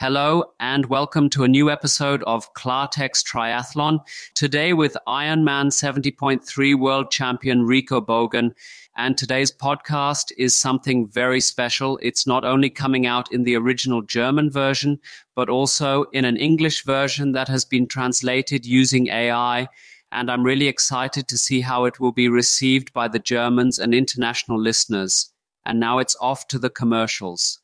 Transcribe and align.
Hello 0.00 0.44
and 0.58 0.86
welcome 0.86 1.28
to 1.28 1.44
a 1.44 1.48
new 1.48 1.70
episode 1.70 2.22
of 2.22 2.54
Klartext 2.54 3.22
Triathlon. 3.26 3.98
Today 4.34 4.72
with 4.72 4.96
Ironman 5.06 5.66
70.3 5.66 6.78
world 6.78 7.10
champion 7.10 7.66
Rico 7.66 8.00
Bogen. 8.00 8.54
And 8.96 9.18
today's 9.18 9.52
podcast 9.52 10.32
is 10.38 10.56
something 10.56 11.06
very 11.06 11.42
special. 11.42 11.98
It's 12.00 12.26
not 12.26 12.46
only 12.46 12.70
coming 12.70 13.04
out 13.04 13.30
in 13.30 13.42
the 13.42 13.56
original 13.56 14.00
German 14.00 14.50
version, 14.50 14.98
but 15.36 15.50
also 15.50 16.04
in 16.14 16.24
an 16.24 16.38
English 16.38 16.82
version 16.86 17.32
that 17.32 17.48
has 17.48 17.66
been 17.66 17.86
translated 17.86 18.64
using 18.64 19.08
AI. 19.08 19.68
And 20.12 20.30
I'm 20.30 20.44
really 20.44 20.66
excited 20.66 21.28
to 21.28 21.36
see 21.36 21.60
how 21.60 21.84
it 21.84 22.00
will 22.00 22.12
be 22.12 22.30
received 22.30 22.90
by 22.94 23.08
the 23.08 23.18
Germans 23.18 23.78
and 23.78 23.94
international 23.94 24.58
listeners. 24.58 25.30
And 25.66 25.78
now 25.78 25.98
it's 25.98 26.16
off 26.22 26.48
to 26.48 26.58
the 26.58 26.70
commercials. 26.70 27.60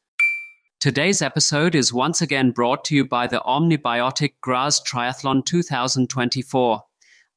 Today's 0.78 1.22
episode 1.22 1.74
is 1.74 1.90
once 1.90 2.20
again 2.20 2.50
brought 2.50 2.84
to 2.84 2.94
you 2.94 3.06
by 3.06 3.26
the 3.26 3.40
Omnibiotic 3.40 4.34
Graz 4.42 4.78
Triathlon 4.78 5.42
2024. 5.42 6.82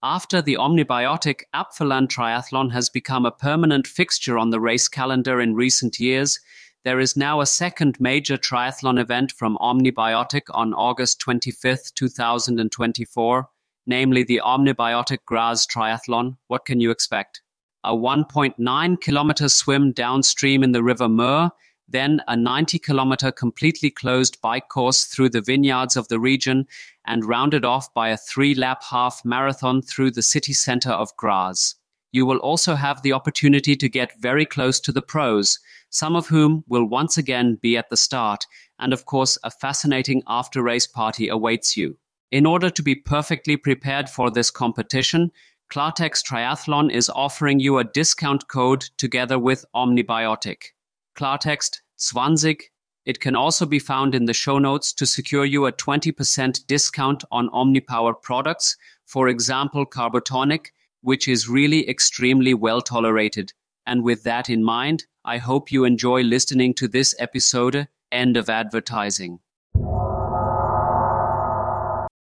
After 0.03 0.41
the 0.41 0.57
Omnibiotic 0.57 1.43
Apfelland 1.55 2.09
Triathlon 2.09 2.73
has 2.73 2.89
become 2.89 3.25
a 3.25 3.31
permanent 3.31 3.87
fixture 3.87 4.37
on 4.37 4.49
the 4.49 4.59
race 4.59 4.89
calendar 4.89 5.39
in 5.39 5.55
recent 5.55 6.01
years, 6.01 6.37
there 6.83 6.99
is 6.99 7.15
now 7.15 7.39
a 7.39 7.45
second 7.45 7.97
major 7.97 8.35
triathlon 8.35 8.99
event 8.99 9.31
from 9.31 9.57
Omnibiotic 9.61 10.43
on 10.49 10.73
August 10.73 11.21
25, 11.21 11.93
2024, 11.95 13.49
namely 13.87 14.23
the 14.23 14.41
Omnibiotic 14.43 15.19
Graz 15.25 15.65
Triathlon. 15.65 16.35
What 16.47 16.65
can 16.65 16.81
you 16.81 16.91
expect? 16.91 17.41
A 17.85 17.95
1.9 17.95 18.99
kilometer 18.99 19.47
swim 19.47 19.93
downstream 19.93 20.61
in 20.61 20.73
the 20.73 20.83
River 20.83 21.07
Mur 21.07 21.51
then 21.91 22.21
a 22.27 22.35
90 22.35 22.79
kilometer 22.79 23.31
completely 23.31 23.89
closed 23.89 24.39
bike 24.41 24.69
course 24.69 25.05
through 25.05 25.29
the 25.29 25.41
vineyards 25.41 25.97
of 25.97 26.07
the 26.07 26.19
region, 26.19 26.67
and 27.05 27.25
rounded 27.25 27.65
off 27.65 27.93
by 27.93 28.09
a 28.09 28.17
three 28.17 28.53
lap 28.53 28.83
half 28.83 29.25
marathon 29.25 29.81
through 29.81 30.11
the 30.11 30.21
city 30.21 30.53
center 30.53 30.91
of 30.91 31.15
Graz. 31.17 31.75
You 32.11 32.25
will 32.25 32.37
also 32.37 32.75
have 32.75 33.01
the 33.01 33.13
opportunity 33.13 33.75
to 33.75 33.89
get 33.89 34.19
very 34.19 34.45
close 34.45 34.79
to 34.81 34.91
the 34.91 35.01
pros, 35.01 35.59
some 35.89 36.15
of 36.15 36.27
whom 36.27 36.63
will 36.67 36.85
once 36.85 37.17
again 37.17 37.57
be 37.61 37.77
at 37.77 37.89
the 37.89 37.97
start, 37.97 38.45
and 38.79 38.93
of 38.93 39.05
course, 39.05 39.37
a 39.43 39.51
fascinating 39.51 40.23
after 40.27 40.61
race 40.61 40.87
party 40.87 41.27
awaits 41.27 41.75
you. 41.75 41.97
In 42.31 42.45
order 42.45 42.69
to 42.69 42.83
be 42.83 42.95
perfectly 42.95 43.57
prepared 43.57 44.09
for 44.09 44.29
this 44.29 44.51
competition, 44.51 45.31
Klartext 45.71 46.25
Triathlon 46.25 46.91
is 46.91 47.09
offering 47.09 47.59
you 47.59 47.77
a 47.77 47.83
discount 47.83 48.47
code 48.47 48.81
together 48.97 49.37
with 49.37 49.65
Omnibiotic. 49.75 50.73
Klartext 51.19 51.79
20. 52.11 52.57
It 53.05 53.19
can 53.19 53.35
also 53.35 53.65
be 53.65 53.77
found 53.77 54.15
in 54.15 54.23
the 54.23 54.33
show 54.33 54.57
notes 54.57 54.93
to 54.93 55.05
secure 55.05 55.43
you 55.43 55.65
a 55.65 55.73
20% 55.73 56.65
discount 56.65 57.25
on 57.29 57.49
OmniPower 57.49 58.21
products, 58.21 58.77
for 59.05 59.27
example, 59.27 59.85
Carbotonic, 59.85 60.67
which 61.01 61.27
is 61.27 61.49
really 61.49 61.89
extremely 61.89 62.53
well 62.53 62.79
tolerated. 62.79 63.51
And 63.85 64.01
with 64.01 64.23
that 64.23 64.49
in 64.49 64.63
mind, 64.63 65.07
I 65.25 65.39
hope 65.39 65.73
you 65.73 65.83
enjoy 65.83 66.21
listening 66.21 66.73
to 66.75 66.87
this 66.87 67.13
episode. 67.19 67.89
End 68.13 68.37
of 68.37 68.49
advertising. 68.49 69.39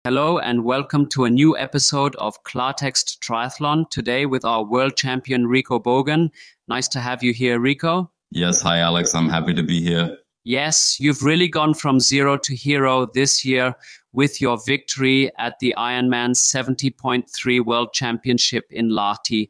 Hello 0.03 0.37
and 0.37 0.65
welcome 0.65 1.07
to 1.11 1.23
a 1.23 1.29
new 1.29 1.57
episode 1.57 2.13
of 2.17 2.43
Klartext 2.43 3.19
Triathlon. 3.19 3.89
Today 3.89 4.25
with 4.25 4.43
our 4.43 4.65
world 4.65 4.97
champion 4.97 5.47
Rico 5.47 5.79
Bogen. 5.79 6.29
Nice 6.67 6.89
to 6.89 6.99
have 6.99 7.23
you 7.23 7.31
here, 7.31 7.57
Rico. 7.57 8.11
Yes, 8.33 8.61
hi 8.61 8.79
Alex. 8.79 9.13
I'm 9.13 9.27
happy 9.27 9.53
to 9.53 9.61
be 9.61 9.81
here. 9.81 10.17
Yes, 10.45 10.99
you've 11.01 11.21
really 11.21 11.49
gone 11.49 11.73
from 11.73 11.99
zero 11.99 12.37
to 12.37 12.55
hero 12.55 13.05
this 13.05 13.43
year 13.43 13.75
with 14.13 14.39
your 14.39 14.57
victory 14.65 15.29
at 15.37 15.59
the 15.59 15.75
Ironman 15.77 16.31
70.3 16.31 17.65
World 17.65 17.93
Championship 17.93 18.65
in 18.71 18.89
Lahti. 18.89 19.49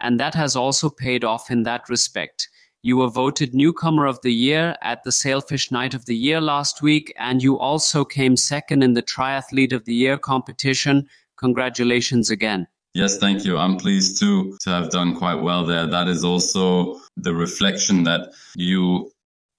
And 0.00 0.20
that 0.20 0.34
has 0.34 0.56
also 0.56 0.90
paid 0.90 1.24
off 1.24 1.50
in 1.50 1.62
that 1.62 1.88
respect. 1.88 2.50
You 2.82 2.98
were 2.98 3.08
voted 3.08 3.54
Newcomer 3.54 4.06
of 4.06 4.20
the 4.20 4.32
Year 4.32 4.76
at 4.82 5.02
the 5.04 5.10
Sailfish 5.10 5.72
Night 5.72 5.94
of 5.94 6.04
the 6.04 6.16
Year 6.16 6.40
last 6.40 6.82
week, 6.82 7.12
and 7.16 7.42
you 7.42 7.58
also 7.58 8.04
came 8.04 8.36
second 8.36 8.82
in 8.82 8.92
the 8.92 9.02
Triathlete 9.02 9.72
of 9.72 9.86
the 9.86 9.94
Year 9.94 10.18
competition. 10.18 11.08
Congratulations 11.38 12.30
again. 12.30 12.68
Yes, 12.94 13.18
thank 13.18 13.44
you. 13.44 13.58
I'm 13.58 13.76
pleased 13.76 14.18
too 14.18 14.56
to 14.62 14.70
have 14.70 14.90
done 14.90 15.14
quite 15.16 15.42
well 15.42 15.64
there. 15.64 15.86
That 15.86 16.08
is 16.08 16.24
also 16.24 17.00
the 17.16 17.34
reflection 17.34 18.04
that 18.04 18.32
you 18.56 19.10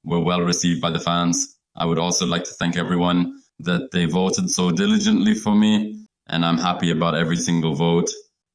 were 0.04 0.20
well 0.20 0.42
received 0.42 0.82
by 0.82 0.90
the 0.90 1.00
fans. 1.00 1.58
I 1.76 1.86
would 1.86 2.00
also 2.00 2.26
like 2.26 2.44
to 2.46 2.54
thank 2.54 2.76
everyone 2.76 3.42
that 3.60 3.92
they 3.92 4.06
voted 4.06 4.50
so 4.50 4.72
diligently 4.72 5.34
for 5.36 5.54
me, 5.54 6.06
and 6.28 6.46
I'm 6.46 6.58
happy 6.58 6.92
about 6.92 7.16
every 7.16 7.38
single 7.38 7.76
vote. 7.76 8.10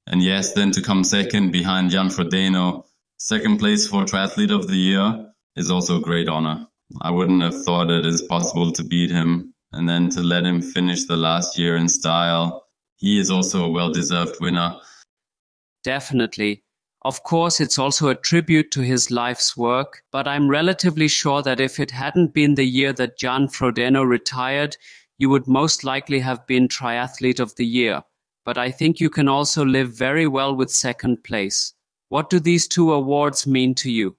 And 0.07 0.23
yes, 0.23 0.53
then 0.53 0.71
to 0.73 0.83
come 0.83 1.05
second 1.05 1.51
behind 1.51 1.91
Jan 1.91 2.09
Frodeno, 2.09 2.85
second 3.19 3.59
place 3.59 3.87
for 3.87 4.05
Triathlete 4.05 4.55
of 4.55 4.67
the 4.67 4.77
Year, 4.77 5.33
is 5.57 5.71
also 5.71 5.99
a 5.99 6.03
great 6.03 6.29
honor. 6.29 6.67
I 7.01 7.11
wouldn't 7.11 7.43
have 7.43 7.65
thought 7.65 7.91
it 7.91 8.05
is 8.05 8.23
possible 8.23 8.73
to 8.73 8.85
beat 8.85 9.11
him, 9.11 9.55
and 9.73 9.89
then 9.89 10.11
to 10.11 10.21
let 10.21 10.45
him 10.45 10.61
finish 10.61 11.05
the 11.05 11.17
last 11.17 11.59
year 11.59 11.77
in 11.77 11.89
style 11.89 12.64
he 13.05 13.19
is 13.19 13.31
also 13.31 13.67
a 13.67 13.71
well 13.71 13.93
deserved 13.93 14.37
winner. 14.41 14.77
Definitely. 15.83 16.63
Of 17.03 17.23
course, 17.23 17.61
it's 17.61 17.79
also 17.79 18.09
a 18.09 18.15
tribute 18.15 18.71
to 18.71 18.81
his 18.81 19.11
life's 19.11 19.55
work, 19.59 20.03
but 20.11 20.27
I'm 20.27 20.49
relatively 20.49 21.09
sure 21.09 21.43
that 21.43 21.61
if 21.61 21.79
it 21.79 21.91
hadn't 21.91 22.33
been 22.33 22.55
the 22.55 22.65
year 22.65 22.95
that 22.95 23.19
Jan 23.19 23.49
Frodeno 23.49 24.09
retired, 24.09 24.79
you 25.19 25.29
would 25.29 25.47
most 25.47 25.85
likely 25.85 26.19
have 26.21 26.47
been 26.47 26.67
Triathlete 26.67 27.41
of 27.41 27.55
the 27.57 27.67
Year. 27.67 28.03
But 28.47 28.57
I 28.57 28.71
think 28.71 29.01
you 29.01 29.11
can 29.11 29.29
also 29.29 29.67
live 29.67 29.91
very 29.91 30.27
well 30.27 30.57
with 30.57 30.71
second 30.71 31.23
place. 31.25 31.75
What 32.09 32.31
do 32.31 32.41
these 32.41 32.67
two 32.67 32.91
awards 32.91 33.47
mean 33.47 33.75
to 33.77 33.91
you? 33.91 34.17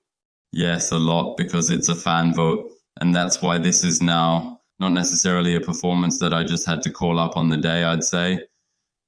Yes, 0.52 0.92
a 0.92 1.00
lot 1.00 1.38
because 1.38 1.72
it's 1.72 1.90
a 1.90 1.96
fan 1.96 2.36
vote. 2.36 2.70
And 3.02 3.16
that's 3.16 3.42
why 3.42 3.58
this 3.58 3.84
is 3.84 4.00
now 4.00 4.62
not 4.80 4.90
necessarily 4.90 5.56
a 5.56 5.60
performance 5.62 6.20
that 6.20 6.36
I 6.36 6.44
just 6.44 6.68
had 6.68 6.84
to 6.84 6.92
call 6.92 7.18
up 7.18 7.36
on 7.36 7.50
the 7.50 7.58
day, 7.58 7.84
I'd 7.84 8.04
say 8.04 8.42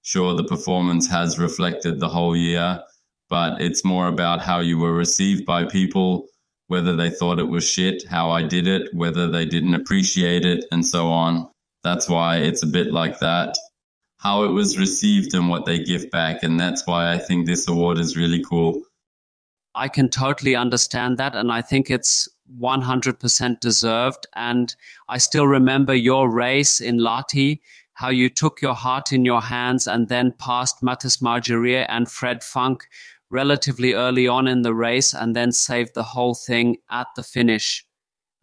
sure 0.07 0.33
the 0.33 0.43
performance 0.45 1.05
has 1.09 1.37
reflected 1.37 1.99
the 1.99 2.07
whole 2.07 2.33
year, 2.33 2.81
but 3.29 3.61
it's 3.61 3.83
more 3.83 4.07
about 4.07 4.41
how 4.41 4.61
you 4.61 4.77
were 4.77 4.93
received 4.93 5.45
by 5.45 5.65
people, 5.65 6.27
whether 6.67 6.95
they 6.95 7.09
thought 7.09 7.39
it 7.39 7.49
was 7.49 7.69
shit, 7.69 8.07
how 8.07 8.31
I 8.31 8.43
did 8.43 8.67
it, 8.67 8.93
whether 8.93 9.29
they 9.29 9.43
didn't 9.43 9.73
appreciate 9.73 10.45
it, 10.45 10.63
and 10.71 10.85
so 10.85 11.07
on. 11.07 11.49
That's 11.83 12.07
why 12.07 12.37
it's 12.37 12.63
a 12.63 12.67
bit 12.67 12.93
like 12.93 13.19
that. 13.19 13.57
How 14.19 14.45
it 14.45 14.51
was 14.51 14.79
received 14.79 15.33
and 15.33 15.49
what 15.49 15.65
they 15.65 15.83
give 15.83 16.09
back. 16.09 16.41
And 16.41 16.57
that's 16.57 16.87
why 16.87 17.11
I 17.11 17.17
think 17.17 17.45
this 17.45 17.67
award 17.67 17.97
is 17.97 18.15
really 18.15 18.41
cool. 18.49 18.81
I 19.75 19.89
can 19.89 20.07
totally 20.07 20.55
understand 20.55 21.17
that. 21.17 21.35
And 21.35 21.51
I 21.51 21.61
think 21.61 21.91
it's 21.91 22.29
100% 22.61 23.59
deserved. 23.59 24.25
And 24.35 24.73
I 25.09 25.17
still 25.17 25.47
remember 25.47 25.93
your 25.93 26.29
race 26.29 26.79
in 26.79 26.97
Lahti 26.97 27.59
how 27.97 28.09
you 28.09 28.29
took 28.29 28.61
your 28.61 28.75
heart 28.75 29.11
in 29.11 29.25
your 29.25 29.41
hands 29.41 29.87
and 29.87 30.07
then 30.07 30.31
passed 30.37 30.83
Mathis 30.83 31.17
Margirier 31.17 31.87
and 31.89 32.07
Fred 32.07 32.43
Funk 32.43 32.83
relatively 33.31 33.93
early 33.93 34.27
on 34.27 34.47
in 34.47 34.61
the 34.61 34.75
race 34.75 35.15
and 35.15 35.35
then 35.35 35.51
saved 35.51 35.95
the 35.95 36.03
whole 36.03 36.35
thing 36.35 36.77
at 36.91 37.07
the 37.15 37.23
finish. 37.23 37.83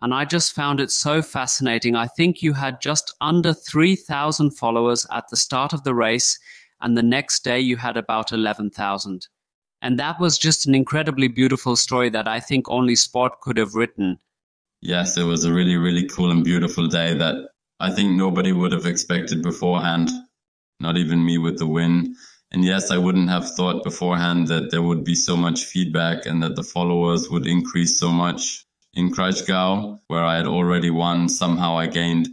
And 0.03 0.12
I 0.12 0.25
just 0.25 0.54
found 0.54 0.81
it 0.81 0.91
so 0.91 1.22
fascinating. 1.22 1.94
I 1.94 2.09
think 2.09 2.42
you 2.42 2.53
had 2.53 2.81
just 2.81 3.15
under 3.20 3.54
3,000 3.54 4.50
followers 4.50 5.06
at 5.12 5.28
the 5.28 5.37
start 5.37 5.72
of 5.72 5.84
the 5.84 5.95
race, 5.95 6.36
and 6.80 6.98
the 6.98 7.04
next 7.04 7.45
day 7.45 7.60
you 7.60 7.77
had 7.77 7.97
about 7.97 8.33
11,000. 8.33 9.28
And 9.83 10.01
that 10.01 10.18
was 10.18 10.36
just 10.36 10.66
an 10.66 10.74
incredibly 10.74 11.28
beautiful 11.28 11.77
story 11.77 12.10
that 12.10 12.27
I 12.27 12.41
think 12.41 12.68
only 12.68 12.97
sport 12.97 13.41
could 13.41 13.56
have 13.56 13.77
written. 13.77 14.18
Yes, 14.80 15.16
it 15.16 15.22
was 15.22 15.45
a 15.45 15.53
really, 15.53 15.77
really 15.77 16.09
cool 16.09 16.33
and 16.33 16.42
beautiful 16.42 16.89
day 16.89 17.15
that 17.15 17.36
I 17.84 17.91
think 17.91 18.13
nobody 18.13 18.51
would 18.51 18.72
have 18.72 18.86
expected 18.86 19.42
beforehand, 19.42 20.09
not 20.81 20.97
even 20.97 21.22
me 21.22 21.36
with 21.36 21.59
the 21.59 21.66
win. 21.66 22.16
And 22.51 22.65
yes, 22.65 22.91
I 22.91 22.97
wouldn't 22.97 23.28
have 23.28 23.54
thought 23.57 23.84
beforehand 23.84 24.48
that 24.48 24.71
there 24.71 24.81
would 24.81 25.04
be 25.04 25.15
so 25.15 25.36
much 25.36 25.65
feedback 25.65 26.25
and 26.25 26.42
that 26.42 26.57
the 26.57 26.63
followers 26.63 27.28
would 27.28 27.47
increase 27.47 27.98
so 27.98 28.10
much. 28.10 28.65
In 28.95 29.10
Kraichgau, 29.10 29.98
where 30.07 30.25
I 30.25 30.36
had 30.39 30.47
already 30.47 30.89
won, 30.89 31.28
somehow 31.28 31.77
I 31.77 31.89
gained 31.89 32.31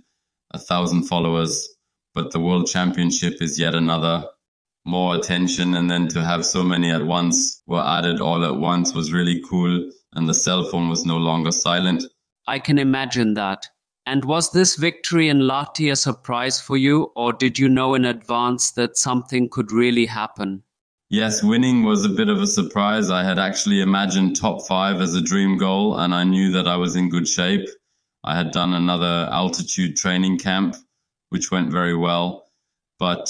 a 0.52 0.58
thousand 0.58 1.04
followers. 1.10 1.68
But 2.16 2.32
the 2.32 2.40
World 2.40 2.68
Championship 2.68 3.42
is 3.42 3.60
yet 3.60 3.76
another 3.76 4.24
more 4.86 5.18
attention. 5.18 5.74
And 5.74 5.92
then 5.92 6.08
to 6.10 6.24
have 6.24 6.46
so 6.46 6.64
many 6.64 6.92
at 6.92 7.06
once 7.06 7.62
were 7.68 7.86
added 7.86 8.22
all 8.22 8.46
at 8.46 8.56
once 8.56 8.94
was 8.94 9.12
really 9.12 9.44
cool. 9.50 9.92
And 10.14 10.30
the 10.30 10.34
cell 10.34 10.64
phone 10.64 10.88
was 10.88 11.06
no 11.06 11.18
longer 11.18 11.52
silent. 11.52 12.06
I 12.48 12.60
can 12.60 12.80
imagine 12.80 13.34
that. 13.34 13.68
And 14.06 14.26
was 14.26 14.52
this 14.52 14.76
victory 14.76 15.30
in 15.30 15.42
Lahti 15.42 15.92
a 15.92 15.96
surprise 15.96 16.60
for 16.60 16.76
you, 16.76 17.12
or 17.16 17.34
did 17.34 17.60
you 17.60 17.70
know 17.70 17.94
in 17.94 18.06
advance 18.06 18.72
that 18.72 18.98
something 18.98 19.48
could 19.50 19.72
really 19.72 20.08
happen? 20.08 20.64
Yes, 21.10 21.44
winning 21.44 21.84
was 21.84 22.06
a 22.06 22.10
bit 22.10 22.30
of 22.30 22.42
a 22.42 22.48
surprise. 22.48 23.12
I 23.12 23.24
had 23.24 23.38
actually 23.38 23.82
imagined 23.82 24.36
top 24.36 24.66
five 24.66 25.02
as 25.02 25.14
a 25.14 25.22
dream 25.22 25.58
goal, 25.58 26.00
and 26.00 26.16
I 26.16 26.24
knew 26.24 26.52
that 26.54 26.68
I 26.68 26.78
was 26.78 26.96
in 26.96 27.10
good 27.10 27.28
shape. 27.28 27.68
I 28.24 28.36
had 28.36 28.52
done 28.52 28.74
another 28.74 29.28
altitude 29.32 29.98
training 29.98 30.40
camp, 30.40 30.76
which 31.30 31.52
went 31.52 31.72
very 31.72 31.96
well. 31.96 32.48
But 32.98 33.30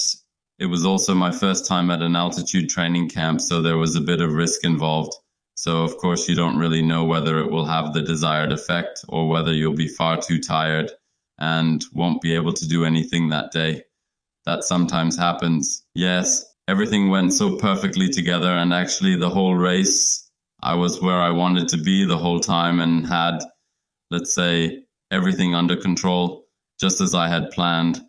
it 0.59 0.67
was 0.67 0.85
also 0.85 1.15
my 1.15 1.31
first 1.31 1.65
time 1.65 1.89
at 1.89 2.03
an 2.03 2.15
altitude 2.15 2.69
training 2.69 3.09
camp, 3.09 3.41
so 3.41 3.61
there 3.61 3.77
was 3.77 3.95
a 3.95 4.01
bit 4.01 4.21
of 4.21 4.33
risk 4.33 4.63
involved. 4.63 5.13
So, 5.61 5.83
of 5.83 5.95
course, 5.97 6.27
you 6.27 6.33
don't 6.33 6.57
really 6.57 6.81
know 6.81 7.03
whether 7.03 7.37
it 7.37 7.51
will 7.51 7.65
have 7.65 7.93
the 7.93 8.01
desired 8.01 8.51
effect 8.51 9.05
or 9.07 9.29
whether 9.29 9.53
you'll 9.53 9.75
be 9.75 9.87
far 9.87 10.19
too 10.19 10.39
tired 10.39 10.89
and 11.37 11.85
won't 11.93 12.19
be 12.19 12.33
able 12.33 12.53
to 12.53 12.67
do 12.67 12.83
anything 12.83 13.29
that 13.29 13.51
day. 13.51 13.83
That 14.47 14.63
sometimes 14.63 15.15
happens. 15.15 15.85
Yes, 15.93 16.43
everything 16.67 17.11
went 17.11 17.33
so 17.33 17.57
perfectly 17.57 18.09
together, 18.09 18.49
and 18.49 18.73
actually, 18.73 19.17
the 19.17 19.29
whole 19.29 19.53
race, 19.53 20.27
I 20.63 20.73
was 20.73 20.99
where 20.99 21.21
I 21.21 21.29
wanted 21.29 21.67
to 21.67 21.77
be 21.77 22.05
the 22.05 22.17
whole 22.17 22.39
time 22.39 22.79
and 22.79 23.05
had, 23.05 23.37
let's 24.09 24.33
say, 24.33 24.85
everything 25.11 25.53
under 25.53 25.75
control, 25.75 26.47
just 26.79 27.01
as 27.01 27.13
I 27.13 27.27
had 27.27 27.51
planned 27.51 28.01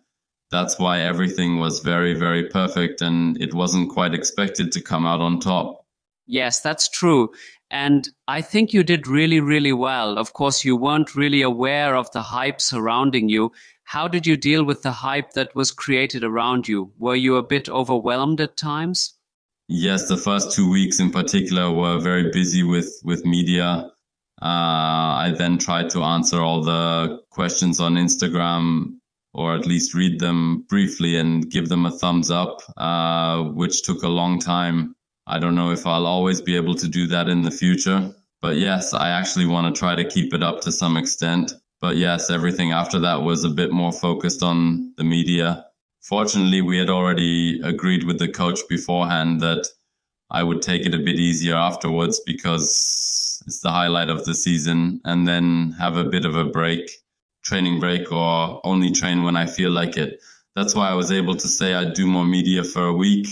that's 0.49 0.77
why 0.77 0.99
everything 0.99 1.59
was 1.59 1.79
very, 1.79 2.13
very 2.13 2.47
perfect 2.47 3.01
and 3.01 3.41
it 3.41 3.55
wasn't 3.55 3.89
quite 3.89 4.13
expected 4.13 4.71
to 4.71 4.81
come 4.81 5.03
out 5.03 5.19
on 5.19 5.39
top. 5.39 5.82
Yes, 6.25 6.61
that's 6.61 6.89
true. 6.89 7.31
And 7.69 8.07
I 8.27 8.41
think 8.41 8.71
you 8.71 8.83
did 8.83 9.07
really, 9.07 9.39
really 9.39 9.73
well. 9.73 10.17
Of 10.17 10.33
course, 10.33 10.63
you 10.63 10.75
weren't 10.75 11.15
really 11.15 11.41
aware 11.41 11.95
of 11.95 12.11
the 12.11 12.21
hype 12.21 12.61
surrounding 12.61 13.29
you. 13.29 13.51
How 13.83 14.07
did 14.07 14.25
you 14.25 14.37
deal 14.37 14.63
with 14.63 14.83
the 14.83 14.91
hype 14.91 15.33
that 15.33 15.55
was 15.55 15.71
created 15.71 16.23
around 16.23 16.67
you? 16.67 16.91
Were 16.97 17.15
you 17.15 17.35
a 17.35 17.43
bit 17.43 17.69
overwhelmed 17.69 18.39
at 18.41 18.57
times? 18.57 19.15
Yes, 19.67 20.07
the 20.07 20.17
first 20.17 20.51
two 20.51 20.69
weeks 20.69 20.99
in 20.99 21.11
particular 21.11 21.71
were 21.71 21.99
very 21.99 22.29
busy 22.31 22.63
with, 22.63 23.01
with 23.03 23.25
media. 23.25 23.89
Uh, 24.41 24.45
I 25.25 25.33
then 25.37 25.57
tried 25.57 25.89
to 25.91 26.03
answer 26.03 26.41
all 26.41 26.63
the 26.63 27.21
questions 27.31 27.79
on 27.79 27.95
Instagram 27.95 28.97
or 29.33 29.55
at 29.55 29.65
least 29.65 29.93
read 29.93 30.19
them 30.19 30.65
briefly 30.69 31.17
and 31.17 31.49
give 31.49 31.69
them 31.69 31.85
a 31.85 31.91
thumbs 31.91 32.29
up, 32.29 32.61
uh, 32.77 33.43
which 33.43 33.83
took 33.83 34.03
a 34.03 34.07
long 34.07 34.39
time. 34.39 34.95
I 35.25 35.39
don't 35.39 35.55
know 35.55 35.71
if 35.71 35.85
I'll 35.85 36.05
always 36.05 36.41
be 36.41 36.55
able 36.55 36.75
to 36.75 36.87
do 36.87 37.07
that 37.07 37.29
in 37.29 37.41
the 37.41 37.51
future. 37.51 38.13
But 38.41 38.57
yes, 38.57 38.93
I 38.93 39.09
actually 39.09 39.45
want 39.45 39.73
to 39.73 39.79
try 39.79 39.95
to 39.95 40.03
keep 40.03 40.33
it 40.33 40.43
up 40.43 40.61
to 40.61 40.71
some 40.71 40.97
extent. 40.97 41.53
But 41.79 41.95
yes, 41.95 42.29
everything 42.29 42.71
after 42.71 42.99
that 42.99 43.21
was 43.21 43.43
a 43.43 43.49
bit 43.49 43.71
more 43.71 43.91
focused 43.91 44.43
on 44.43 44.93
the 44.97 45.03
media. 45.03 45.65
Fortunately, 46.01 46.61
we 46.61 46.77
had 46.77 46.89
already 46.89 47.61
agreed 47.61 48.03
with 48.03 48.19
the 48.19 48.27
coach 48.27 48.59
beforehand 48.67 49.39
that 49.41 49.67
I 50.29 50.43
would 50.43 50.61
take 50.61 50.85
it 50.85 50.93
a 50.93 50.99
bit 50.99 51.19
easier 51.19 51.55
afterwards 51.55 52.19
because 52.25 53.41
it's 53.47 53.61
the 53.61 53.71
highlight 53.71 54.09
of 54.09 54.25
the 54.25 54.33
season 54.33 54.99
and 55.05 55.27
then 55.27 55.75
have 55.79 55.95
a 55.95 56.03
bit 56.03 56.25
of 56.25 56.35
a 56.35 56.45
break 56.45 56.89
training 57.43 57.79
break 57.79 58.11
or 58.11 58.59
only 58.65 58.91
train 58.91 59.23
when 59.23 59.35
I 59.35 59.45
feel 59.45 59.69
like 59.69 59.97
it. 59.97 60.21
That's 60.55 60.75
why 60.75 60.89
I 60.89 60.93
was 60.95 61.11
able 61.11 61.35
to 61.35 61.47
say 61.47 61.73
I'd 61.73 61.93
do 61.93 62.07
more 62.07 62.25
media 62.25 62.63
for 62.63 62.87
a 62.87 62.93
week 62.93 63.27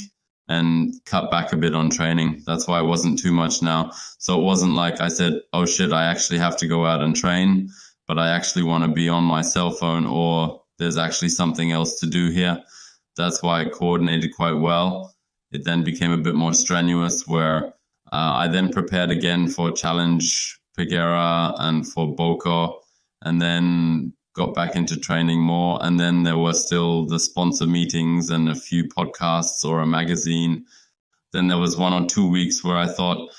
and 0.51 0.94
cut 1.06 1.31
back 1.31 1.53
a 1.53 1.57
bit 1.57 1.74
on 1.74 1.89
training. 1.89 2.44
That's 2.45 2.68
why 2.68 2.80
it 2.80 2.86
wasn't 2.86 3.19
too 3.19 3.31
much 3.31 3.62
now. 3.62 3.92
So 4.18 4.39
it 4.39 4.44
wasn't 4.44 4.74
like 4.74 5.00
I 5.01 5.07
said, 5.07 5.42
oh 5.53 5.65
shit, 5.65 5.94
I 5.94 6.06
actually 6.06 6.39
have 6.39 6.57
to 6.57 6.68
go 6.68 6.86
out 6.86 7.01
and 7.01 7.15
train, 7.15 7.69
but 8.07 8.19
I 8.19 8.30
actually 8.30 8.63
want 8.63 8.83
to 8.83 8.92
be 8.92 9.07
on 9.09 9.24
my 9.24 9.42
cell 9.42 9.71
phone 9.71 10.06
or 10.06 10.62
there's 10.77 10.98
actually 10.98 11.30
something 11.30 11.71
else 11.71 12.00
to 12.00 12.07
do 12.07 12.30
here. 12.30 12.62
That's 13.15 13.42
why 13.42 13.62
it 13.62 13.71
coordinated 13.71 14.36
quite 14.36 14.59
well. 14.59 15.13
It 15.51 15.63
then 15.65 15.83
became 15.83 16.12
a 16.12 16.18
bit 16.18 16.36
more 16.36 16.53
strenuous 16.53 17.27
where 17.27 17.68
uh, 18.12 18.33
I 18.44 18.48
then 18.48 18.71
prepared 18.71 19.12
again 19.12 19.48
for 19.48 19.71
Challenge 19.71 20.59
Peguera 20.77 21.56
and 21.59 21.88
for 21.88 22.15
Boucau 22.15 22.80
and 23.21 23.42
then 23.42 24.13
got 24.33 24.54
back 24.54 24.75
into 24.75 25.00
training 25.00 25.42
more. 25.42 25.80
And 25.81 26.00
then 26.00 26.24
there 26.24 26.38
were 26.38 26.54
still 26.54 27.06
the 27.06 27.19
sponsor 27.19 27.68
meetings 27.68 28.30
and 28.30 28.50
a 28.50 28.56
few 28.56 28.86
podcasts 28.86 29.66
or 29.66 29.81
a 29.81 29.88
magazine. 29.88 30.66
Then 31.33 31.48
there 31.48 31.57
was 31.57 31.78
one 31.78 31.94
or 31.94 32.07
two 32.07 32.30
weeks 32.30 32.63
where 32.63 32.78
I 32.78 32.88
thought 32.88 33.30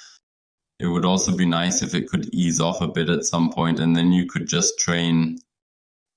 it 0.78 0.86
would 0.86 1.04
also 1.04 1.36
be 1.36 1.46
nice 1.46 1.82
if 1.82 1.94
it 1.94 2.08
could 2.08 2.28
ease 2.34 2.60
off 2.60 2.80
a 2.80 2.88
bit 2.88 3.08
at 3.08 3.24
some 3.24 3.50
point 3.52 3.78
and 3.78 3.94
then 3.94 4.12
you 4.12 4.26
could 4.26 4.48
just 4.48 4.78
train. 4.78 5.38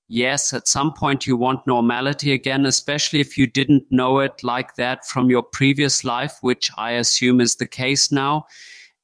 Yes, 0.07 0.53
at 0.53 0.67
some 0.67 0.93
point 0.93 1.25
you 1.25 1.35
want 1.35 1.65
normality 1.65 2.31
again, 2.31 2.65
especially 2.65 3.19
if 3.19 3.37
you 3.37 3.47
didn't 3.47 3.85
know 3.91 4.19
it 4.19 4.43
like 4.43 4.75
that 4.75 5.05
from 5.05 5.29
your 5.29 5.43
previous 5.43 6.03
life, 6.03 6.37
which 6.41 6.71
I 6.77 6.91
assume 6.91 7.41
is 7.41 7.55
the 7.55 7.67
case 7.67 8.11
now 8.11 8.47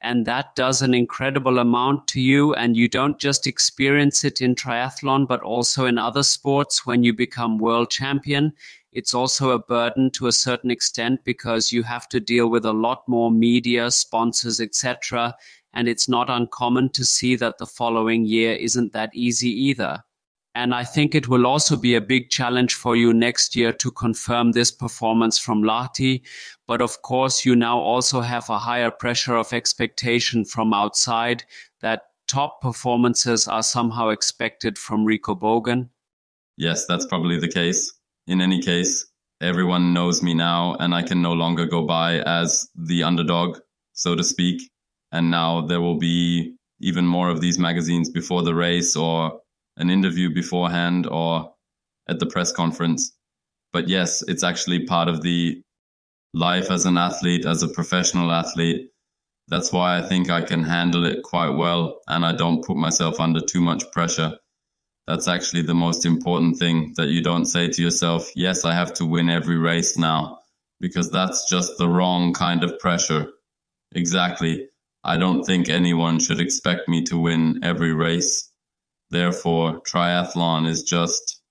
and 0.02 0.26
that 0.26 0.56
does 0.56 0.82
an 0.82 0.94
incredible 0.94 1.60
amount 1.60 2.08
to 2.10 2.22
you. 2.22 2.54
And 2.56 2.76
you 2.76 2.88
don't 2.88 3.20
just 3.20 3.46
experience 3.46 4.24
it 4.24 4.42
in 4.42 4.56
triathlon 4.56 5.28
but 5.28 5.42
also 5.42 5.86
in 5.86 5.98
other 5.98 6.24
sports 6.24 6.86
when 6.86 7.04
you 7.04 7.14
become 7.14 7.58
world 7.58 7.92
champion. 7.92 8.54
It's 8.92 9.14
also 9.14 9.52
a 9.52 9.60
burden 9.60 10.12
to 10.12 10.28
a 10.28 10.32
certain 10.32 10.72
extent 10.72 11.24
because 11.24 11.72
you 11.72 11.84
have 11.84 12.10
to 12.10 12.20
deal 12.20 12.50
with 12.50 12.66
a 12.66 12.74
lot 12.74 13.08
more 13.08 13.32
media 13.32 13.90
sponsors 13.92 14.60
etc 14.60 15.36
and 15.74 15.88
it's 15.88 16.10
not 16.10 16.30
uncommon 16.30 16.90
to 16.90 17.06
see 17.06 17.36
that 17.38 17.58
the 17.58 17.66
following 17.66 18.26
year 18.26 18.54
isn't 18.54 18.92
that 18.94 19.10
easy 19.14 19.50
either 19.50 20.04
and 20.54 20.76
I 20.76 20.84
think 20.84 21.16
it 21.16 21.28
will 21.28 21.48
also 21.48 21.78
be 21.78 21.96
a 21.96 22.02
big 22.02 22.30
challenge 22.30 22.74
for 22.74 22.96
you 22.96 23.14
next 23.14 23.56
year 23.56 23.72
to 23.74 23.92
confirm 23.92 24.52
this 24.52 24.72
performance 24.72 25.40
from 25.40 25.64
Lahti. 25.64 26.22
But 26.68 26.82
of 26.82 27.02
course, 27.02 27.46
you 27.46 27.56
now 27.56 27.80
also 27.80 28.22
have 28.22 28.50
a 28.50 28.60
higher 28.60 28.92
pressure 28.92 29.36
of 29.36 29.54
expectation 29.54 30.44
from 30.44 30.74
outside 30.74 31.44
that 31.82 32.04
top 32.28 32.62
performances 32.62 33.48
are 33.48 33.64
somehow 33.64 34.10
expected 34.10 34.78
from 34.78 35.06
Rico 35.06 35.36
Bogen. 35.36 35.90
Yes, 36.58 36.86
that's 36.86 37.06
probably 37.06 37.40
the 37.40 37.48
case. 37.48 37.94
In 38.28 38.42
any 38.42 38.62
case, 38.62 39.06
everyone 39.42 39.94
knows 39.94 40.22
me 40.22 40.34
now, 40.34 40.76
and 40.80 40.94
I 40.94 41.02
can 41.02 41.22
no 41.22 41.34
longer 41.34 41.66
go 41.66 41.86
by 41.86 42.20
as 42.20 42.70
the 42.76 43.04
underdog, 43.04 43.60
so 43.94 44.16
to 44.16 44.24
speak. 44.24 44.70
And 45.12 45.32
now 45.32 45.62
there 45.62 45.82
will 45.82 45.98
be 45.98 46.56
even 46.80 47.06
more 47.06 47.30
of 47.30 47.42
these 47.42 47.60
magazines 47.60 48.10
before 48.10 48.44
the 48.44 48.56
race 48.56 48.96
or 48.96 49.41
an 49.82 49.90
interview 49.90 50.34
beforehand 50.34 51.08
or 51.08 51.54
at 52.08 52.20
the 52.20 52.26
press 52.26 52.52
conference. 52.52 53.12
But 53.74 53.90
yes, 53.90 54.22
it's 54.22 54.44
actually 54.44 54.86
part 54.86 55.10
of 55.10 55.22
the 55.22 55.62
life 56.34 56.72
as 56.72 56.86
an 56.86 56.98
athlete, 56.98 57.46
as 57.46 57.64
a 57.64 57.68
professional 57.68 58.32
athlete. 58.32 58.92
That's 59.48 59.74
why 59.74 59.98
I 59.98 60.02
think 60.02 60.30
I 60.30 60.42
can 60.42 60.64
handle 60.64 61.06
it 61.06 61.24
quite 61.24 61.50
well 61.50 62.00
and 62.08 62.26
I 62.26 62.32
don't 62.32 62.64
put 62.64 62.78
myself 62.78 63.20
under 63.20 63.42
too 63.42 63.62
much 63.62 63.92
pressure. 63.92 64.38
That's 65.08 65.28
actually 65.28 65.64
the 65.64 65.74
most 65.74 66.06
important 66.06 66.58
thing 66.58 66.94
that 66.98 67.08
you 67.08 67.22
don't 67.24 67.46
say 67.46 67.68
to 67.68 67.82
yourself, 67.82 68.30
yes, 68.36 68.64
I 68.64 68.74
have 68.74 68.94
to 68.94 69.06
win 69.06 69.30
every 69.30 69.58
race 69.58 69.98
now, 69.98 70.40
because 70.80 71.10
that's 71.10 71.50
just 71.50 71.78
the 71.78 71.90
wrong 71.90 72.34
kind 72.34 72.64
of 72.64 72.80
pressure. 72.80 73.28
Exactly. 73.94 74.70
I 75.04 75.18
don't 75.18 75.44
think 75.44 75.68
anyone 75.68 76.20
should 76.20 76.40
expect 76.40 76.88
me 76.88 77.04
to 77.06 77.18
win 77.18 77.60
every 77.64 77.94
race. 77.94 78.51
Therefore, 79.12 79.82
triathlon 79.82 80.68
is 80.68 80.84
just, 80.84 81.42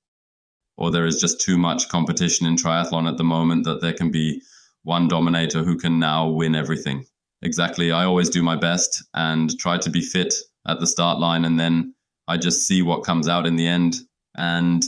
or 0.76 0.90
there 0.90 1.06
is 1.06 1.20
just 1.20 1.40
too 1.40 1.58
much 1.58 1.88
competition 1.88 2.46
in 2.46 2.56
triathlon 2.56 3.08
at 3.08 3.18
the 3.18 3.24
moment 3.24 3.64
that 3.64 3.80
there 3.80 3.92
can 3.92 4.10
be 4.10 4.42
one 4.82 5.08
dominator 5.08 5.62
who 5.62 5.76
can 5.76 5.98
now 5.98 6.28
win 6.28 6.54
everything. 6.54 7.04
Exactly. 7.42 7.92
I 7.92 8.04
always 8.04 8.30
do 8.30 8.42
my 8.42 8.56
best 8.56 9.04
and 9.14 9.56
try 9.58 9.76
to 9.78 9.90
be 9.90 10.00
fit 10.00 10.34
at 10.66 10.80
the 10.80 10.86
start 10.86 11.18
line, 11.18 11.44
and 11.44 11.60
then 11.60 11.94
I 12.28 12.36
just 12.36 12.66
see 12.66 12.82
what 12.82 13.04
comes 13.04 13.28
out 13.28 13.46
in 13.46 13.56
the 13.56 13.66
end 13.66 13.96
and 14.36 14.82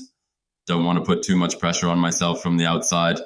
don't 0.67 0.85
want 0.85 0.99
to 0.99 1.05
put 1.05 1.23
too 1.23 1.37
much 1.37 1.59
pressure 1.59 1.89
on 1.89 1.99
myself 1.99 2.43
from 2.43 2.57
the 2.57 2.67
outside. 2.67 3.19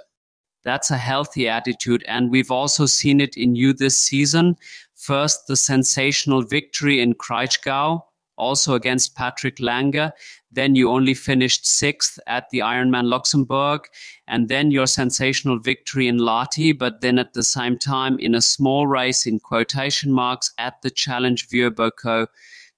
That's 0.65 0.91
a 0.91 0.97
healthy 0.97 1.49
attitude. 1.49 2.03
And 2.09 2.31
we've 2.31 2.51
also 2.51 2.87
seen 2.87 3.21
it 3.21 3.37
in 3.37 3.55
you 3.55 3.73
this 3.73 3.97
season. 3.97 4.57
First, 4.97 5.47
the 5.47 5.57
sensational 5.57 6.43
victory 6.43 7.01
in 7.01 7.15
Kraichgau, 7.15 8.03
also 8.37 8.75
against 8.75 9.15
Patrick 9.15 9.59
Lange. 9.61 10.13
Then 10.51 10.75
you 10.75 10.91
only 10.91 11.15
finished 11.15 11.67
sixth 11.67 12.19
at 12.27 12.49
the 12.51 12.61
Ironman 12.61 13.05
Luxembourg, 13.05 13.89
and 14.27 14.49
then 14.49 14.71
your 14.71 14.87
sensational 14.87 15.59
victory 15.59 16.09
in 16.09 16.19
Lahti, 16.19 16.77
but 16.77 17.01
then 17.01 17.19
at 17.19 17.35
the 17.35 17.43
same 17.43 17.79
time 17.79 18.19
in 18.19 18.35
a 18.35 18.41
small 18.43 18.87
race 18.87 19.27
in 19.27 19.41
quotation 19.41 20.13
marks 20.13 20.53
at 20.59 20.81
the 20.83 20.91
Challenge 20.91 21.49
Vieux 21.49 21.71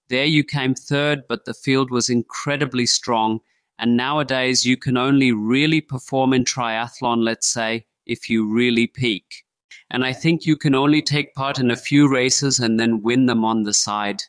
There 0.09 0.25
you 0.25 0.45
came 0.45 0.75
third, 0.75 1.23
but 1.29 1.45
the 1.45 1.55
field 1.55 1.91
was 1.91 2.11
incredibly 2.11 2.87
strong. 2.87 3.41
And 3.79 3.97
nowadays 3.97 4.67
you 4.67 4.77
can 4.77 4.97
only 4.97 5.31
really 5.31 5.81
perform 5.81 6.33
in 6.33 6.45
triathlon, 6.45 7.23
let's 7.23 7.47
say, 7.47 7.87
if 8.07 8.29
you 8.29 8.45
really 8.45 8.89
peak. 8.89 9.45
And 9.91 10.05
I 10.05 10.13
think 10.13 10.45
you 10.45 10.57
can 10.57 10.75
only 10.75 11.01
take 11.01 11.35
part 11.35 11.59
in 11.59 11.71
a 11.71 11.77
few 11.77 12.09
races 12.09 12.59
and 12.59 12.79
then 12.79 13.03
win 13.03 13.27
them 13.27 13.45
on 13.45 13.63
the 13.63 13.73
side. 13.73 14.23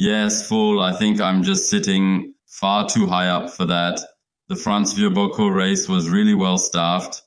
Yes, 0.00 0.46
full. 0.46 0.80
I 0.80 0.92
think 0.92 1.20
I'm 1.20 1.42
just 1.42 1.68
sitting 1.68 2.32
far 2.46 2.88
too 2.88 3.08
high 3.08 3.30
up 3.30 3.50
for 3.50 3.66
that. 3.66 3.98
The 4.46 4.54
France 4.54 4.94
Boucau 4.94 5.52
race 5.52 5.88
was 5.88 6.08
really 6.08 6.34
well 6.34 6.56
staffed. 6.56 7.22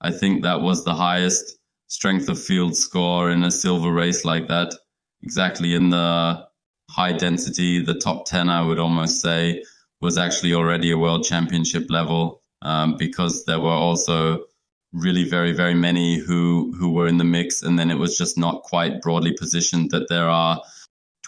I 0.00 0.10
think 0.10 0.42
that 0.42 0.62
was 0.62 0.82
the 0.82 0.94
highest 0.94 1.58
strength 1.88 2.30
of 2.30 2.42
field 2.42 2.74
score 2.74 3.30
in 3.30 3.44
a 3.44 3.50
silver 3.50 3.92
race 3.92 4.24
like 4.24 4.48
that. 4.48 4.74
Exactly 5.22 5.74
in 5.74 5.90
the 5.90 6.46
high 6.88 7.12
density. 7.12 7.84
The 7.84 7.98
top 7.98 8.24
10, 8.24 8.48
I 8.48 8.62
would 8.62 8.78
almost 8.78 9.20
say, 9.20 9.62
was 10.00 10.16
actually 10.16 10.54
already 10.54 10.92
a 10.92 10.96
world 10.96 11.24
championship 11.24 11.90
level 11.90 12.42
um, 12.62 12.96
because 12.96 13.44
there 13.44 13.60
were 13.60 13.68
also 13.68 14.46
really 14.94 15.24
very, 15.24 15.52
very 15.52 15.74
many 15.74 16.16
who, 16.16 16.72
who 16.78 16.92
were 16.92 17.06
in 17.06 17.18
the 17.18 17.24
mix. 17.24 17.62
And 17.62 17.78
then 17.78 17.90
it 17.90 17.98
was 17.98 18.16
just 18.16 18.38
not 18.38 18.62
quite 18.62 19.02
broadly 19.02 19.34
positioned 19.38 19.90
that 19.90 20.08
there 20.08 20.30
are 20.30 20.62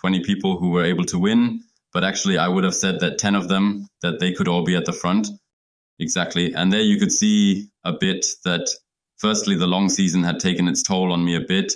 20 0.02 0.24
people 0.24 0.58
who 0.58 0.70
were 0.70 0.84
able 0.84 1.04
to 1.04 1.18
win. 1.18 1.62
But 1.92 2.04
actually, 2.04 2.36
I 2.36 2.48
would 2.48 2.64
have 2.64 2.74
said 2.74 3.00
that 3.00 3.18
10 3.18 3.34
of 3.36 3.48
them, 3.48 3.86
that 4.02 4.18
they 4.18 4.32
could 4.32 4.48
all 4.48 4.64
be 4.64 4.76
at 4.76 4.84
the 4.84 4.92
front. 4.92 5.28
Exactly. 5.98 6.52
And 6.54 6.72
there 6.72 6.80
you 6.80 6.98
could 6.98 7.12
see 7.12 7.68
a 7.84 7.92
bit 7.92 8.26
that 8.44 8.68
firstly, 9.18 9.56
the 9.56 9.66
long 9.66 9.88
season 9.88 10.24
had 10.24 10.40
taken 10.40 10.68
its 10.68 10.82
toll 10.82 11.12
on 11.12 11.24
me 11.24 11.36
a 11.36 11.40
bit. 11.40 11.72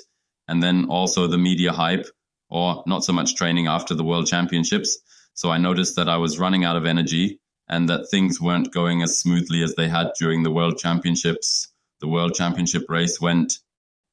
And 0.49 0.63
then 0.63 0.87
also 0.91 1.27
the 1.27 1.39
media 1.39 1.73
hype 1.73 2.07
or 2.49 2.83
not 2.87 3.05
so 3.05 3.13
much 3.13 3.37
training 3.37 3.69
after 3.69 3.95
the 3.95 4.05
world 4.05 4.27
championships. 4.27 4.99
So 5.35 5.51
I 5.51 5.59
noticed 5.59 5.97
that 5.97 6.09
I 6.09 6.17
was 6.17 6.39
running 6.39 6.65
out 6.65 6.77
of 6.77 6.87
energy 6.87 7.41
and 7.69 7.89
that 7.89 8.09
things 8.11 8.41
weren't 8.41 8.73
going 8.73 9.03
as 9.03 9.19
smoothly 9.19 9.63
as 9.63 9.75
they 9.75 9.89
had 9.89 10.13
during 10.19 10.43
the 10.43 10.53
world 10.53 10.79
championships. 10.79 11.69
The 12.01 12.09
world 12.09 12.35
championship 12.35 12.87
race 12.89 13.21
went 13.21 13.55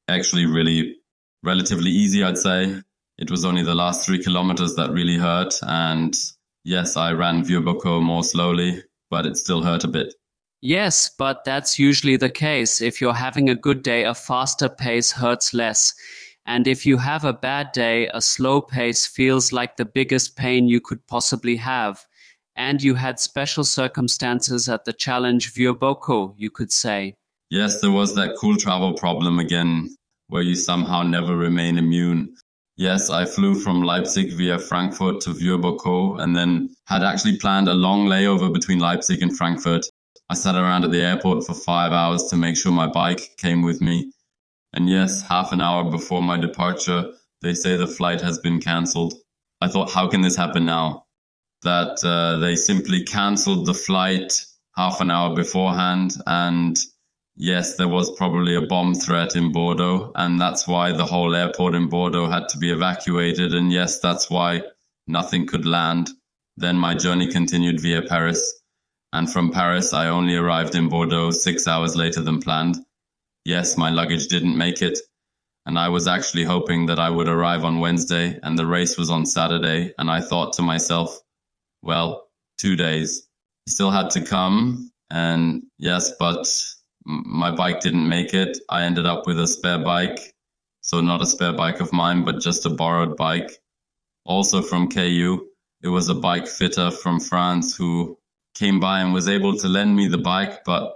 actually 0.08 0.46
really 0.46 0.98
relatively 1.44 1.92
easy, 1.92 2.24
I'd 2.24 2.38
say. 2.38 2.82
It 3.18 3.30
was 3.30 3.46
only 3.46 3.64
the 3.64 3.76
last 3.76 4.06
three 4.06 4.22
kilometers 4.22 4.76
that 4.76 4.92
really 4.92 5.18
hurt. 5.18 5.54
And 5.64 6.16
yes, 6.64 6.98
I 6.98 7.12
ran 7.12 7.44
Vieux-Boucau 7.44 8.02
more 8.02 8.24
slowly, 8.24 8.84
but 9.10 9.26
it 9.26 9.38
still 9.38 9.62
hurt 9.62 9.84
a 9.84 9.88
bit. 9.88 10.14
Yes, 10.62 11.12
but 11.18 11.44
that's 11.44 11.78
usually 11.78 12.16
the 12.16 12.30
case. 12.30 12.82
If 12.82 13.02
you're 13.02 13.14
having 13.14 13.50
a 13.50 13.56
good 13.56 13.84
day, 13.84 14.06
a 14.06 14.16
faster 14.16 14.70
pace 14.70 15.12
hurts 15.12 15.54
less. 15.54 15.94
And 16.46 16.68
if 16.68 16.86
you 16.86 16.98
have 16.98 17.24
a 17.24 17.34
bad 17.34 17.72
day, 17.74 18.08
a 18.14 18.22
slow 18.22 18.62
pace 18.62 19.06
feels 19.06 19.52
like 19.52 19.78
the 19.78 19.86
biggest 19.86 20.36
pain 20.36 20.68
you 20.68 20.82
could 20.82 21.06
possibly 21.08 21.56
have. 21.58 22.06
And 22.56 22.82
you 22.82 22.96
had 22.96 23.20
special 23.20 23.64
circumstances 23.64 24.70
at 24.70 24.86
the 24.86 24.94
challenge 24.94 25.54
Vieux-Boucau, 25.54 26.34
you 26.38 26.50
could 26.50 26.72
say. 26.72 27.16
Yes, 27.50 27.82
there 27.82 27.92
was 27.92 28.16
that 28.16 28.36
cool 28.40 28.58
travel 28.58 28.94
problem 28.94 29.40
again, 29.40 29.96
where 30.28 30.42
you 30.42 30.56
somehow 30.56 31.04
never 31.04 31.36
remain 31.36 31.78
immune. 31.78 32.36
Yes, 32.76 33.12
I 33.12 33.26
flew 33.26 33.54
from 33.54 33.84
Leipzig 33.84 34.34
via 34.34 34.58
Frankfurt 34.58 35.22
to 35.22 35.34
Vieux-Boucau 35.34 36.20
and 36.20 36.36
then 36.36 36.70
had 36.86 37.04
actually 37.04 37.38
planned 37.38 37.68
a 37.68 37.74
long 37.74 38.08
layover 38.08 38.52
between 38.52 38.80
Leipzig 38.80 39.22
and 39.22 39.38
Frankfurt. 39.38 39.86
I 40.30 40.34
sat 40.34 40.56
around 40.56 40.84
at 40.84 40.90
the 40.90 41.02
airport 41.02 41.46
for 41.46 41.54
five 41.54 41.92
hours 41.92 42.24
to 42.30 42.36
make 42.36 42.58
sure 42.58 42.72
my 42.72 42.88
bike 42.88 43.38
came 43.38 43.62
with 43.62 43.80
me. 43.80 44.12
And 44.74 44.90
yes, 44.90 45.22
half 45.22 45.52
an 45.52 45.62
hour 45.62 45.92
before 45.92 46.24
my 46.24 46.38
departure, 46.38 47.12
they 47.44 47.54
say 47.54 47.78
the 47.78 47.86
flight 47.86 48.22
has 48.22 48.40
been 48.40 48.60
cancelled. 48.60 49.14
I 49.62 49.68
thought, 49.68 49.92
how 49.92 50.08
can 50.08 50.22
this 50.22 50.36
happen 50.36 50.66
now? 50.66 51.06
That 51.62 52.04
uh, 52.04 52.40
they 52.40 52.56
simply 52.56 53.04
cancelled 53.04 53.68
the 53.68 53.76
flight 53.76 54.44
half 54.76 55.00
an 55.00 55.12
hour 55.12 55.36
beforehand 55.36 56.16
and 56.26 56.80
yes, 57.36 57.76
there 57.78 57.88
was 57.88 58.16
probably 58.16 58.56
a 58.56 58.62
bomb 58.62 58.94
threat 58.96 59.36
in 59.36 59.52
Bordeaux, 59.52 60.12
and 60.16 60.40
that's 60.40 60.68
why 60.68 60.92
the 60.92 61.06
whole 61.06 61.36
airport 61.36 61.76
in 61.76 61.90
Bordeaux 61.90 62.30
had 62.30 62.50
to 62.50 62.58
be 62.58 62.72
evacuated. 62.72 63.54
And 63.54 63.72
yes, 63.72 64.00
that's 64.00 64.30
why 64.30 64.64
nothing 65.08 65.48
could 65.48 65.66
land. 65.66 66.10
Then 66.58 66.78
my 66.78 66.94
journey 66.96 67.32
continued 67.32 67.80
via 67.80 68.04
Paris. 68.04 68.62
And 69.12 69.32
from 69.32 69.52
Paris, 69.52 69.94
I 69.94 70.08
only 70.08 70.36
arrived 70.36 70.76
in 70.76 70.90
Bordeaux 70.90 71.32
six 71.32 71.68
hours 71.68 71.96
later 71.96 72.22
than 72.22 72.42
planned. 72.42 72.78
Yes, 73.46 73.78
my 73.78 73.90
luggage 73.90 74.28
didn't 74.28 74.58
make 74.58 74.82
it. 74.82 75.00
And 75.66 75.78
I 75.80 75.90
was 75.90 76.08
actually 76.08 76.44
hoping 76.44 76.88
that 76.88 77.00
I 77.00 77.10
would 77.10 77.30
arrive 77.30 77.64
on 77.64 77.80
Wednesday 77.80 78.40
and 78.44 78.58
the 78.58 78.66
race 78.66 78.98
was 78.98 79.10
on 79.10 79.26
Saturday. 79.26 79.94
And 79.98 80.10
I 80.10 80.22
thought 80.22 80.54
to 80.54 80.62
myself, 80.62 81.20
well, 81.82 82.28
two 82.58 82.76
days. 82.76 83.28
Still 83.68 83.92
had 83.92 84.10
to 84.12 84.26
come. 84.26 84.92
And 85.10 85.64
yes, 85.78 86.14
but 86.20 86.48
my 87.06 87.52
bike 87.52 87.82
didn't 87.82 88.08
make 88.08 88.34
it. 88.34 88.58
I 88.70 88.84
ended 88.84 89.06
up 89.06 89.26
with 89.26 89.40
a 89.40 89.48
spare 89.48 89.80
bike. 89.80 90.20
So 90.82 91.02
not 91.02 91.22
a 91.22 91.26
spare 91.26 91.54
bike 91.54 91.80
of 91.80 91.94
mine, 91.94 92.24
but 92.26 92.42
just 92.42 92.66
a 92.66 92.70
borrowed 92.70 93.18
bike. 93.18 93.52
Also 94.26 94.62
from 94.62 94.90
KU. 94.90 95.48
It 95.82 95.90
was 95.90 96.10
a 96.10 96.16
bike 96.16 96.48
fitter 96.48 96.92
from 96.92 97.20
France 97.20 97.76
who 97.76 98.18
came 98.56 98.80
by 98.80 99.02
and 99.02 99.14
was 99.14 99.28
able 99.28 99.58
to 99.58 99.68
lend 99.68 99.96
me 99.96 100.08
the 100.08 100.18
bike. 100.18 100.64
But 100.66 100.94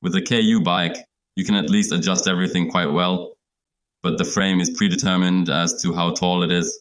with 0.00 0.14
a 0.14 0.22
KU 0.22 0.60
bike, 0.60 0.96
you 1.34 1.44
can 1.44 1.56
at 1.56 1.70
least 1.70 1.92
adjust 1.92 2.28
everything 2.28 2.70
quite 2.70 2.92
well. 2.92 3.34
But 4.02 4.18
the 4.18 4.24
frame 4.24 4.60
is 4.60 4.70
predetermined 4.70 5.48
as 5.50 5.82
to 5.82 5.92
how 5.92 6.14
tall 6.14 6.44
it 6.44 6.52
is. 6.52 6.80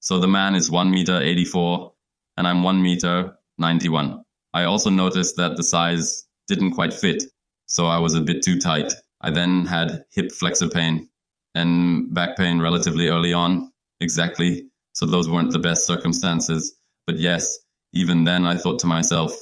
So 0.00 0.20
the 0.20 0.28
man 0.28 0.54
is 0.54 0.70
1 0.70 0.90
meter 0.90 1.20
84 1.20 1.92
and 2.36 2.46
I'm 2.46 2.62
1 2.62 2.82
meter 2.82 3.36
91. 3.58 4.22
I 4.52 4.64
also 4.64 4.90
noticed 4.90 5.36
that 5.36 5.56
the 5.56 5.62
size 5.62 6.26
didn't 6.48 6.72
quite 6.72 6.92
fit 6.92 7.22
so 7.70 7.86
I 7.86 7.98
was 7.98 8.14
a 8.14 8.20
bit 8.20 8.42
too 8.42 8.58
tight. 8.58 8.92
I 9.20 9.30
then 9.30 9.64
had 9.64 10.04
hip 10.10 10.32
flexor 10.32 10.68
pain 10.68 11.08
and 11.54 12.12
back 12.12 12.36
pain 12.36 12.60
relatively 12.60 13.08
early 13.08 13.32
on. 13.32 13.70
Exactly. 14.00 14.66
So 14.92 15.06
those 15.06 15.30
weren't 15.30 15.52
the 15.52 15.60
best 15.60 15.86
circumstances. 15.86 16.74
But 17.06 17.18
yes, 17.18 17.58
even 17.92 18.24
then 18.24 18.44
I 18.44 18.56
thought 18.56 18.80
to 18.80 18.88
myself, 18.88 19.32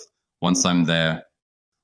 once 0.42 0.66
I'm 0.66 0.84
there, 0.84 1.24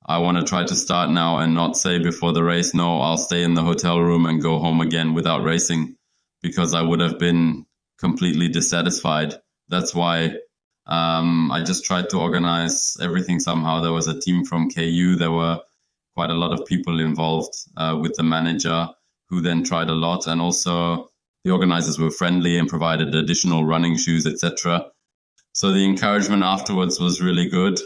I 0.04 0.18
want 0.18 0.36
to 0.36 0.44
try 0.44 0.64
to 0.64 0.74
start 0.76 1.08
now 1.08 1.38
and 1.38 1.54
not 1.54 1.78
say 1.78 1.98
before 1.98 2.34
the 2.34 2.44
race, 2.44 2.74
no, 2.74 3.00
I'll 3.00 3.16
stay 3.16 3.42
in 3.42 3.54
the 3.54 3.62
hotel 3.62 3.98
room 3.98 4.26
and 4.26 4.42
go 4.42 4.58
home 4.58 4.82
again 4.82 5.14
without 5.14 5.44
racing 5.44 5.96
because 6.42 6.74
I 6.74 6.82
would 6.82 7.00
have 7.00 7.18
been 7.18 7.64
completely 7.98 8.48
dissatisfied. 8.50 9.34
That's 9.68 9.94
why 9.94 10.34
um, 10.86 11.50
I 11.50 11.62
just 11.62 11.86
tried 11.86 12.10
to 12.10 12.18
organize 12.18 12.98
everything 13.00 13.40
somehow. 13.40 13.80
There 13.80 13.92
was 13.92 14.08
a 14.08 14.20
team 14.20 14.44
from 14.44 14.70
KU. 14.70 15.16
There 15.16 15.32
were 15.32 15.60
quite 16.14 16.30
a 16.30 16.34
lot 16.34 16.52
of 16.52 16.66
people 16.66 17.00
involved 17.00 17.54
uh, 17.76 17.98
with 18.00 18.14
the 18.14 18.22
manager 18.22 18.88
who 19.28 19.40
then 19.40 19.64
tried 19.64 19.88
a 19.88 19.94
lot. 19.94 20.26
And 20.26 20.40
also 20.40 21.08
the 21.44 21.50
organizers 21.50 21.98
were 21.98 22.10
friendly 22.10 22.58
and 22.58 22.68
provided 22.68 23.14
additional 23.14 23.64
running 23.64 23.96
shoes 23.96 24.26
etc 24.26 24.90
so 25.54 25.72
the 25.72 25.84
encouragement 25.84 26.42
afterwards 26.42 26.98
was 26.98 27.22
really 27.22 27.48
good. 27.48 27.78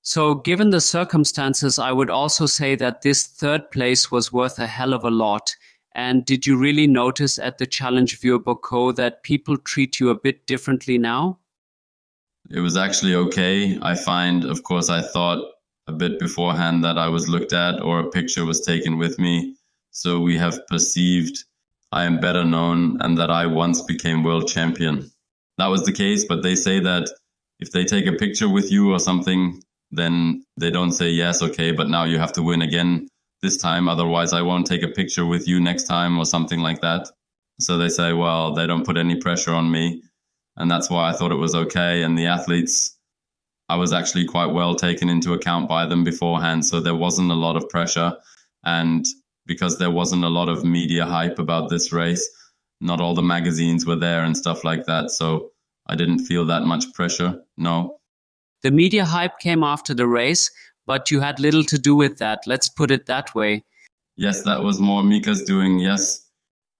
So 0.00 0.34
given 0.34 0.70
the 0.70 0.80
circumstances 0.80 1.78
i 1.78 1.92
would 1.92 2.10
also 2.10 2.46
say 2.46 2.74
that 2.76 3.02
this 3.02 3.26
third 3.26 3.70
place 3.70 4.10
was 4.10 4.32
worth 4.32 4.58
a 4.58 4.66
hell 4.66 4.94
of 4.94 5.04
a 5.04 5.10
lot. 5.10 5.54
And 5.94 6.24
did 6.24 6.46
you 6.46 6.56
really 6.56 6.86
notice 6.86 7.38
at 7.38 7.58
the 7.58 7.66
challenge 7.66 8.18
Vieux-Boucau 8.20 8.94
that 8.96 9.22
people 9.22 9.56
treat 9.56 9.98
you 9.98 10.10
a 10.10 10.18
bit 10.18 10.46
differently 10.46 10.98
now? 10.98 11.38
It 12.50 12.60
was 12.60 12.76
actually 12.76 13.14
okay. 13.14 13.78
I 13.82 13.94
find 13.94 14.44
of 14.44 14.62
course 14.62 14.88
i 14.88 15.02
thought 15.02 15.44
a 15.88 15.92
bit 15.92 16.18
beforehand 16.18 16.84
that 16.84 16.98
I 16.98 17.08
was 17.08 17.28
looked 17.28 17.52
at 17.52 17.80
or 17.80 18.00
a 18.00 18.10
picture 18.10 18.44
was 18.44 18.60
taken 18.60 18.98
with 18.98 19.18
me. 19.18 19.54
So 19.90 20.20
we 20.20 20.36
have 20.38 20.66
perceived 20.66 21.44
I 21.92 22.04
am 22.04 22.20
better 22.20 22.44
known 22.44 23.00
and 23.00 23.16
that 23.18 23.30
I 23.30 23.46
once 23.46 23.80
became 23.82 24.24
world 24.24 24.48
champion. 24.48 25.10
That 25.58 25.68
was 25.68 25.84
the 25.84 25.92
case, 25.92 26.24
but 26.24 26.42
they 26.42 26.54
say 26.54 26.80
that 26.80 27.08
if 27.60 27.70
they 27.70 27.84
take 27.84 28.06
a 28.06 28.12
picture 28.12 28.48
with 28.48 28.70
you 28.70 28.92
or 28.92 28.98
something, 28.98 29.62
then 29.90 30.44
they 30.58 30.70
don't 30.70 30.92
say, 30.92 31.10
yes, 31.10 31.42
okay, 31.42 31.72
but 31.72 31.88
now 31.88 32.04
you 32.04 32.18
have 32.18 32.32
to 32.34 32.42
win 32.42 32.60
again 32.62 33.08
this 33.40 33.56
time. 33.56 33.88
Otherwise, 33.88 34.32
I 34.32 34.42
won't 34.42 34.66
take 34.66 34.82
a 34.82 34.88
picture 34.88 35.24
with 35.24 35.46
you 35.46 35.60
next 35.60 35.84
time 35.84 36.18
or 36.18 36.26
something 36.26 36.60
like 36.60 36.80
that. 36.80 37.08
So 37.60 37.78
they 37.78 37.88
say, 37.88 38.12
well, 38.12 38.52
they 38.52 38.66
don't 38.66 38.84
put 38.84 38.98
any 38.98 39.16
pressure 39.16 39.52
on 39.52 39.70
me. 39.70 40.02
And 40.56 40.70
that's 40.70 40.90
why 40.90 41.08
I 41.08 41.12
thought 41.12 41.32
it 41.32 41.36
was 41.36 41.54
okay. 41.54 42.02
And 42.02 42.18
the 42.18 42.26
athletes 42.26 42.95
I 43.68 43.76
was 43.76 43.92
actually 43.92 44.26
quite 44.26 44.52
well 44.52 44.74
taken 44.74 45.08
into 45.08 45.32
account 45.32 45.68
by 45.68 45.86
them 45.86 46.04
beforehand. 46.04 46.64
So 46.64 46.80
there 46.80 46.94
wasn't 46.94 47.30
a 47.30 47.34
lot 47.34 47.56
of 47.56 47.68
pressure. 47.68 48.16
And 48.64 49.04
because 49.46 49.78
there 49.78 49.90
wasn't 49.90 50.24
a 50.24 50.28
lot 50.28 50.48
of 50.48 50.64
media 50.64 51.04
hype 51.04 51.38
about 51.38 51.68
this 51.68 51.92
race, 51.92 52.28
not 52.80 53.00
all 53.00 53.14
the 53.14 53.22
magazines 53.22 53.86
were 53.86 53.96
there 53.96 54.24
and 54.24 54.36
stuff 54.36 54.64
like 54.64 54.86
that. 54.86 55.10
So 55.10 55.50
I 55.86 55.94
didn't 55.94 56.26
feel 56.26 56.44
that 56.46 56.62
much 56.62 56.92
pressure. 56.94 57.40
No. 57.56 57.98
The 58.62 58.70
media 58.70 59.04
hype 59.04 59.38
came 59.38 59.62
after 59.62 59.94
the 59.94 60.06
race, 60.06 60.50
but 60.86 61.10
you 61.10 61.20
had 61.20 61.40
little 61.40 61.64
to 61.64 61.78
do 61.78 61.94
with 61.94 62.18
that. 62.18 62.40
Let's 62.46 62.68
put 62.68 62.90
it 62.90 63.06
that 63.06 63.34
way. 63.34 63.64
Yes, 64.16 64.42
that 64.42 64.62
was 64.62 64.80
more 64.80 65.02
Mika's 65.02 65.42
doing. 65.42 65.78
Yes. 65.78 66.22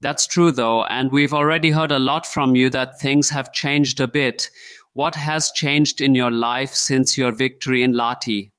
That's 0.00 0.26
true, 0.26 0.52
though. 0.52 0.84
And 0.84 1.10
we've 1.12 1.34
already 1.34 1.70
heard 1.70 1.92
a 1.92 1.98
lot 1.98 2.26
from 2.26 2.54
you 2.54 2.70
that 2.70 3.00
things 3.00 3.30
have 3.30 3.52
changed 3.52 4.00
a 4.00 4.08
bit. 4.08 4.50
What 4.96 5.14
has 5.14 5.52
changed 5.52 6.00
in 6.00 6.14
your 6.14 6.30
life 6.30 6.72
since 6.72 7.18
your 7.18 7.30
victory 7.30 7.82
in 7.82 7.92
Lahti? 7.92 8.50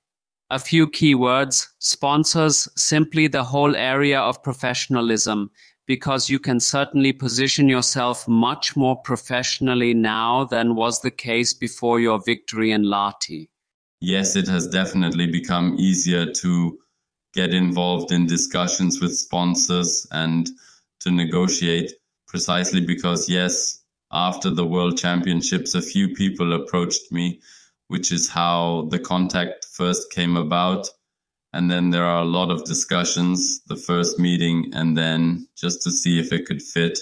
A 0.51 0.59
few 0.59 0.87
key 0.87 1.15
words, 1.15 1.67
sponsors, 1.79 2.69
simply 2.75 3.25
the 3.25 3.43
whole 3.43 3.75
area 3.75 4.19
of 4.19 4.43
professionalism, 4.43 5.49
because 5.87 6.29
you 6.29 6.37
can 6.37 6.59
certainly 6.59 7.11
position 7.11 7.67
yourself 7.67 8.27
much 8.27 8.75
more 8.75 8.97
professionally 8.97 9.95
now 9.95 10.43
than 10.43 10.75
was 10.75 11.01
the 11.01 11.09
case 11.09 11.55
before 11.55 11.99
your 11.99 12.21
victory 12.23 12.69
in 12.69 12.83
Lahti. 12.83 13.49
Yes, 13.99 14.35
it 14.35 14.47
has 14.47 14.67
definitely 14.67 15.25
become 15.25 15.75
easier 15.79 16.31
to 16.33 16.77
get 17.33 17.51
involved 17.51 18.11
in 18.11 18.27
discussions 18.27 19.01
with 19.01 19.17
sponsors 19.17 20.05
and 20.11 20.51
to 20.99 21.09
negotiate 21.09 21.93
precisely 22.27 22.81
because, 22.81 23.27
yes, 23.27 23.81
after 24.11 24.49
the 24.49 24.65
World 24.65 24.97
Championships, 24.97 25.75
a 25.75 25.81
few 25.81 26.13
people 26.13 26.53
approached 26.53 27.11
me, 27.11 27.41
which 27.87 28.11
is 28.11 28.29
how 28.29 28.87
the 28.89 28.99
contact 28.99 29.65
first 29.65 30.11
came 30.11 30.37
about. 30.37 30.89
And 31.53 31.71
then 31.71 31.89
there 31.89 32.05
are 32.05 32.21
a 32.21 32.25
lot 32.25 32.51
of 32.51 32.65
discussions, 32.65 33.61
the 33.63 33.75
first 33.75 34.19
meeting, 34.19 34.71
and 34.73 34.97
then 34.97 35.47
just 35.55 35.81
to 35.83 35.91
see 35.91 36.19
if 36.19 36.31
it 36.31 36.45
could 36.45 36.61
fit. 36.61 36.99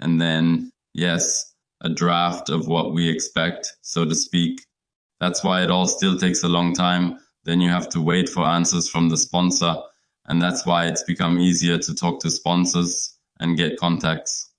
And 0.00 0.20
then, 0.20 0.70
yes, 0.94 1.54
a 1.80 1.88
draft 1.88 2.50
of 2.50 2.66
what 2.66 2.92
we 2.92 3.08
expect, 3.08 3.76
so 3.82 4.04
to 4.04 4.14
speak. 4.14 4.64
That's 5.20 5.42
why 5.42 5.62
it 5.62 5.70
all 5.70 5.86
still 5.86 6.18
takes 6.18 6.42
a 6.42 6.48
long 6.48 6.74
time. 6.74 7.18
Then 7.44 7.60
you 7.60 7.70
have 7.70 7.88
to 7.90 8.00
wait 8.00 8.28
for 8.28 8.44
answers 8.44 8.88
from 8.88 9.08
the 9.08 9.16
sponsor. 9.16 9.76
And 10.26 10.42
that's 10.42 10.66
why 10.66 10.86
it's 10.86 11.04
become 11.04 11.38
easier 11.38 11.78
to 11.78 11.94
talk 11.94 12.20
to 12.20 12.30
sponsors 12.30 13.16
and 13.40 13.56
get 13.56 13.78
contacts. 13.78 14.52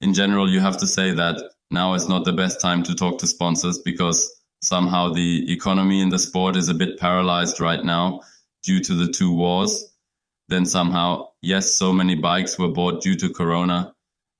In 0.00 0.14
general, 0.14 0.48
you 0.48 0.60
have 0.60 0.78
to 0.78 0.86
say 0.86 1.12
that 1.12 1.42
now 1.70 1.94
is 1.94 2.08
not 2.08 2.24
the 2.24 2.32
best 2.32 2.60
time 2.60 2.82
to 2.84 2.94
talk 2.94 3.18
to 3.18 3.26
sponsors 3.26 3.78
because 3.78 4.30
somehow 4.62 5.12
the 5.12 5.52
economy 5.52 6.00
in 6.00 6.08
the 6.08 6.18
sport 6.18 6.56
is 6.56 6.68
a 6.68 6.74
bit 6.74 6.98
paralyzed 6.98 7.60
right 7.60 7.84
now 7.84 8.20
due 8.62 8.80
to 8.80 8.94
the 8.94 9.12
two 9.12 9.34
wars. 9.34 9.92
Then 10.48 10.64
somehow, 10.64 11.28
yes, 11.42 11.72
so 11.72 11.92
many 11.92 12.14
bikes 12.14 12.58
were 12.58 12.68
bought 12.68 13.02
due 13.02 13.16
to 13.16 13.32
Corona. 13.32 13.92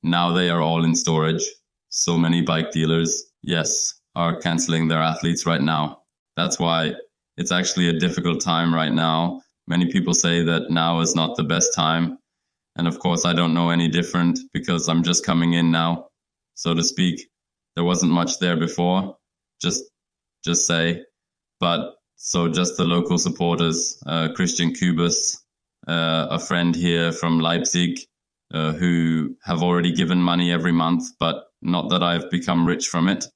Now 0.03 0.33
they 0.33 0.49
are 0.49 0.63
all 0.63 0.85
in 0.85 0.95
storage. 0.95 1.45
So 1.91 2.17
many 2.17 2.43
bike 2.43 2.71
dealers, 2.71 3.25
yes, 3.43 3.95
are 4.15 4.41
canceling 4.41 4.89
their 4.89 5.03
athletes 5.03 5.45
right 5.45 5.61
now. 5.61 6.03
That's 6.37 6.59
why 6.59 6.95
it's 7.37 7.53
actually 7.53 7.89
a 7.89 7.99
difficult 7.99 8.41
time 8.41 8.75
right 8.75 8.93
now. 8.93 9.43
Many 9.67 9.91
people 9.91 10.15
say 10.15 10.43
that 10.45 10.71
now 10.71 11.01
is 11.01 11.15
not 11.15 11.37
the 11.37 11.45
best 11.45 11.75
time. 11.75 12.18
And 12.79 12.87
of 12.87 13.01
course, 13.01 13.25
I 13.25 13.33
don't 13.33 13.55
know 13.55 13.71
any 13.71 13.89
different 13.89 14.39
because 14.53 14.89
I'm 14.89 15.03
just 15.03 15.27
coming 15.27 15.53
in 15.55 15.71
now, 15.73 16.09
so 16.55 16.75
to 16.75 16.83
speak. 16.85 17.29
There 17.75 17.85
wasn't 17.85 18.13
much 18.13 18.39
there 18.39 18.57
before, 18.57 19.17
just, 19.61 19.85
just 20.45 20.67
say. 20.67 21.03
But 21.61 21.97
so 22.17 22.49
just 22.49 22.77
the 22.77 22.85
local 22.85 23.19
supporters, 23.19 24.01
uh, 24.07 24.29
Christian 24.35 24.73
Kubus, 24.73 25.39
uh, 25.89 26.29
a 26.31 26.39
friend 26.39 26.75
here 26.75 27.11
from 27.13 27.41
Leipzig, 27.41 27.99
uh, 28.55 28.73
who 28.73 29.37
have 29.43 29.63
already 29.63 29.93
given 29.93 30.23
money 30.23 30.53
every 30.53 30.73
month, 30.73 31.05
but 31.19 31.47
not 31.61 31.91
that 31.91 32.03
I've 32.03 32.31
become 32.31 32.67
rich 32.67 32.87
from 32.87 33.09
it. 33.09 33.27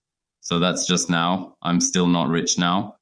So 0.40 0.58
that's 0.58 0.86
just 0.86 1.10
now. 1.10 1.56
I'm 1.62 1.80
still 1.80 2.06
not 2.06 2.28
rich 2.28 2.58
now, 2.58 2.96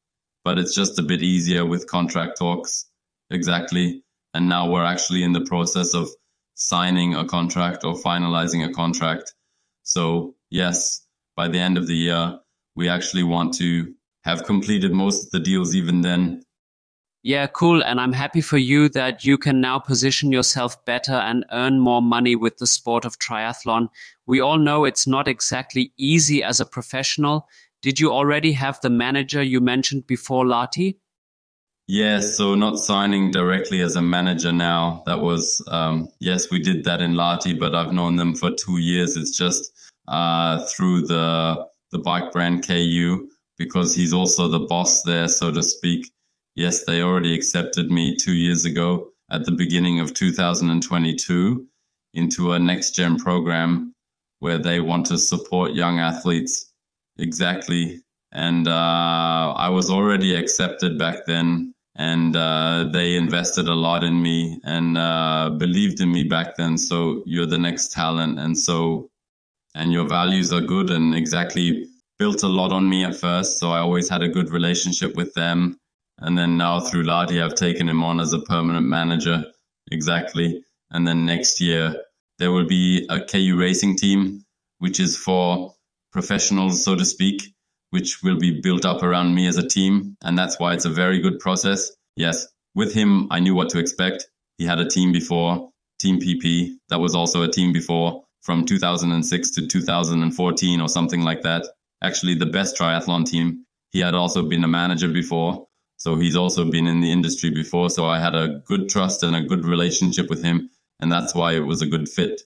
but 0.45 0.59
it's 0.59 0.75
just 0.75 0.99
a 0.99 1.03
bit 1.03 1.23
easier 1.23 1.65
with 1.67 1.87
contract 1.87 2.39
talks. 2.39 2.87
Exactly. 3.31 4.03
And 4.35 4.49
now 4.49 4.71
we're 4.71 4.85
actually 4.85 5.23
in 5.23 5.33
the 5.33 5.45
process 5.45 5.95
of 5.95 6.09
signing 6.61 7.15
a 7.15 7.25
contract 7.25 7.85
or 7.85 7.95
finalizing 7.95 8.69
a 8.69 8.73
contract. 8.73 9.35
So, 9.83 10.35
yes, 10.51 11.07
by 11.35 11.49
the 11.49 11.59
end 11.59 11.79
of 11.79 11.87
the 11.87 11.97
year, 11.97 12.39
we 12.77 12.89
actually 12.89 13.23
want 13.23 13.55
to 13.55 13.93
have 14.25 14.45
completed 14.45 14.93
most 14.93 15.25
of 15.25 15.31
the 15.31 15.41
deals 15.41 15.75
even 15.75 16.03
then. 16.03 16.43
Yeah, 17.23 17.47
cool. 17.49 17.83
And 17.83 18.01
I'm 18.01 18.13
happy 18.13 18.41
for 18.41 18.59
you 18.59 18.89
that 18.91 19.25
you 19.25 19.37
can 19.37 19.61
now 19.61 19.79
position 19.79 20.33
yourself 20.33 20.83
better 20.85 21.13
and 21.13 21.45
earn 21.51 21.79
more 21.79 22.03
money 22.03 22.37
with 22.37 22.59
the 22.59 22.67
sport 22.67 23.05
of 23.05 23.19
triathlon. 23.19 23.89
We 24.27 24.41
all 24.41 24.59
know 24.59 24.85
it's 24.85 25.07
not 25.07 25.29
exactly 25.29 25.93
easy 25.97 26.43
as 26.43 26.61
a 26.61 26.67
professional. 26.67 27.49
Did 27.83 28.01
you 28.01 28.13
already 28.13 28.53
have 28.53 28.81
the 28.81 28.91
manager 28.91 29.43
you 29.43 29.61
mentioned 29.61 30.07
before, 30.07 30.45
Lahti? 30.45 30.97
Yes, 31.93 32.37
so 32.37 32.55
not 32.55 32.79
signing 32.79 33.33
directly 33.33 33.81
as 33.81 33.97
a 33.97 34.01
manager 34.01 34.53
now. 34.53 35.03
That 35.07 35.23
was, 35.23 35.61
um, 35.67 36.09
yes, 36.21 36.49
we 36.49 36.61
did 36.61 36.85
that 36.85 37.01
in 37.01 37.15
Lahti, 37.15 37.59
but 37.59 37.75
I've 37.75 37.93
known 37.93 38.15
them 38.15 38.37
for 38.37 38.53
two 38.53 38.79
years. 38.79 39.17
It's 39.17 39.37
just 39.37 39.73
uh, 40.07 40.65
through 40.67 41.09
the 41.09 41.67
the 41.91 41.99
bike 41.99 42.31
brand 42.31 42.65
KU 42.65 43.29
because 43.59 43.93
he's 43.93 44.13
also 44.13 44.47
the 44.47 44.61
boss 44.61 45.03
there, 45.03 45.27
so 45.27 45.51
to 45.51 45.65
speak. 45.65 46.09
Yes, 46.55 46.85
they 46.85 47.03
already 47.03 47.35
accepted 47.35 47.91
me 47.91 48.15
two 48.15 48.35
years 48.35 48.65
ago 48.65 49.09
at 49.29 49.45
the 49.45 49.51
beginning 49.51 49.99
of 49.99 50.15
2022 50.15 51.67
into 52.15 52.53
a 52.53 52.59
next 52.61 52.93
gen 52.93 53.17
program 53.17 53.93
where 54.39 54.59
they 54.59 54.79
want 54.79 55.07
to 55.07 55.19
support 55.19 55.73
young 55.73 55.99
athletes. 55.99 56.73
Exactly. 57.19 58.01
And 58.31 58.69
uh, 58.69 59.55
I 59.57 59.71
was 59.71 59.91
already 59.91 60.37
accepted 60.37 60.97
back 60.97 61.27
then 61.27 61.70
and 61.97 62.37
uh, 62.37 62.89
they 62.93 63.17
invested 63.17 63.67
a 63.67 63.75
lot 63.75 64.05
in 64.05 64.23
me 64.23 64.61
and 64.65 64.97
uh, 64.97 65.51
believed 65.51 66.01
in 66.01 66.11
me 66.11 66.25
back 66.25 66.57
then. 66.57 66.79
So 66.79 67.23
you're 67.27 67.47
the 67.47 67.59
next 67.59 67.93
talent, 67.93 68.39
and 68.39 68.57
so 68.57 69.11
and 69.75 69.93
your 69.93 70.07
values 70.09 70.53
are 70.53 70.61
good 70.61 70.91
and 70.91 71.15
exactly 71.15 71.87
built 72.19 72.43
a 72.43 72.49
lot 72.49 72.73
on 72.73 72.89
me 72.89 73.05
at 73.05 73.17
first. 73.17 73.59
So 73.59 73.71
I 73.71 73.79
always 73.79 74.09
had 74.09 74.23
a 74.23 74.29
good 74.29 74.51
relationship 74.51 75.17
with 75.17 75.35
them, 75.35 75.79
and 76.19 76.39
then 76.39 76.57
now 76.57 76.81
through 76.81 77.05
Lahti, 77.05 77.43
I've 77.43 77.55
taken 77.55 77.89
him 77.89 78.03
on 78.03 78.21
as 78.21 78.33
a 78.33 78.41
permanent 78.41 78.87
manager. 78.87 79.45
Exactly, 79.91 80.63
and 80.91 81.07
then 81.07 81.27
next 81.27 81.61
year 81.61 81.97
there 82.39 82.53
will 82.53 82.67
be 82.67 83.07
a 83.11 83.21
KU 83.21 83.57
racing 83.59 83.97
team, 83.97 84.45
which 84.79 85.01
is 85.01 85.17
for 85.17 85.75
professionals, 86.13 86.83
so 86.85 86.95
to 86.97 87.05
speak 87.05 87.55
which 87.91 88.23
will 88.23 88.39
be 88.39 88.61
built 88.61 88.85
up 88.85 89.03
around 89.03 89.35
me 89.35 89.47
as 89.47 89.59
a 89.59 89.67
team. 89.67 90.17
And 90.23 90.39
that's 90.39 90.59
why 90.59 90.75
it's 90.75 90.85
a 90.85 90.91
very 90.91 91.21
good 91.21 91.39
process. 91.39 91.91
Yes, 92.17 92.49
with 92.75 92.95
him, 92.95 93.29
I 93.31 93.41
knew 93.41 93.55
what 93.55 93.71
to 93.71 93.79
expect. 93.79 94.27
He 94.59 94.67
had 94.67 94.81
a 94.81 94.89
team 94.89 95.13
before, 95.13 95.71
Team 96.01 96.19
PP. 96.19 96.77
That 96.89 97.01
was 97.01 97.15
also 97.15 97.43
a 97.43 97.51
team 97.51 97.73
before 97.73 98.25
from 98.41 98.65
2006 98.65 99.51
to 99.51 99.67
2014 99.67 100.81
or 100.81 100.89
something 100.89 101.21
like 101.23 101.43
that. 101.43 101.67
Actually, 102.03 102.35
the 102.35 102.47
best 102.47 102.77
triathlon 102.77 103.27
team. 103.27 103.67
He 103.91 104.01
had 104.01 104.15
also 104.15 104.43
been 104.43 104.65
a 104.65 104.69
manager 104.69 105.09
before. 105.09 105.67
So 105.99 106.17
he's 106.17 106.37
also 106.37 106.65
been 106.71 106.87
in 106.87 107.01
the 107.01 107.13
industry 107.13 107.51
before. 107.51 107.91
So 107.91 108.07
I 108.07 108.19
had 108.19 108.35
a 108.35 108.63
good 108.67 108.89
trust 108.89 109.23
and 109.23 109.37
a 109.37 109.43
good 109.43 109.67
relationship 109.67 110.31
with 110.31 110.43
him. 110.43 110.71
And 111.01 111.13
that's 111.13 111.35
why 111.35 111.53
it 111.53 111.67
was 111.67 111.83
a 111.83 111.87
good 111.87 112.09
fit. 112.09 112.41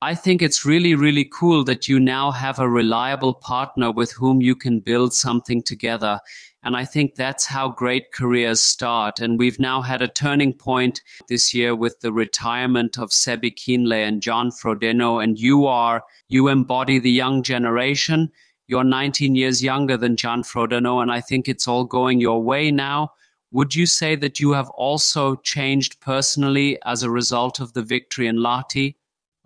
I 0.00 0.14
think 0.14 0.42
it's 0.42 0.64
really, 0.64 0.94
really 0.94 1.24
cool 1.24 1.64
that 1.64 1.88
you 1.88 1.98
now 1.98 2.30
have 2.30 2.60
a 2.60 2.68
reliable 2.68 3.34
partner 3.34 3.90
with 3.90 4.12
whom 4.12 4.40
you 4.40 4.54
can 4.54 4.78
build 4.78 5.12
something 5.12 5.60
together. 5.60 6.20
And 6.62 6.76
I 6.76 6.84
think 6.84 7.16
that's 7.16 7.44
how 7.46 7.70
great 7.70 8.12
careers 8.12 8.60
start. 8.60 9.18
And 9.18 9.40
we've 9.40 9.58
now 9.58 9.82
had 9.82 10.00
a 10.00 10.06
turning 10.06 10.52
point 10.52 11.02
this 11.28 11.52
year 11.52 11.74
with 11.74 11.98
the 11.98 12.12
retirement 12.12 12.96
of 12.96 13.10
Sebi 13.10 13.52
Kienle 13.52 14.06
and 14.06 14.22
John 14.22 14.52
Frodeno. 14.52 15.20
And 15.20 15.36
you 15.36 15.66
are, 15.66 16.04
you 16.28 16.46
embody 16.46 17.00
the 17.00 17.10
young 17.10 17.42
generation. 17.42 18.30
You're 18.68 18.84
19 18.84 19.34
years 19.34 19.64
younger 19.64 19.96
than 19.96 20.14
John 20.14 20.44
Frodeno. 20.44 21.02
And 21.02 21.10
I 21.10 21.20
think 21.20 21.48
it's 21.48 21.66
all 21.66 21.84
going 21.84 22.20
your 22.20 22.40
way 22.40 22.70
now. 22.70 23.14
Would 23.50 23.74
you 23.74 23.84
say 23.84 24.14
that 24.14 24.38
you 24.38 24.52
have 24.52 24.70
also 24.70 25.34
changed 25.36 26.00
personally 26.00 26.78
as 26.84 27.02
a 27.02 27.10
result 27.10 27.58
of 27.58 27.72
the 27.72 27.82
victory 27.82 28.28
in 28.28 28.36
Lahti? 28.36 28.94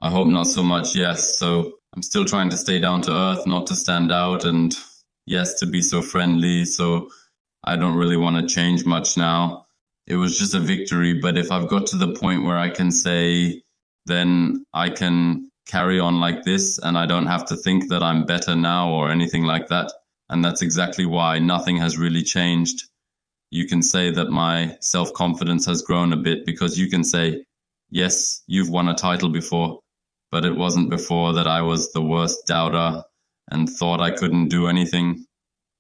I 0.03 0.11
hope 0.11 0.27
not 0.27 0.49
so 0.49 0.65
much, 0.65 0.97
yes. 0.97 1.39
So 1.39 1.75
I'm 1.95 2.03
still 2.03 2.25
trying 2.25 2.51
to 2.51 2.57
stay 2.57 2.81
down 2.81 3.03
to 3.03 3.13
earth, 3.13 3.47
not 3.47 3.69
to 3.69 3.77
stand 3.77 4.11
out, 4.11 4.45
and 4.45 4.77
yes, 5.27 5.61
to 5.61 5.67
be 5.67 5.81
so 5.81 6.03
friendly. 6.03 6.65
So 6.65 7.09
I 7.63 7.77
don't 7.77 7.95
really 7.95 8.17
want 8.17 8.37
to 8.37 8.53
change 8.53 8.85
much 8.85 9.17
now. 9.17 9.67
It 10.09 10.17
was 10.17 10.37
just 10.37 10.55
a 10.55 10.59
victory, 10.59 11.21
but 11.21 11.39
if 11.39 11.53
I've 11.53 11.69
got 11.69 11.87
to 11.87 11.97
the 11.97 12.15
point 12.15 12.43
where 12.43 12.59
I 12.59 12.69
can 12.69 12.91
say, 12.91 13.63
then 14.07 14.67
I 14.75 14.91
can 14.91 15.49
carry 15.69 16.01
on 16.01 16.19
like 16.19 16.43
this 16.43 16.79
and 16.79 16.99
I 16.99 17.07
don't 17.07 17.29
have 17.29 17.45
to 17.47 17.57
think 17.57 17.89
that 17.91 18.03
I'm 18.03 18.27
better 18.27 18.57
now 18.57 18.91
or 18.91 19.09
anything 19.09 19.45
like 19.45 19.69
that. 19.69 19.93
And 20.29 20.45
that's 20.45 20.63
exactly 20.63 21.07
why 21.07 21.39
nothing 21.39 21.77
has 21.77 21.97
really 21.97 22.25
changed. 22.25 22.89
You 23.53 23.69
can 23.69 23.83
say 23.83 24.11
that 24.11 24.31
my 24.31 24.77
self 24.81 25.13
confidence 25.13 25.65
has 25.67 25.83
grown 25.83 26.13
a 26.13 26.17
bit 26.17 26.45
because 26.45 26.77
you 26.77 26.91
can 26.91 27.05
say, 27.05 27.45
yes, 27.89 28.43
you've 28.49 28.71
won 28.71 28.89
a 28.89 28.95
title 28.95 29.29
before 29.29 29.79
but 30.33 30.47
it 30.47 30.57
wasn't 30.57 30.91
before 30.91 31.35
that 31.35 31.47
I 31.47 31.61
was 31.61 31.93
the 31.93 32.03
worst 32.03 32.47
doubter 32.47 33.05
and 33.51 33.69
thought 33.69 34.01
I 34.01 34.11
couldn't 34.11 34.49
do 34.49 34.67
anything. 34.67 35.27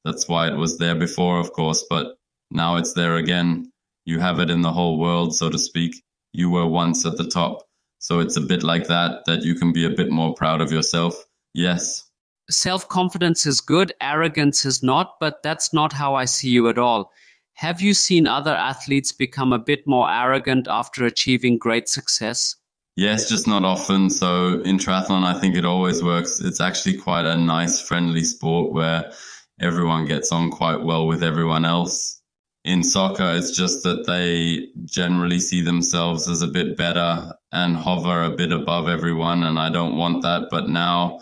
That's 0.05 0.29
why 0.29 0.49
it 0.49 0.57
was 0.57 0.79
there 0.79 0.95
before, 0.95 1.41
of 1.41 1.53
course, 1.55 1.85
but 1.89 2.19
now 2.51 2.77
it's 2.77 2.93
there 2.93 3.17
again. 3.17 3.73
You 4.05 4.21
have 4.21 4.39
it 4.41 4.51
in 4.51 4.61
the 4.61 4.73
whole 4.73 4.99
world, 4.99 5.35
so 5.35 5.49
to 5.49 5.59
speak. 5.59 6.05
You 6.33 6.51
were 6.51 6.67
once 6.67 7.07
at 7.07 7.17
the 7.17 7.27
top. 7.27 7.63
So 7.99 8.21
it's 8.21 8.37
a 8.37 8.43
bit 8.43 8.63
like 8.63 8.89
that, 8.89 9.25
that 9.27 9.43
you 9.43 9.55
can 9.55 9.73
be 9.73 9.87
a 9.87 9.91
bit 9.91 10.11
more 10.11 10.35
proud 10.35 10.61
of 10.61 10.71
yourself. 10.71 11.15
Yes. 11.55 12.05
Self 12.51 12.89
confidence 12.89 13.47
is 13.47 13.61
good, 13.61 13.95
arrogance 14.01 14.67
is 14.67 14.83
not, 14.83 15.15
but 15.19 15.43
that's 15.43 15.73
not 15.73 15.93
how 15.93 16.15
I 16.15 16.27
see 16.27 16.51
you 16.51 16.69
at 16.69 16.79
all. 16.79 17.11
Have 17.55 17.81
you 17.81 17.95
seen 17.95 18.27
other 18.27 18.55
athletes 18.55 19.13
become 19.13 19.53
a 19.53 19.59
bit 19.59 19.87
more 19.87 20.11
arrogant 20.11 20.67
after 20.69 21.07
achieving 21.07 21.57
great 21.57 21.89
success? 21.89 22.57
Yes, 22.97 23.29
just 23.29 23.47
not 23.47 23.65
often. 23.65 24.11
So 24.11 24.61
in 24.63 24.77
triathlon, 24.79 25.25
I 25.25 25.39
think 25.39 25.57
it 25.57 25.65
always 25.65 26.03
works. 26.03 26.41
It's 26.41 26.61
actually 26.61 26.99
quite 26.99 27.25
a 27.25 27.37
nice, 27.37 27.81
friendly 27.81 28.25
sport 28.25 28.73
where 28.73 29.13
everyone 29.61 30.07
gets 30.07 30.31
on 30.31 30.51
quite 30.51 30.83
well 30.83 31.07
with 31.07 31.23
everyone 31.23 31.65
else. 31.65 32.21
In 32.65 32.83
soccer, 32.83 33.33
it's 33.35 33.57
just 33.57 33.83
that 33.85 34.07
they 34.07 34.69
generally 34.85 35.41
see 35.41 35.63
themselves 35.63 36.29
as 36.29 36.43
a 36.43 36.47
bit 36.47 36.77
better 36.77 37.33
and 37.51 37.77
hover 37.77 38.25
a 38.25 38.37
bit 38.37 38.53
above 38.53 38.89
everyone. 38.89 39.43
And 39.43 39.59
I 39.59 39.71
don't 39.71 39.97
want 39.97 40.23
that. 40.23 40.49
But 40.51 40.69
now 40.69 41.21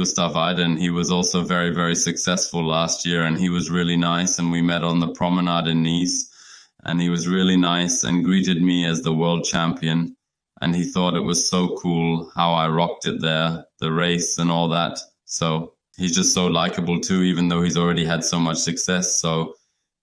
Gustav 0.00 0.34
Iden. 0.34 0.78
He 0.78 0.88
was 0.88 1.10
also 1.10 1.42
very, 1.42 1.74
very 1.74 1.94
successful 1.94 2.66
last 2.66 3.04
year 3.04 3.24
and 3.24 3.36
he 3.36 3.50
was 3.50 3.70
really 3.70 3.96
nice. 3.96 4.38
And 4.38 4.50
we 4.50 4.62
met 4.62 4.82
on 4.82 5.00
the 5.00 5.12
promenade 5.12 5.66
in 5.66 5.82
Nice 5.82 6.30
and 6.84 7.00
he 7.00 7.10
was 7.10 7.28
really 7.28 7.58
nice 7.58 8.04
and 8.04 8.24
greeted 8.24 8.62
me 8.62 8.86
as 8.86 9.02
the 9.02 9.12
world 9.12 9.44
champion. 9.44 10.16
And 10.60 10.74
he 10.74 10.84
thought 10.84 11.14
it 11.14 11.20
was 11.20 11.48
so 11.48 11.76
cool 11.76 12.30
how 12.34 12.52
I 12.52 12.68
rocked 12.68 13.06
it 13.06 13.20
there, 13.20 13.64
the 13.78 13.92
race 13.92 14.38
and 14.38 14.50
all 14.50 14.68
that. 14.68 14.98
So 15.24 15.74
he's 15.96 16.14
just 16.14 16.34
so 16.34 16.46
likable 16.46 17.00
too, 17.00 17.22
even 17.22 17.48
though 17.48 17.62
he's 17.62 17.76
already 17.76 18.04
had 18.04 18.24
so 18.24 18.38
much 18.38 18.58
success. 18.58 19.18
So 19.18 19.54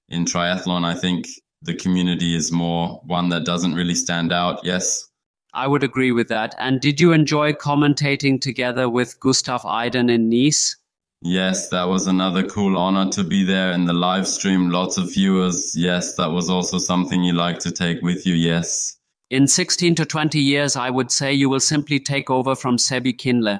in 0.09 0.25
triathlon, 0.25 0.83
I 0.85 0.95
think 0.95 1.27
the 1.61 1.75
community 1.75 2.35
is 2.35 2.51
more 2.51 3.01
one 3.05 3.29
that 3.29 3.45
doesn't 3.45 3.75
really 3.75 3.95
stand 3.95 4.31
out. 4.31 4.63
Yes, 4.63 5.07
I 5.53 5.67
would 5.67 5.83
agree 5.83 6.11
with 6.11 6.27
that. 6.29 6.55
And 6.59 6.79
did 6.79 6.99
you 6.99 7.13
enjoy 7.13 7.53
commentating 7.53 8.39
together 8.39 8.89
with 8.89 9.19
Gustav 9.19 9.65
Iden 9.65 10.09
in 10.09 10.29
Nice? 10.29 10.75
Yes, 11.21 11.69
that 11.69 11.85
was 11.85 12.05
another 12.05 12.43
cool 12.43 12.77
honor 12.77 13.09
to 13.11 13.23
be 13.23 13.43
there 13.43 13.71
in 13.71 13.85
the 13.85 13.93
live 13.93 14.27
stream. 14.27 14.69
Lots 14.69 14.97
of 14.97 15.11
viewers. 15.11 15.75
Yes, 15.75 16.15
that 16.15 16.31
was 16.31 16.49
also 16.49 16.77
something 16.77 17.23
you 17.23 17.33
like 17.33 17.57
to 17.59 17.71
take 17.71 18.03
with 18.03 18.25
you. 18.27 18.35
Yes. 18.35 18.96
In 19.29 19.45
16 19.45 19.95
to 19.95 20.05
20 20.05 20.39
years, 20.39 20.77
I 20.77 20.89
would 20.89 21.11
say 21.11 21.33
you 21.33 21.49
will 21.49 21.59
simply 21.59 21.99
take 21.99 22.29
over 22.29 22.55
from 22.55 22.77
Sebi 22.77 23.13
Kienle. 23.13 23.59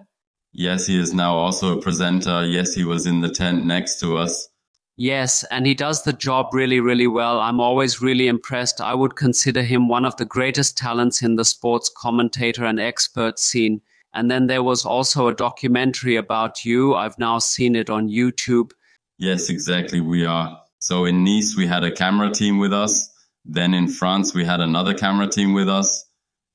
Yes, 0.54 0.88
he 0.88 0.98
is 0.98 1.14
now 1.14 1.36
also 1.36 1.78
a 1.78 1.82
presenter. 1.82 2.46
Yes, 2.46 2.74
he 2.74 2.86
was 2.86 3.06
in 3.06 3.20
the 3.20 3.30
tent 3.30 3.66
next 3.66 4.00
to 4.00 4.16
us. 4.16 4.48
Yes, 4.96 5.44
and 5.52 5.68
he 5.68 5.74
does 5.76 6.04
the 6.04 6.14
job 6.14 6.54
really, 6.54 6.80
really 6.80 7.06
well. 7.06 7.42
I'm 7.42 7.60
always 7.60 8.02
really 8.02 8.30
impressed. 8.30 8.80
I 8.80 8.94
would 8.94 9.18
consider 9.18 9.62
him 9.62 9.90
one 9.90 10.06
of 10.06 10.16
the 10.16 10.26
greatest 10.26 10.78
talents 10.78 11.22
in 11.22 11.36
the 11.36 11.44
sports 11.44 11.92
commentator 11.96 12.64
and 12.64 12.80
expert 12.80 13.38
scene. 13.38 13.82
And 14.14 14.32
then 14.32 14.48
there 14.48 14.64
was 14.64 14.86
also 14.86 15.28
a 15.28 15.36
documentary 15.36 16.16
about 16.16 16.64
you. 16.64 16.96
I've 16.96 17.20
now 17.20 17.40
seen 17.40 17.76
it 17.76 17.90
on 17.90 18.08
YouTube. 18.08 18.72
Yes, 19.18 19.50
exactly. 19.50 20.00
We 20.00 20.26
are. 20.26 20.62
So 20.80 21.04
in 21.04 21.26
Nice, 21.26 21.58
we 21.58 21.68
had 21.68 21.84
a 21.84 21.92
camera 21.92 22.32
team 22.32 22.58
with 22.58 22.72
us. 22.72 23.10
Then 23.48 23.74
in 23.74 23.88
France, 23.88 24.34
we 24.34 24.46
had 24.46 24.60
another 24.60 24.94
camera 24.94 25.28
team 25.28 25.54
with 25.54 25.70
us. 25.70 26.06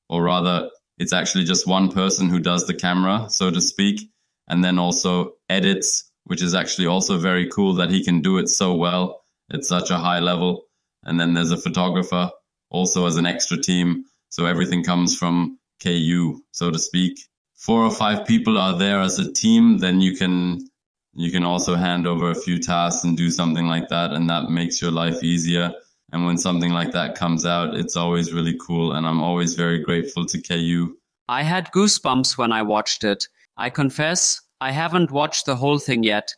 Or 0.08 0.22
rather, 0.22 0.70
it's 0.98 1.12
actually 1.12 1.44
just 1.44 1.66
one 1.66 1.90
person 1.90 2.28
who 2.28 2.38
does 2.38 2.66
the 2.66 2.74
camera, 2.74 3.26
so 3.28 3.50
to 3.50 3.60
speak, 3.60 4.10
and 4.46 4.62
then 4.62 4.78
also 4.78 5.32
edits 5.48 6.12
which 6.24 6.42
is 6.42 6.54
actually 6.54 6.86
also 6.86 7.18
very 7.18 7.48
cool 7.48 7.74
that 7.74 7.90
he 7.90 8.04
can 8.04 8.20
do 8.20 8.38
it 8.38 8.48
so 8.48 8.74
well 8.74 9.22
at 9.52 9.64
such 9.64 9.90
a 9.90 9.98
high 9.98 10.20
level. 10.20 10.64
And 11.02 11.18
then 11.18 11.34
there's 11.34 11.50
a 11.50 11.56
photographer 11.56 12.30
also 12.70 13.06
as 13.06 13.16
an 13.16 13.26
extra 13.26 13.60
team. 13.60 14.04
So 14.28 14.46
everything 14.46 14.84
comes 14.84 15.16
from 15.16 15.58
KU, 15.82 16.40
so 16.52 16.70
to 16.70 16.78
speak. 16.78 17.18
Four 17.56 17.84
or 17.84 17.90
five 17.90 18.26
people 18.26 18.58
are 18.58 18.78
there 18.78 19.00
as 19.00 19.18
a 19.18 19.32
team, 19.32 19.78
then 19.78 20.00
you 20.00 20.16
can 20.16 20.68
you 21.14 21.30
can 21.30 21.44
also 21.44 21.74
hand 21.74 22.06
over 22.06 22.30
a 22.30 22.34
few 22.34 22.58
tasks 22.58 23.04
and 23.04 23.16
do 23.16 23.30
something 23.30 23.66
like 23.66 23.88
that 23.88 24.12
and 24.12 24.30
that 24.30 24.48
makes 24.48 24.80
your 24.80 24.90
life 24.90 25.22
easier. 25.22 25.74
And 26.12 26.26
when 26.26 26.36
something 26.36 26.72
like 26.72 26.92
that 26.92 27.14
comes 27.14 27.46
out, 27.46 27.74
it's 27.74 27.96
always 27.96 28.32
really 28.32 28.56
cool 28.58 28.92
and 28.92 29.06
I'm 29.06 29.22
always 29.22 29.54
very 29.54 29.78
grateful 29.78 30.26
to 30.26 30.40
KU. 30.40 30.96
I 31.28 31.42
had 31.42 31.72
goosebumps 31.72 32.36
when 32.36 32.52
I 32.52 32.62
watched 32.62 33.02
it. 33.02 33.26
I 33.56 33.70
confess, 33.70 34.40
I 34.60 34.70
haven't 34.70 35.10
watched 35.10 35.46
the 35.46 35.56
whole 35.56 35.78
thing 35.78 36.02
yet, 36.02 36.34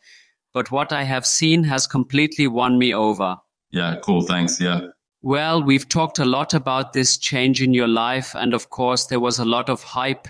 but 0.53 0.71
what 0.71 0.93
I 0.93 1.03
have 1.03 1.25
seen 1.25 1.63
has 1.65 1.85
completely 1.85 2.47
won 2.47 2.79
me 2.79 2.93
over. 2.93 3.37
Yeah, 3.71 3.97
cool. 4.01 4.21
Thanks. 4.21 4.59
Yeah. 4.59 4.87
Well, 5.21 5.61
we've 5.61 5.89
talked 5.89 6.19
a 6.19 6.25
lot 6.25 6.53
about 6.53 6.93
this 6.93 7.17
change 7.17 7.61
in 7.61 7.73
your 7.73 7.87
life, 7.87 8.33
and 8.35 8.53
of 8.53 8.69
course, 8.69 9.07
there 9.07 9.19
was 9.19 9.37
a 9.37 9.45
lot 9.45 9.69
of 9.69 9.83
hype. 9.83 10.27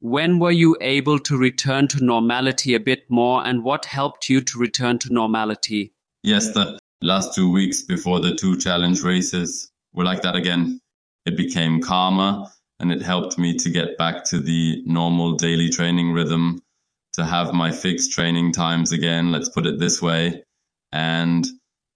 When 0.00 0.38
were 0.38 0.50
you 0.50 0.76
able 0.80 1.18
to 1.20 1.36
return 1.36 1.88
to 1.88 2.04
normality 2.04 2.74
a 2.74 2.80
bit 2.80 3.08
more, 3.10 3.46
and 3.46 3.62
what 3.62 3.84
helped 3.84 4.28
you 4.28 4.40
to 4.40 4.58
return 4.58 4.98
to 5.00 5.12
normality? 5.12 5.92
Yes, 6.22 6.52
the 6.52 6.78
last 7.02 7.34
two 7.34 7.50
weeks 7.50 7.82
before 7.82 8.20
the 8.20 8.34
two 8.34 8.56
challenge 8.56 9.02
races 9.02 9.70
were 9.92 10.04
like 10.04 10.22
that 10.22 10.36
again. 10.36 10.80
It 11.26 11.36
became 11.36 11.80
calmer, 11.80 12.46
and 12.80 12.92
it 12.92 13.02
helped 13.02 13.38
me 13.38 13.56
to 13.58 13.70
get 13.70 13.96
back 13.96 14.24
to 14.26 14.40
the 14.40 14.82
normal 14.86 15.36
daily 15.36 15.70
training 15.70 16.12
rhythm 16.12 16.60
to 17.14 17.24
have 17.24 17.52
my 17.52 17.70
fixed 17.70 18.12
training 18.12 18.52
times 18.52 18.92
again, 18.92 19.30
let's 19.30 19.48
put 19.48 19.66
it 19.66 19.78
this 19.78 20.02
way, 20.02 20.42
and 20.92 21.46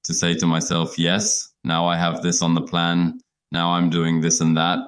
to 0.05 0.15
say 0.15 0.35
to 0.35 0.47
myself, 0.47 0.99
yes, 0.99 1.53
now 1.65 1.87
I 1.87 1.97
have 1.97 2.23
this 2.23 2.41
on 2.41 2.55
the 2.55 2.63
plan. 2.63 3.21
Now 3.53 3.73
I'm 3.73 3.91
doing 3.91 4.21
this 4.21 4.41
and 4.41 4.57
that. 4.57 4.79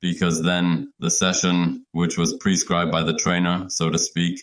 Because 0.00 0.42
then 0.42 0.92
the 0.98 1.10
session, 1.10 1.84
which 1.92 2.18
was 2.18 2.34
prescribed 2.34 2.90
by 2.90 3.02
the 3.02 3.14
trainer, 3.14 3.66
so 3.68 3.90
to 3.90 3.98
speak, 3.98 4.42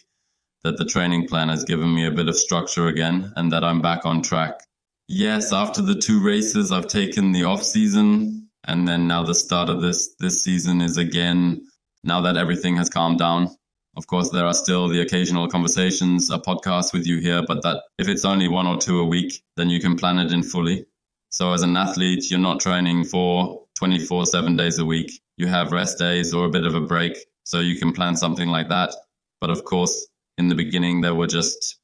that 0.63 0.77
the 0.77 0.85
training 0.85 1.27
plan 1.27 1.49
has 1.49 1.63
given 1.63 1.93
me 1.93 2.05
a 2.05 2.11
bit 2.11 2.27
of 2.27 2.37
structure 2.37 2.87
again 2.87 3.33
and 3.35 3.51
that 3.51 3.63
I'm 3.63 3.81
back 3.81 4.05
on 4.05 4.21
track. 4.21 4.61
Yes, 5.07 5.53
after 5.53 5.81
the 5.81 5.95
two 5.95 6.23
races, 6.23 6.71
I've 6.71 6.87
taken 6.87 7.31
the 7.31 7.43
off 7.43 7.63
season 7.63 8.49
and 8.65 8.87
then 8.87 9.07
now 9.07 9.23
the 9.23 9.35
start 9.35 9.69
of 9.69 9.81
this 9.81 10.15
this 10.19 10.41
season 10.41 10.81
is 10.81 10.97
again 10.97 11.67
now 12.03 12.21
that 12.21 12.37
everything 12.37 12.77
has 12.77 12.89
calmed 12.89 13.19
down 13.19 13.49
of 13.95 14.07
course, 14.07 14.31
there 14.31 14.45
are 14.45 14.53
still 14.53 14.87
the 14.87 15.01
occasional 15.01 15.47
conversations, 15.47 16.31
a 16.31 16.39
podcast 16.39 16.93
with 16.93 17.05
you 17.05 17.19
here, 17.19 17.43
but 17.47 17.61
that 17.61 17.83
if 17.99 18.07
it's 18.07 18.25
only 18.25 18.47
one 18.47 18.65
or 18.65 18.77
two 18.77 18.99
a 18.99 19.05
week, 19.05 19.43
then 19.55 19.69
you 19.69 19.79
can 19.79 19.95
plan 19.95 20.17
it 20.17 20.31
in 20.31 20.41
fully. 20.41 20.87
So 21.29 21.53
as 21.53 21.61
an 21.61 21.77
athlete, 21.77 22.29
you're 22.31 22.39
not 22.39 22.59
training 22.59 23.05
for 23.05 23.65
24 23.75 24.25
7 24.25 24.55
days 24.55 24.79
a 24.79 24.85
week. 24.85 25.11
You 25.37 25.47
have 25.47 25.71
rest 25.71 25.99
days 25.99 26.33
or 26.33 26.45
a 26.45 26.49
bit 26.49 26.65
of 26.65 26.73
a 26.73 26.81
break. 26.81 27.17
So 27.43 27.59
you 27.59 27.77
can 27.77 27.93
plan 27.93 28.15
something 28.15 28.49
like 28.49 28.69
that. 28.69 28.95
But 29.39 29.51
of 29.51 29.63
course, 29.63 30.07
in 30.39 30.47
the 30.47 30.55
beginning, 30.55 31.01
there 31.01 31.15
were 31.15 31.27
just 31.27 31.77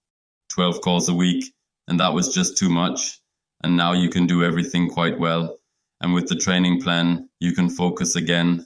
12 0.49 0.81
calls 0.81 1.09
a 1.09 1.13
week, 1.13 1.53
and 1.89 1.99
that 1.99 2.13
was 2.13 2.33
just 2.33 2.57
too 2.57 2.69
much. 2.69 3.19
And 3.63 3.75
now 3.75 3.91
you 3.91 4.09
can 4.09 4.25
do 4.25 4.43
everything 4.43 4.89
quite 4.89 5.19
well. 5.19 5.57
And 6.01 6.13
with 6.13 6.29
the 6.29 6.35
training 6.35 6.81
plan, 6.81 7.27
you 7.41 7.51
can 7.53 7.69
focus 7.69 8.15
again 8.15 8.65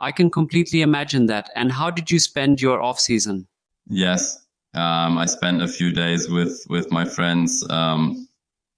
I 0.00 0.12
can 0.12 0.30
completely 0.30 0.82
imagine 0.82 1.26
that. 1.26 1.50
And 1.56 1.72
how 1.72 1.90
did 1.90 2.10
you 2.10 2.18
spend 2.18 2.60
your 2.60 2.80
off 2.80 3.00
season? 3.00 3.48
Yes, 3.88 4.38
um, 4.74 5.18
I 5.18 5.26
spent 5.26 5.62
a 5.62 5.68
few 5.68 5.92
days 5.92 6.28
with 6.28 6.64
with 6.68 6.92
my 6.92 7.04
friends, 7.04 7.66
um, 7.68 8.28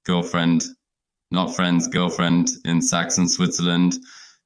girlfriend, 0.06 0.64
not 1.30 1.54
friends, 1.54 1.88
girlfriend 1.88 2.50
in 2.64 2.80
Saxon, 2.80 3.28
Switzerland. 3.28 3.98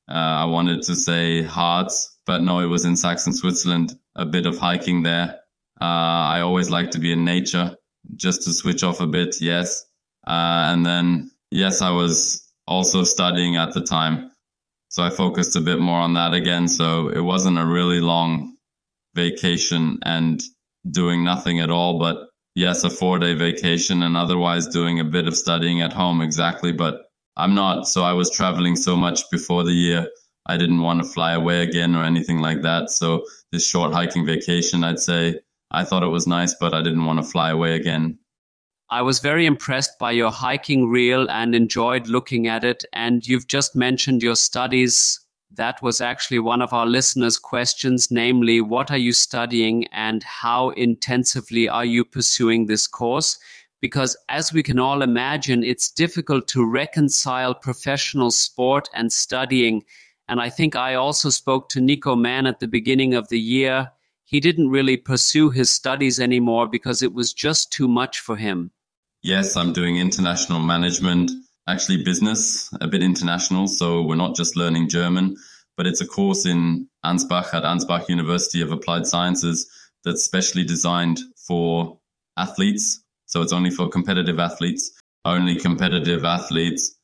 Uh, 0.09 0.43
I 0.43 0.45
wanted 0.47 0.83
to 0.83 0.97
say 0.97 1.43
Harz, 1.43 2.17
but 2.27 2.43
no, 2.43 2.59
it 2.61 2.67
was 2.67 2.85
in 2.85 2.97
Saxon, 2.97 3.33
Switzerland. 3.33 3.99
A 4.17 4.25
bit 4.25 4.47
of 4.47 4.59
hiking 4.59 5.03
there. 5.03 5.41
Uh, 5.81 6.31
I 6.35 6.41
always 6.41 6.71
like 6.71 6.91
to 6.93 6.99
be 6.99 7.13
in 7.13 7.25
nature, 7.25 7.77
just 8.17 8.43
to 8.45 8.53
switch 8.53 8.83
off 8.83 9.01
a 9.01 9.07
bit. 9.07 9.41
Yes, 9.41 9.85
uh, 10.27 10.71
and 10.73 10.85
then 10.85 11.31
yes, 11.51 11.83
I 11.83 11.91
was 11.91 12.45
also 12.67 13.05
studying 13.05 13.57
at 13.57 13.73
the 13.75 13.83
time. 13.83 14.31
So 14.89 15.03
I 15.03 15.11
focused 15.11 15.57
a 15.57 15.61
bit 15.61 15.81
more 15.81 15.99
on 15.99 16.15
that 16.15 16.35
again. 16.35 16.69
So 16.69 17.09
it 17.09 17.21
wasn't 17.21 17.59
a 17.59 17.67
really 17.67 18.01
long 18.01 18.57
vacation 19.15 19.99
and 20.05 20.41
doing 20.91 21.25
nothing 21.25 21.61
at 21.61 21.71
all, 21.71 21.99
but 21.99 22.29
yes, 22.55 22.85
a 22.85 22.91
four 22.91 23.19
day 23.19 23.35
vacation 23.35 24.03
and 24.03 24.17
otherwise 24.17 24.67
doing 24.69 25.01
a 25.01 25.05
bit 25.05 25.27
of 25.27 25.37
studying 25.37 25.83
at 25.83 25.93
home. 25.93 26.21
Exactly. 26.21 26.73
But 26.73 27.03
I'm 27.37 27.55
not. 27.55 27.89
So 27.89 28.05
I 28.05 28.13
was 28.13 28.31
traveling 28.31 28.77
so 28.77 28.97
much 28.97 29.29
before 29.31 29.65
the 29.65 29.73
year. 29.73 30.09
I 30.47 30.57
didn't 30.57 30.83
want 30.83 31.03
to 31.03 31.09
fly 31.09 31.33
away 31.33 31.63
again 31.63 31.95
or 31.95 32.05
anything 32.05 32.39
like 32.39 32.63
that. 32.63 32.91
So 32.91 33.25
this 33.51 33.67
short 33.67 33.93
hiking 33.93 34.27
vacation, 34.27 34.85
I'd 34.85 35.01
say 35.01 35.41
I 35.75 35.85
thought 35.85 36.05
it 36.05 36.09
was 36.09 36.27
nice, 36.27 36.55
but 36.55 36.73
I 36.73 36.83
didn't 36.83 37.05
want 37.05 37.19
to 37.19 37.29
fly 37.29 37.51
away 37.51 37.75
again. 37.75 38.19
I 38.91 39.03
was 39.03 39.19
very 39.19 39.45
impressed 39.45 39.99
by 39.99 40.13
your 40.13 40.31
hiking 40.31 40.89
reel 40.89 41.29
and 41.29 41.53
enjoyed 41.53 42.07
looking 42.07 42.47
at 42.47 42.63
it. 42.63 42.85
And 42.93 43.27
you've 43.27 43.49
just 43.49 43.75
mentioned 43.75 44.23
your 44.23 44.37
studies. 44.37 45.19
That 45.53 45.83
was 45.83 46.01
actually 46.01 46.39
one 46.39 46.63
of 46.63 46.73
our 46.73 46.87
listeners' 46.87 47.39
questions, 47.39 48.11
namely, 48.13 48.61
what 48.61 48.93
are 48.93 48.99
you 48.99 49.13
studying 49.13 49.89
and 49.89 50.23
how 50.23 50.71
intensively 50.71 51.69
are 51.69 51.85
you 51.85 52.05
pursuing 52.05 52.67
this 52.67 52.87
course? 52.87 53.37
Because 53.81 54.17
as 54.29 54.53
we 54.53 54.63
can 54.63 54.79
all 54.79 55.03
imagine, 55.03 55.65
it's 55.65 55.91
difficult 55.91 56.47
to 56.49 56.65
reconcile 56.65 57.53
professional 57.53 58.31
sport 58.31 58.89
and 58.95 59.13
studying. 59.13 59.83
And 60.29 60.41
I 60.41 60.51
think 60.51 60.77
I 60.77 60.95
also 60.95 61.31
spoke 61.31 61.69
to 61.71 61.81
Nico 61.81 62.15
Mann 62.15 62.47
at 62.47 62.61
the 62.61 62.69
beginning 62.69 63.15
of 63.15 63.29
the 63.29 63.41
year 63.41 63.91
he 64.35 64.41
didn't 64.41 64.69
really 64.69 64.97
pursue 64.97 65.49
his 65.49 65.71
studies 65.71 66.19
anymore 66.19 66.67
because 66.67 67.03
it 67.03 67.15
was 67.15 67.33
just 67.33 67.71
too 67.71 67.87
much 67.87 68.19
for 68.19 68.35
him. 68.35 68.73
Yes, 69.23 69.57
I'm 69.57 69.73
doing 69.73 69.97
international 69.97 70.59
management, 70.59 71.31
actually 71.69 72.03
business, 72.03 72.69
a 72.81 72.89
bit 72.89 73.01
international. 73.01 73.69
So 73.69 74.03
we're 74.03 74.17
not 74.17 74.35
just 74.35 74.57
learning 74.57 74.89
German, 74.89 75.37
but 75.77 75.87
it's 75.87 76.01
a 76.01 76.07
course 76.09 76.47
in 76.47 76.89
Ansbach 77.07 77.55
at 77.55 77.63
Ansbach 77.63 78.09
University 78.09 78.61
of 78.61 78.73
Applied 78.73 79.07
Sciences 79.07 79.71
that's 80.05 80.25
specially 80.25 80.65
designed 80.65 81.21
for 81.47 82.01
athletes. 82.37 83.05
So 83.27 83.41
it's 83.41 83.53
only 83.53 83.71
for 83.71 83.89
competitive 83.89 84.41
athletes, 84.41 85.01
only 85.25 85.55
competitive 85.55 86.25
athletes. 86.25 86.97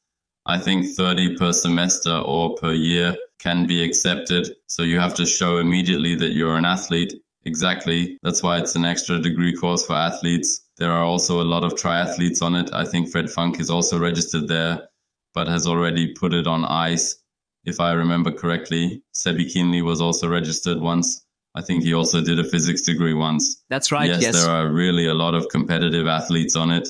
I 0.47 0.59
think 0.59 0.97
30 0.97 1.37
per 1.37 1.53
semester 1.53 2.17
or 2.17 2.57
per 2.57 2.73
year 2.73 3.17
can 3.41 3.67
be 3.67 3.83
accepted. 3.83 4.49
So 4.67 4.83
you 4.83 5.01
have 5.01 5.15
to 5.15 5.27
show 5.27 5.59
immediately 5.59 6.15
that 6.17 6.33
you're 6.33 6.57
an 6.57 6.65
athlete 6.65 7.15
Exactly. 7.45 8.19
That's 8.23 8.43
why 8.43 8.59
it's 8.59 8.77
an 8.77 8.85
extra 8.85 9.19
degree 9.19 9.55
course 9.57 9.87
for 9.87 9.95
athletes. 9.95 10.63
There 10.77 10.93
are 10.93 11.05
also 11.05 11.41
a 11.41 11.45
lot 11.45 11.65
of 11.65 11.75
triathletes 11.75 12.43
on 12.43 12.55
it. 12.55 12.71
I 12.73 12.85
think 12.85 13.11
Fred 13.11 13.31
Funk 13.31 13.61
is 13.61 13.71
also 13.71 13.99
registered 13.99 14.49
there, 14.49 14.89
but 15.35 15.49
has 15.49 15.67
already 15.67 16.13
put 16.15 16.35
it 16.35 16.47
on 16.47 16.65
ice, 16.65 17.17
if 17.65 17.81
I 17.81 17.93
remember 17.93 18.31
correctly. 18.31 19.03
Sebi 19.15 19.47
Kienle 19.47 19.85
was 19.85 20.01
also 20.01 20.29
registered 20.29 20.81
once. 20.81 21.25
I 21.55 21.63
think 21.63 21.83
he 21.83 21.95
also 21.95 22.23
did 22.23 22.39
a 22.39 22.45
physics 22.45 22.83
degree 22.83 23.15
once. 23.15 23.63
That's 23.71 23.91
right. 23.91 24.09
Yes, 24.09 24.23
yes. 24.23 24.35
there 24.35 24.55
are 24.55 24.69
really 24.69 25.07
a 25.07 25.15
lot 25.15 25.35
of 25.35 25.49
competitive 25.49 26.07
athletes 26.07 26.57
on 26.57 26.71
it, 26.71 26.89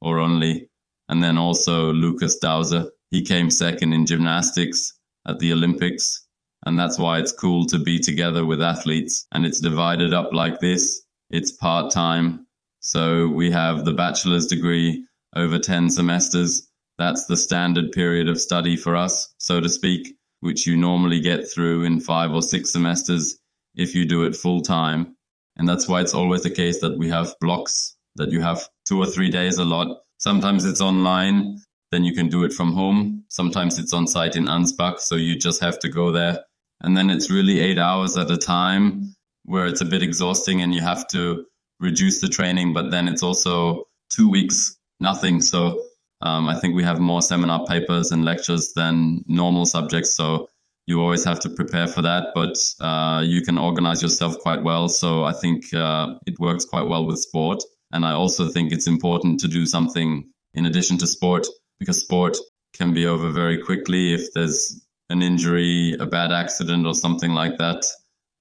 or 0.00 0.18
only. 0.18 0.68
And 1.08 1.22
then 1.22 1.38
also 1.38 1.92
Lukas 1.92 2.38
Dauser. 2.38 2.90
He 3.10 3.22
came 3.22 3.50
second 3.50 3.92
in 3.92 4.06
gymnastics 4.06 4.94
at 5.26 5.38
the 5.38 5.52
Olympics 5.52 6.26
and 6.64 6.78
that's 6.78 6.98
why 6.98 7.18
it's 7.18 7.32
cool 7.32 7.66
to 7.66 7.78
be 7.78 7.98
together 7.98 8.46
with 8.46 8.62
athletes. 8.62 9.26
And 9.32 9.44
it's 9.44 9.60
divided 9.60 10.14
up 10.14 10.32
like 10.32 10.60
this 10.60 11.02
it's 11.30 11.50
part 11.50 11.90
time. 11.90 12.46
So 12.80 13.26
we 13.28 13.50
have 13.50 13.84
the 13.84 13.94
bachelor's 13.94 14.46
degree 14.46 15.06
over 15.34 15.58
10 15.58 15.88
semesters. 15.88 16.68
That's 16.98 17.24
the 17.24 17.38
standard 17.38 17.90
period 17.92 18.28
of 18.28 18.38
study 18.38 18.76
for 18.76 18.96
us, 18.96 19.32
so 19.38 19.60
to 19.60 19.68
speak, 19.68 20.14
which 20.40 20.66
you 20.66 20.76
normally 20.76 21.20
get 21.20 21.48
through 21.48 21.84
in 21.84 22.00
five 22.00 22.32
or 22.32 22.42
six 22.42 22.70
semesters 22.70 23.38
if 23.74 23.94
you 23.94 24.04
do 24.04 24.24
it 24.24 24.36
full 24.36 24.60
time. 24.60 25.16
And 25.56 25.66
that's 25.66 25.88
why 25.88 26.02
it's 26.02 26.14
always 26.14 26.42
the 26.42 26.50
case 26.50 26.80
that 26.80 26.98
we 26.98 27.08
have 27.08 27.34
blocks 27.40 27.96
that 28.16 28.30
you 28.30 28.42
have 28.42 28.68
two 28.86 28.98
or 28.98 29.06
three 29.06 29.30
days 29.30 29.56
a 29.56 29.64
lot. 29.64 30.02
Sometimes 30.18 30.66
it's 30.66 30.82
online, 30.82 31.58
then 31.92 32.02
you 32.02 32.12
can 32.12 32.28
do 32.28 32.42
it 32.42 32.52
from 32.52 32.72
home. 32.72 33.24
Sometimes 33.28 33.78
it's 33.78 33.92
on 33.92 34.08
site 34.08 34.34
in 34.34 34.46
Ansbach, 34.46 34.98
so 34.98 35.14
you 35.14 35.38
just 35.38 35.60
have 35.60 35.78
to 35.80 35.88
go 35.88 36.10
there 36.10 36.40
and 36.82 36.96
then 36.96 37.10
it's 37.10 37.30
really 37.30 37.60
eight 37.60 37.78
hours 37.78 38.16
at 38.16 38.30
a 38.30 38.36
time 38.36 39.14
where 39.44 39.66
it's 39.66 39.80
a 39.80 39.86
bit 39.86 40.02
exhausting 40.02 40.60
and 40.60 40.74
you 40.74 40.80
have 40.80 41.06
to 41.08 41.46
reduce 41.80 42.20
the 42.20 42.28
training, 42.28 42.72
but 42.72 42.90
then 42.90 43.08
it's 43.08 43.22
also 43.22 43.84
two 44.10 44.28
weeks, 44.28 44.76
nothing. 45.00 45.40
So 45.40 45.80
um, 46.20 46.48
I 46.48 46.58
think 46.58 46.74
we 46.74 46.82
have 46.82 47.00
more 47.00 47.22
seminar 47.22 47.64
papers 47.66 48.10
and 48.10 48.24
lectures 48.24 48.72
than 48.74 49.24
normal 49.26 49.64
subjects. 49.64 50.14
So 50.14 50.48
you 50.86 51.00
always 51.00 51.24
have 51.24 51.40
to 51.40 51.50
prepare 51.50 51.86
for 51.86 52.02
that, 52.02 52.28
but 52.34 52.56
uh, 52.80 53.22
you 53.24 53.42
can 53.42 53.58
organize 53.58 54.02
yourself 54.02 54.38
quite 54.38 54.62
well. 54.62 54.88
So 54.88 55.24
I 55.24 55.32
think 55.32 55.72
uh, 55.72 56.14
it 56.26 56.38
works 56.40 56.64
quite 56.64 56.88
well 56.88 57.06
with 57.06 57.18
sport. 57.20 57.62
And 57.92 58.04
I 58.04 58.12
also 58.12 58.48
think 58.48 58.72
it's 58.72 58.86
important 58.88 59.38
to 59.40 59.48
do 59.48 59.66
something 59.66 60.28
in 60.54 60.66
addition 60.66 60.98
to 60.98 61.06
sport 61.06 61.46
because 61.82 61.98
sport 61.98 62.36
can 62.74 62.94
be 62.94 63.06
over 63.06 63.30
very 63.30 63.58
quickly 63.58 64.14
if 64.14 64.32
there's 64.34 64.80
an 65.10 65.20
injury, 65.20 65.96
a 65.98 66.06
bad 66.06 66.30
accident, 66.30 66.86
or 66.86 66.94
something 66.94 67.32
like 67.32 67.58
that, 67.58 67.84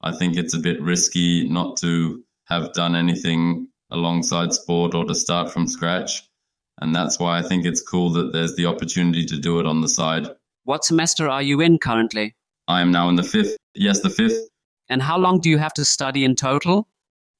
I 0.01 0.11
think 0.11 0.37
it's 0.37 0.53
a 0.53 0.59
bit 0.59 0.79
risky 0.79 1.49
not 1.49 1.77
to 1.77 2.23
have 2.45 2.71
done 2.73 2.95
anything 2.95 3.67
alongside 3.89 4.53
sport 4.53 4.93
or 4.93 5.05
to 5.05 5.15
start 5.15 5.51
from 5.51 5.65
scratch. 5.65 6.21
And 6.79 6.93
that's 6.95 7.19
why 7.19 7.39
I 7.39 7.41
think 7.41 7.65
it's 7.65 7.81
cool 7.81 8.11
that 8.11 8.31
there's 8.31 8.55
the 8.55 8.67
opportunity 8.67 9.25
to 9.25 9.37
do 9.37 9.59
it 9.59 9.65
on 9.65 9.81
the 9.81 9.89
side. 9.89 10.27
What 10.65 10.85
semester 10.85 11.27
are 11.27 11.41
you 11.41 11.61
in 11.61 11.79
currently? 11.79 12.35
I 12.67 12.81
am 12.81 12.91
now 12.91 13.09
in 13.09 13.15
the 13.15 13.23
fifth. 13.23 13.57
Yes, 13.73 14.01
the 14.01 14.11
fifth. 14.11 14.37
And 14.87 15.01
how 15.01 15.17
long 15.17 15.39
do 15.39 15.49
you 15.49 15.57
have 15.57 15.73
to 15.73 15.85
study 15.85 16.23
in 16.23 16.35
total? 16.35 16.87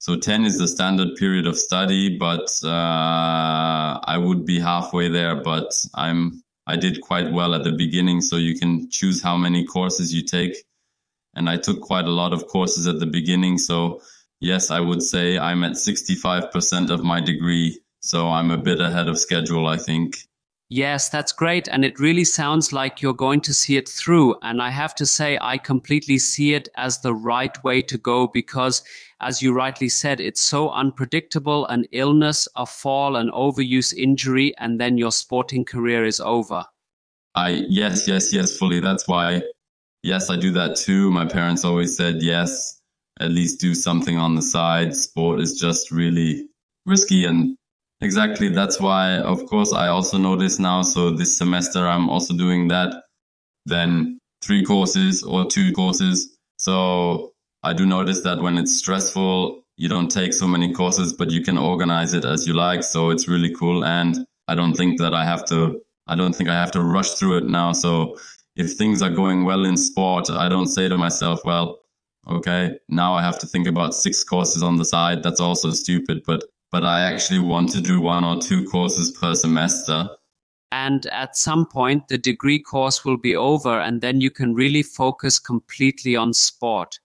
So 0.02 0.16
10 0.16 0.46
is 0.46 0.58
the 0.58 0.68
standard 0.68 1.16
period 1.16 1.46
of 1.46 1.56
study, 1.56 2.18
but 2.18 2.50
uh, 2.64 4.00
I 4.04 4.18
would 4.18 4.48
be 4.48 4.60
halfway 4.60 5.10
there, 5.10 5.36
but 5.36 5.72
I'm 5.94 6.42
I 6.66 6.76
did 6.76 7.02
quite 7.02 7.32
well 7.32 7.54
at 7.54 7.64
the 7.64 7.72
beginning. 7.72 8.22
So 8.22 8.38
you 8.38 8.58
can 8.58 8.90
choose 8.90 9.22
how 9.22 9.38
many 9.38 9.64
courses 9.64 10.12
you 10.12 10.24
take. 10.24 10.56
And 11.36 11.48
I 11.48 11.58
took 11.58 11.82
quite 11.82 12.06
a 12.06 12.18
lot 12.22 12.34
of 12.34 12.48
courses 12.48 12.88
at 12.88 13.00
the 13.00 13.06
beginning. 13.06 13.60
So, 13.60 14.02
yes, 14.40 14.72
I 14.72 14.80
would 14.80 15.04
say 15.04 15.38
I'm 15.38 15.64
at 15.64 15.74
65% 15.74 16.90
of 16.90 17.04
my 17.04 17.22
degree. 17.22 17.80
So 18.00 18.28
I'm 18.30 18.50
a 18.50 18.58
bit 18.58 18.82
ahead 18.82 19.08
of 19.08 19.20
schedule, 19.20 19.68
I 19.68 19.78
think. 19.78 20.16
Yes, 20.74 21.10
that's 21.10 21.34
great. 21.34 21.68
And 21.68 21.84
it 21.84 22.00
really 22.00 22.24
sounds 22.24 22.72
like 22.72 23.02
you're 23.02 23.14
going 23.14 23.42
to 23.42 23.54
see 23.54 23.76
it 23.76 23.90
through. 23.90 24.38
And 24.42 24.62
I 24.62 24.70
have 24.70 24.96
to 24.96 25.06
say, 25.06 25.38
I 25.42 25.58
completely 25.58 26.18
see 26.18 26.54
it 26.54 26.70
as 26.78 27.02
the 27.02 27.14
right 27.14 27.62
way 27.62 27.82
to 27.82 27.98
go 27.98 28.28
because, 28.28 28.82
as 29.20 29.42
you 29.42 29.54
rightly 29.54 29.90
said, 29.90 30.22
it's 30.22 30.40
so 30.40 30.70
unpredictable 30.70 31.66
an 31.66 31.88
illness, 31.92 32.48
a 32.56 32.66
fall, 32.66 33.18
an 33.18 33.30
overuse 33.32 33.94
injury, 33.94 34.54
and 34.60 34.80
then 34.80 34.98
your 34.98 35.12
sporting 35.12 35.66
career 35.66 36.06
is 36.06 36.22
over. 36.22 36.64
I, 37.36 37.66
yes, 37.68 38.08
yes, 38.08 38.32
yes, 38.32 38.58
fully. 38.58 38.80
That's 38.80 39.10
why, 39.10 39.42
yes, 40.04 40.30
I 40.30 40.38
do 40.38 40.54
that 40.54 40.78
too. 40.78 41.12
My 41.12 41.26
parents 41.26 41.66
always 41.66 41.98
said, 41.98 42.22
yes, 42.22 42.80
at 43.20 43.32
least 43.32 43.60
do 43.60 43.76
something 43.76 44.18
on 44.18 44.36
the 44.36 44.42
side. 44.42 44.96
Sport 44.96 45.42
is 45.42 45.60
just 45.60 45.92
really 45.92 46.48
risky 46.86 47.26
and 47.26 47.58
Exactly. 48.02 48.50
That's 48.50 48.80
why, 48.80 49.18
of 49.20 49.46
course, 49.46 49.74
I 49.74 49.88
also 49.88 50.18
know 50.18 50.36
this 50.36 50.58
now. 50.58 50.82
So 50.82 51.12
this 51.12 51.38
semester, 51.38 51.88
I'm 51.88 52.10
also 52.10 52.36
doing 52.36 52.68
that. 52.70 53.04
Then 53.66 54.18
three 54.44 54.66
courses 54.66 55.24
or 55.24 55.46
two 55.46 55.72
courses. 55.74 56.36
So 56.58 57.34
I 57.64 57.74
do 57.74 57.86
notice 57.86 58.22
that 58.24 58.42
when 58.42 58.58
it's 58.58 58.76
stressful, 58.76 59.64
you 59.78 59.88
don't 59.88 60.10
take 60.10 60.34
so 60.34 60.48
many 60.48 60.74
courses, 60.74 61.14
but 61.14 61.30
you 61.30 61.44
can 61.44 61.58
organize 61.58 62.14
it 62.14 62.26
as 62.26 62.48
you 62.48 62.54
like. 62.54 62.84
So 62.84 63.12
it's 63.12 63.28
really 63.28 63.54
cool. 63.54 63.86
And 63.86 64.26
I 64.48 64.56
don't 64.56 64.74
think 64.74 65.00
that 65.00 65.14
I 65.14 65.24
have 65.24 65.46
to, 65.46 65.80
I 66.08 66.16
don't 66.16 66.34
think 66.36 66.50
I 66.50 66.56
have 66.56 66.72
to 66.72 66.82
rush 66.82 67.12
through 67.12 67.38
it 67.38 67.46
now. 67.46 67.72
So 67.72 68.18
if 68.56 68.74
things 68.74 69.04
are 69.04 69.12
going 69.12 69.46
well 69.46 69.64
in 69.64 69.78
sport, 69.78 70.30
I 70.32 70.50
don't 70.50 70.68
say 70.68 70.90
to 70.90 70.98
myself, 70.98 71.42
well, 71.46 71.80
okay, 72.28 72.80
now 72.90 73.14
I 73.14 73.22
have 73.22 73.38
to 73.40 73.48
think 73.48 73.68
about 73.68 73.94
six 73.94 74.24
courses 74.24 74.64
on 74.64 74.78
the 74.78 74.86
side. 74.86 75.22
That's 75.22 75.40
also 75.40 75.70
stupid. 75.70 76.24
But 76.26 76.44
but 76.72 76.86
I 76.86 77.02
actually 77.02 77.40
want 77.40 77.70
to 77.72 77.82
do 77.82 78.00
one 78.00 78.24
or 78.24 78.40
two 78.40 78.66
courses 78.66 79.12
per 79.12 79.36
semester. 79.36 80.10
And 80.72 81.06
at 81.08 81.36
some 81.36 81.66
point, 81.66 82.08
the 82.08 82.18
degree 82.18 82.60
course 82.60 83.04
will 83.04 83.18
be 83.18 83.36
over, 83.36 83.80
and 83.80 84.00
then 84.00 84.22
you 84.22 84.32
can 84.32 84.54
really 84.54 84.84
focus 84.84 85.38
completely 85.38 86.16
on 86.16 86.34
sport. 86.34 87.00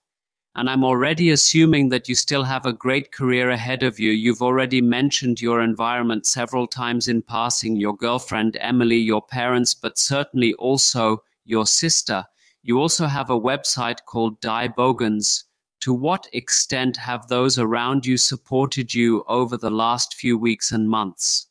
And 0.55 0.71
I'm 0.71 0.85
already 0.85 1.31
assuming 1.31 1.89
that 1.91 2.09
you 2.09 2.15
still 2.15 2.45
have 2.45 2.65
a 2.65 2.73
great 2.73 3.13
career 3.13 3.51
ahead 3.51 3.83
of 3.83 3.99
you. 3.99 4.13
You've 4.13 4.41
already 4.41 4.81
mentioned 4.81 5.43
your 5.43 5.61
environment 5.61 6.27
several 6.27 6.67
times 6.67 7.09
in 7.09 7.21
passing 7.21 7.77
your 7.77 7.95
girlfriend, 7.95 8.57
Emily, 8.61 8.97
your 8.97 9.21
parents, 9.21 9.75
but 9.75 9.99
certainly 9.99 10.55
also 10.55 11.23
your 11.45 11.67
sister. 11.67 12.25
You 12.63 12.79
also 12.81 13.07
have 13.07 13.31
a 13.31 13.39
website 13.39 14.05
called 14.07 14.41
Die 14.41 14.69
Bogens, 14.69 15.45
to 15.81 15.93
what 15.93 16.27
extent 16.33 16.97
have 16.97 17.29
those 17.29 17.59
around 17.59 18.07
you 18.07 18.17
supported 18.17 18.95
you 18.95 19.25
over 19.29 19.57
the 19.57 19.71
last 19.71 20.15
few 20.15 20.39
weeks 20.39 20.73
and 20.73 20.89
months? 20.89 21.47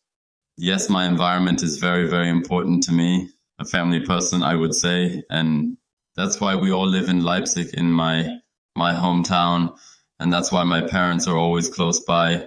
Yes, 0.57 0.89
my 0.89 1.05
environment 1.05 1.63
is 1.63 1.77
very, 1.77 2.07
very 2.07 2.29
important 2.29 2.83
to 2.83 2.91
me. 2.91 3.29
A 3.59 3.65
family 3.65 3.99
person, 3.99 4.43
I 4.43 4.55
would 4.55 4.73
say. 4.73 5.23
And 5.29 5.77
that's 6.15 6.39
why 6.39 6.55
we 6.55 6.71
all 6.71 6.87
live 6.87 7.09
in 7.09 7.23
Leipzig, 7.23 7.73
in 7.73 7.91
my, 7.91 8.39
my 8.75 8.93
hometown. 8.93 9.77
And 10.19 10.31
that's 10.31 10.51
why 10.51 10.63
my 10.63 10.81
parents 10.81 11.27
are 11.27 11.37
always 11.37 11.69
close 11.69 11.99
by. 11.99 12.45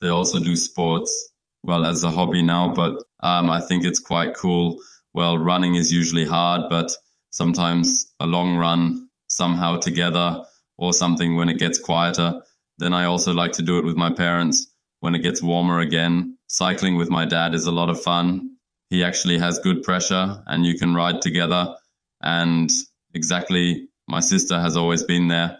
They 0.00 0.08
also 0.08 0.38
do 0.38 0.54
sports, 0.54 1.32
well, 1.64 1.84
as 1.84 2.04
a 2.04 2.10
hobby 2.10 2.42
now, 2.42 2.72
but 2.72 3.02
um, 3.20 3.50
I 3.50 3.60
think 3.60 3.84
it's 3.84 3.98
quite 3.98 4.34
cool. 4.34 4.78
Well, 5.14 5.36
running 5.38 5.74
is 5.74 5.92
usually 5.92 6.24
hard, 6.24 6.68
but 6.70 6.92
sometimes 7.30 8.12
a 8.20 8.26
long 8.26 8.56
run 8.56 9.08
somehow 9.28 9.78
together 9.78 10.44
or 10.78 10.92
something 10.92 11.36
when 11.36 11.48
it 11.48 11.58
gets 11.58 11.78
quieter. 11.78 12.40
Then 12.78 12.94
I 12.94 13.04
also 13.04 13.34
like 13.34 13.52
to 13.52 13.62
do 13.62 13.78
it 13.78 13.84
with 13.84 13.96
my 13.96 14.10
parents 14.10 14.68
when 15.00 15.14
it 15.14 15.22
gets 15.22 15.42
warmer 15.42 15.80
again. 15.80 16.38
Cycling 16.46 16.96
with 16.96 17.10
my 17.10 17.24
dad 17.24 17.54
is 17.54 17.66
a 17.66 17.72
lot 17.72 17.90
of 17.90 18.00
fun. 18.00 18.56
He 18.88 19.04
actually 19.04 19.38
has 19.38 19.58
good 19.58 19.82
pressure 19.82 20.42
and 20.46 20.64
you 20.64 20.78
can 20.78 20.94
ride 20.94 21.20
together. 21.20 21.74
And 22.22 22.70
exactly, 23.12 23.88
my 24.06 24.20
sister 24.20 24.58
has 24.58 24.76
always 24.76 25.02
been 25.02 25.28
there. 25.28 25.58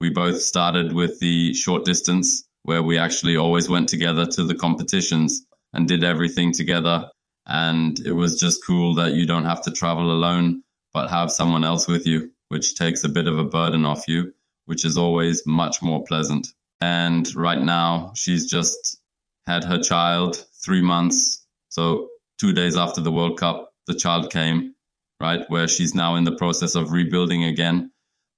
We 0.00 0.10
both 0.10 0.40
started 0.40 0.92
with 0.92 1.20
the 1.20 1.54
short 1.54 1.84
distance 1.84 2.44
where 2.64 2.82
we 2.82 2.98
actually 2.98 3.36
always 3.36 3.68
went 3.68 3.88
together 3.88 4.26
to 4.26 4.44
the 4.44 4.54
competitions 4.54 5.46
and 5.72 5.86
did 5.86 6.02
everything 6.02 6.52
together. 6.52 7.08
And 7.46 7.98
it 8.00 8.12
was 8.12 8.40
just 8.40 8.66
cool 8.66 8.94
that 8.96 9.12
you 9.12 9.26
don't 9.26 9.44
have 9.44 9.62
to 9.62 9.70
travel 9.70 10.10
alone, 10.10 10.62
but 10.92 11.10
have 11.10 11.30
someone 11.30 11.62
else 11.62 11.86
with 11.86 12.06
you, 12.06 12.32
which 12.48 12.74
takes 12.74 13.04
a 13.04 13.08
bit 13.08 13.28
of 13.28 13.38
a 13.38 13.44
burden 13.44 13.84
off 13.84 14.08
you 14.08 14.32
which 14.66 14.84
is 14.84 14.96
always 14.98 15.46
much 15.46 15.82
more 15.82 16.04
pleasant. 16.04 16.48
And 16.80 17.34
right 17.34 17.60
now, 17.60 18.12
she's 18.14 18.48
just 18.48 19.00
had 19.46 19.64
her 19.64 19.78
child 19.78 20.44
three 20.64 20.82
months. 20.82 21.46
So, 21.70 22.08
two 22.38 22.52
days 22.52 22.76
after 22.76 23.00
the 23.00 23.12
World 23.12 23.38
Cup, 23.38 23.72
the 23.86 23.94
child 23.94 24.30
came, 24.30 24.74
right? 25.20 25.48
Where 25.48 25.68
she's 25.68 25.94
now 25.94 26.16
in 26.16 26.24
the 26.24 26.36
process 26.36 26.74
of 26.74 26.92
rebuilding 26.92 27.44
again. 27.44 27.90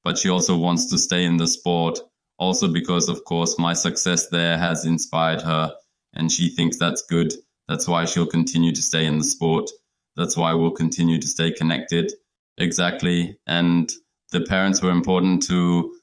But 0.05 0.19
she 0.19 0.29
also 0.29 0.57
wants 0.57 0.87
to 0.91 0.99
stay 0.99 1.25
in 1.25 1.37
the 1.37 1.49
sport, 1.49 1.99
also 2.39 2.69
because, 2.73 3.09
of 3.09 3.25
course, 3.25 3.59
my 3.59 3.73
success 3.73 4.29
there 4.29 4.57
has 4.57 4.87
inspired 4.87 5.43
her 5.43 5.75
and 6.15 6.31
she 6.31 6.49
thinks 6.49 6.79
that's 6.79 7.03
good. 7.03 7.33
That's 7.69 7.87
why 7.87 8.05
she'll 8.05 8.27
continue 8.27 8.73
to 8.73 8.83
stay 8.83 9.05
in 9.05 9.19
the 9.19 9.25
sport. 9.25 9.71
That's 10.17 10.37
why 10.37 10.55
we'll 10.55 10.71
continue 10.71 11.19
to 11.21 11.29
stay 11.29 11.53
connected. 11.53 12.13
Exactly. 12.57 13.39
And 13.47 13.93
the 14.33 14.41
parents 14.41 14.83
were 14.83 14.91
important 14.91 15.43
to 15.45 15.95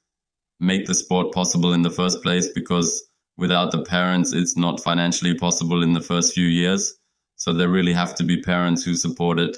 make 0.59 0.85
the 0.85 0.95
sport 0.95 1.33
possible 1.33 1.73
in 1.73 1.81
the 1.81 1.89
first 1.89 2.21
place 2.21 2.47
because 2.53 3.03
without 3.37 3.71
the 3.71 3.83
parents, 3.83 4.33
it's 4.33 4.57
not 4.57 4.79
financially 4.79 5.37
possible 5.37 5.83
in 5.83 5.93
the 5.93 6.01
first 6.01 6.33
few 6.33 6.47
years. 6.47 6.97
So 7.35 7.53
there 7.53 7.69
really 7.69 7.93
have 7.93 8.15
to 8.15 8.23
be 8.23 8.41
parents 8.41 8.83
who 8.83 8.95
support 8.95 9.39
it. 9.39 9.57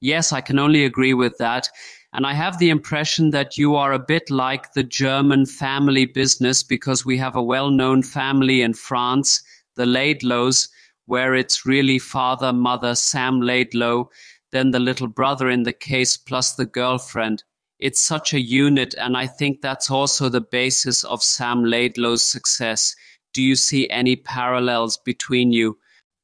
Yes, 0.00 0.32
I 0.32 0.40
can 0.40 0.58
only 0.58 0.84
agree 0.84 1.14
with 1.14 1.36
that. 1.38 1.68
And 2.14 2.26
I 2.26 2.34
have 2.34 2.58
the 2.58 2.70
impression 2.70 3.30
that 3.30 3.56
you 3.56 3.76
are 3.76 3.92
a 3.92 3.98
bit 3.98 4.30
like 4.30 4.72
the 4.72 4.82
German 4.82 5.46
family 5.46 6.06
business 6.06 6.62
because 6.62 7.06
we 7.06 7.16
have 7.18 7.36
a 7.36 7.42
well 7.42 7.70
known 7.70 8.02
family 8.02 8.62
in 8.62 8.74
France, 8.74 9.42
the 9.76 9.84
Laidlows, 9.84 10.68
where 11.06 11.34
it's 11.34 11.66
really 11.66 11.98
father, 11.98 12.52
mother, 12.52 12.94
Sam 12.94 13.40
Laidlow, 13.40 14.08
then 14.50 14.70
the 14.70 14.80
little 14.80 15.06
brother 15.08 15.48
in 15.48 15.62
the 15.62 15.72
case, 15.72 16.16
plus 16.16 16.54
the 16.54 16.66
girlfriend. 16.66 17.44
It's 17.82 17.98
such 17.98 18.32
a 18.32 18.40
unit, 18.40 18.94
and 18.96 19.16
I 19.16 19.26
think 19.26 19.60
that's 19.60 19.90
also 19.90 20.28
the 20.28 20.40
basis 20.40 21.02
of 21.02 21.20
Sam 21.20 21.64
Laidlow's 21.64 22.22
success. 22.22 22.94
Do 23.34 23.42
you 23.42 23.56
see 23.56 23.90
any 23.90 24.14
parallels 24.14 24.98
between 24.98 25.50
you? 25.50 25.76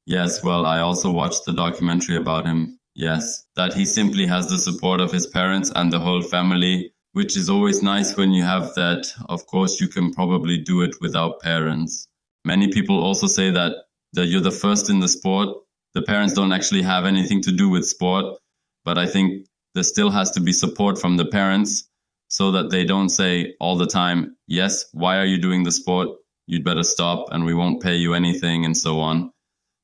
Yes, 0.06 0.44
well, 0.44 0.66
I 0.66 0.78
also 0.78 1.10
watched 1.10 1.46
the 1.46 1.52
documentary 1.52 2.14
about 2.14 2.46
him. 2.46 2.78
Yes, 2.94 3.44
that 3.56 3.74
he 3.74 3.84
simply 3.84 4.24
has 4.24 4.48
the 4.48 4.56
support 4.56 5.00
of 5.00 5.10
his 5.10 5.26
parents 5.26 5.72
and 5.74 5.92
the 5.92 5.98
whole 5.98 6.22
family, 6.22 6.92
which 7.14 7.36
is 7.36 7.50
always 7.50 7.82
nice 7.82 8.16
when 8.16 8.30
you 8.30 8.44
have 8.44 8.72
that. 8.76 9.12
Of 9.28 9.44
course, 9.46 9.80
you 9.80 9.88
can 9.88 10.14
probably 10.14 10.58
do 10.58 10.82
it 10.82 10.94
without 11.00 11.40
parents. 11.40 12.06
Many 12.44 12.68
people 12.70 13.02
also 13.02 13.26
say 13.26 13.50
that 13.50 13.72
that 14.12 14.26
you're 14.26 14.48
the 14.48 14.52
first 14.52 14.90
in 14.90 15.00
the 15.00 15.08
sport. 15.08 15.48
The 15.94 16.02
parents 16.02 16.34
don't 16.34 16.52
actually 16.52 16.82
have 16.82 17.04
anything 17.04 17.42
to 17.42 17.50
do 17.50 17.68
with 17.68 17.84
sport, 17.84 18.38
but 18.84 18.96
I 18.96 19.06
think 19.08 19.48
there 19.74 19.82
still 19.82 20.10
has 20.10 20.30
to 20.32 20.40
be 20.40 20.52
support 20.52 20.98
from 20.98 21.16
the 21.16 21.26
parents 21.26 21.88
so 22.28 22.52
that 22.52 22.70
they 22.70 22.84
don't 22.84 23.08
say 23.08 23.54
all 23.60 23.76
the 23.76 23.86
time, 23.86 24.36
yes, 24.46 24.86
why 24.92 25.18
are 25.18 25.24
you 25.24 25.38
doing 25.38 25.62
the 25.62 25.72
sport? 25.72 26.08
You'd 26.46 26.64
better 26.64 26.82
stop 26.82 27.28
and 27.30 27.44
we 27.44 27.54
won't 27.54 27.82
pay 27.82 27.96
you 27.96 28.14
anything 28.14 28.64
and 28.64 28.76
so 28.76 29.00
on. 29.00 29.30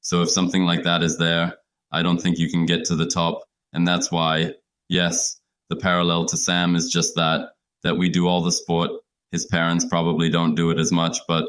So 0.00 0.22
if 0.22 0.30
something 0.30 0.64
like 0.64 0.82
that 0.84 1.02
is 1.02 1.18
there, 1.18 1.54
I 1.90 2.02
don't 2.02 2.20
think 2.20 2.38
you 2.38 2.50
can 2.50 2.66
get 2.66 2.84
to 2.86 2.96
the 2.96 3.06
top. 3.06 3.42
And 3.72 3.86
that's 3.86 4.10
why, 4.10 4.54
yes, 4.88 5.40
the 5.70 5.76
parallel 5.76 6.26
to 6.26 6.36
Sam 6.36 6.76
is 6.76 6.90
just 6.90 7.14
that, 7.16 7.50
that 7.82 7.96
we 7.96 8.08
do 8.08 8.28
all 8.28 8.42
the 8.42 8.52
sport. 8.52 8.90
His 9.32 9.46
parents 9.46 9.84
probably 9.84 10.30
don't 10.30 10.54
do 10.54 10.70
it 10.70 10.78
as 10.78 10.92
much, 10.92 11.18
but 11.26 11.48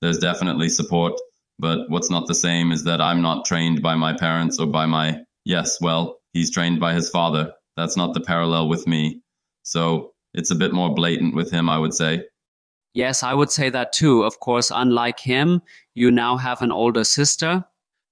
there's 0.00 0.18
definitely 0.18 0.68
support 0.68 1.20
but 1.60 1.90
what's 1.90 2.10
not 2.10 2.26
the 2.26 2.34
same 2.34 2.72
is 2.72 2.84
that 2.84 3.02
I'm 3.02 3.20
not 3.20 3.44
trained 3.44 3.82
by 3.82 3.94
my 3.94 4.14
parents 4.14 4.58
or 4.58 4.66
by 4.66 4.86
my, 4.86 5.20
yes, 5.44 5.78
well, 5.78 6.18
he's 6.32 6.50
trained 6.50 6.80
by 6.80 6.94
his 6.94 7.10
father. 7.10 7.52
That's 7.76 7.96
not 7.96 8.14
the 8.14 8.20
parallel 8.20 8.68
with 8.68 8.86
me. 8.86 9.20
So 9.62 10.12
it's 10.34 10.50
a 10.50 10.54
bit 10.54 10.72
more 10.72 10.94
blatant 10.94 11.34
with 11.34 11.50
him, 11.50 11.68
I 11.68 11.78
would 11.78 11.94
say. 11.94 12.24
Yes, 12.94 13.22
I 13.22 13.34
would 13.34 13.50
say 13.50 13.70
that 13.70 13.92
too. 13.92 14.22
Of 14.24 14.40
course, 14.40 14.72
unlike 14.74 15.20
him, 15.20 15.62
you 15.94 16.10
now 16.10 16.36
have 16.36 16.62
an 16.62 16.72
older 16.72 17.04
sister. 17.04 17.64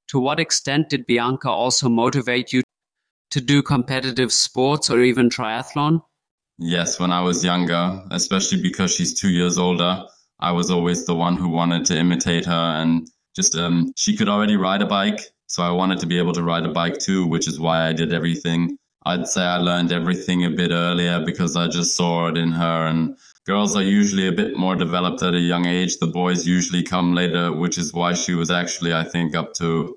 To 0.09 0.21
what 0.21 0.41
extent 0.41 0.89
did 0.89 1.07
Bianca 1.07 1.51
also 1.51 1.89
motivate 1.89 2.53
you 2.53 2.63
to 3.31 3.41
do 3.41 3.63
competitive 3.63 4.33
sports 4.33 4.89
or 4.89 5.03
even 5.03 5.29
triathlon? 5.29 6.03
Yes, 6.59 6.99
when 6.99 7.13
I 7.13 7.21
was 7.21 7.45
younger, 7.45 8.03
especially 8.11 8.63
because 8.63 8.95
she's 8.95 9.19
two 9.19 9.31
years 9.31 9.59
older, 9.59 10.05
I 10.41 10.53
was 10.53 10.71
always 10.71 11.07
the 11.07 11.15
one 11.15 11.37
who 11.37 11.49
wanted 11.49 11.85
to 11.87 11.99
imitate 11.99 12.47
her 12.47 12.53
and 12.53 13.09
just 13.35 13.55
um, 13.57 13.93
she 13.97 14.17
could 14.17 14.29
already 14.29 14.57
ride 14.57 14.83
a 14.83 14.87
bike. 14.87 15.21
So 15.47 15.63
I 15.63 15.71
wanted 15.71 15.99
to 16.01 16.07
be 16.07 16.19
able 16.19 16.33
to 16.35 16.43
ride 16.43 16.65
a 16.65 16.73
bike 16.73 16.99
too, 16.99 17.27
which 17.27 17.49
is 17.49 17.61
why 17.61 17.89
I 17.89 17.93
did 17.93 18.13
everything. 18.13 18.77
I'd 19.05 19.29
say 19.29 19.43
I 19.43 19.59
learned 19.59 19.93
everything 19.93 20.45
a 20.45 20.51
bit 20.51 20.71
earlier 20.71 21.25
because 21.25 21.57
I 21.57 21.69
just 21.69 21.97
saw 21.97 22.29
it 22.29 22.37
in 22.37 22.53
her. 22.53 22.87
And 22.87 23.17
girls 23.47 23.77
are 23.77 23.83
usually 23.83 24.29
a 24.29 24.33
bit 24.33 24.57
more 24.57 24.77
developed 24.77 25.23
at 25.23 25.35
a 25.35 25.41
young 25.41 25.67
age. 25.67 25.99
The 25.99 26.07
boys 26.07 26.47
usually 26.47 26.83
come 26.83 27.15
later, 27.15 27.53
which 27.53 27.79
is 27.79 27.95
why 27.95 28.15
she 28.15 28.35
was 28.35 28.51
actually, 28.51 28.93
I 28.93 29.05
think, 29.05 29.35
up 29.35 29.55
to 29.55 29.97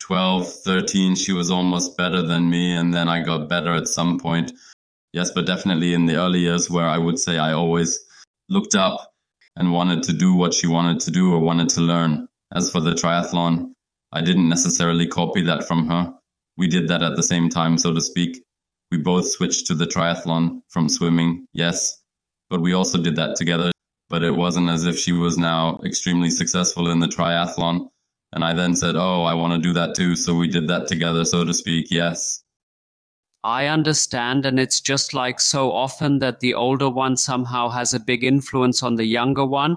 12, 0.00 0.50
13. 0.50 1.16
She 1.16 1.32
was 1.32 1.50
almost 1.50 1.96
better 1.96 2.22
than 2.22 2.48
me. 2.48 2.74
And 2.74 2.94
then 2.94 3.08
I 3.08 3.22
got 3.22 3.48
better 3.48 3.74
at 3.74 3.88
some 3.88 4.18
point. 4.18 4.52
Yes, 5.12 5.30
but 5.30 5.46
definitely 5.46 5.94
in 5.94 6.06
the 6.06 6.16
early 6.16 6.40
years 6.40 6.70
where 6.70 6.86
I 6.86 6.98
would 6.98 7.18
say 7.18 7.38
I 7.38 7.52
always 7.52 7.98
looked 8.48 8.74
up 8.74 9.12
and 9.56 9.72
wanted 9.72 10.02
to 10.04 10.12
do 10.12 10.34
what 10.34 10.54
she 10.54 10.66
wanted 10.66 11.00
to 11.00 11.10
do 11.10 11.32
or 11.32 11.40
wanted 11.40 11.68
to 11.70 11.80
learn. 11.80 12.28
As 12.54 12.70
for 12.70 12.80
the 12.80 12.92
triathlon, 12.92 13.72
I 14.12 14.20
didn't 14.20 14.48
necessarily 14.48 15.06
copy 15.06 15.42
that 15.42 15.66
from 15.66 15.88
her. 15.88 16.14
We 16.56 16.68
did 16.68 16.88
that 16.88 17.02
at 17.02 17.16
the 17.16 17.22
same 17.22 17.48
time, 17.48 17.78
so 17.78 17.92
to 17.92 18.00
speak. 18.00 18.42
We 18.90 18.98
both 18.98 19.28
switched 19.28 19.66
to 19.66 19.74
the 19.74 19.86
triathlon 19.86 20.62
from 20.68 20.88
swimming, 20.88 21.46
yes, 21.52 22.02
but 22.48 22.60
we 22.60 22.72
also 22.72 23.02
did 23.02 23.16
that 23.16 23.36
together. 23.36 23.72
But 24.08 24.22
it 24.22 24.36
wasn't 24.36 24.70
as 24.70 24.86
if 24.86 24.96
she 24.96 25.12
was 25.12 25.36
now 25.36 25.80
extremely 25.84 26.30
successful 26.30 26.90
in 26.90 27.00
the 27.00 27.08
triathlon. 27.08 27.88
And 28.32 28.44
I 28.44 28.54
then 28.54 28.76
said, 28.76 28.94
Oh, 28.96 29.24
I 29.24 29.34
want 29.34 29.54
to 29.54 29.68
do 29.68 29.72
that 29.74 29.94
too. 29.96 30.14
So 30.14 30.34
we 30.34 30.48
did 30.48 30.68
that 30.68 30.86
together, 30.86 31.24
so 31.24 31.44
to 31.44 31.52
speak, 31.52 31.88
yes. 31.90 32.42
I 33.42 33.66
understand, 33.66 34.44
and 34.44 34.58
it's 34.58 34.80
just 34.80 35.14
like 35.14 35.38
so 35.38 35.70
often 35.70 36.18
that 36.18 36.40
the 36.40 36.54
older 36.54 36.90
one 36.90 37.16
somehow 37.16 37.68
has 37.68 37.94
a 37.94 38.00
big 38.00 38.24
influence 38.24 38.82
on 38.82 38.96
the 38.96 39.04
younger 39.04 39.44
one 39.44 39.76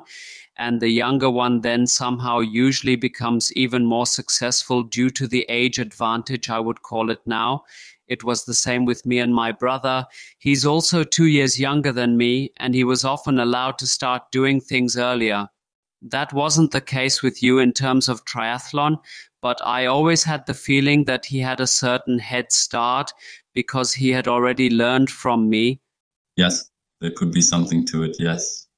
and 0.59 0.81
the 0.81 0.89
younger 0.89 1.29
one 1.29 1.61
then 1.61 1.87
somehow 1.87 2.39
usually 2.39 2.97
becomes 2.97 3.51
even 3.53 3.85
more 3.85 4.05
successful 4.05 4.83
due 4.83 5.09
to 5.09 5.25
the 5.25 5.45
age 5.47 5.79
advantage, 5.79 6.49
I 6.49 6.59
would 6.59 6.81
call 6.81 7.09
it 7.09 7.21
now. 7.25 7.63
It 8.07 8.25
was 8.25 8.43
the 8.43 8.53
same 8.53 8.85
with 8.85 9.05
me 9.05 9.19
and 9.19 9.33
my 9.33 9.53
brother. 9.53 10.05
He's 10.37 10.65
also 10.65 11.03
two 11.03 11.27
years 11.27 11.59
younger 11.59 11.93
than 11.93 12.17
me, 12.17 12.51
and 12.57 12.75
he 12.75 12.83
was 12.83 13.05
often 13.05 13.39
allowed 13.39 13.77
to 13.79 13.87
start 13.87 14.31
doing 14.31 14.59
things 14.59 14.97
earlier. 14.97 15.47
That 16.01 16.33
wasn't 16.33 16.71
the 16.71 16.81
case 16.81 17.23
with 17.23 17.41
you 17.41 17.59
in 17.59 17.71
terms 17.71 18.09
of 18.09 18.25
triathlon, 18.25 18.97
but 19.41 19.61
I 19.65 19.85
always 19.85 20.23
had 20.23 20.45
the 20.45 20.53
feeling 20.53 21.05
that 21.05 21.25
he 21.25 21.39
had 21.39 21.61
a 21.61 21.67
certain 21.67 22.19
head 22.19 22.51
start 22.51 23.13
because 23.53 23.93
he 23.93 24.09
had 24.09 24.27
already 24.27 24.69
learned 24.69 25.09
from 25.09 25.49
me. 25.49 25.79
Yes, 26.35 26.69
there 26.99 27.11
could 27.11 27.31
be 27.31 27.41
something 27.41 27.85
to 27.87 28.03
it, 28.03 28.17
yes. 28.19 28.68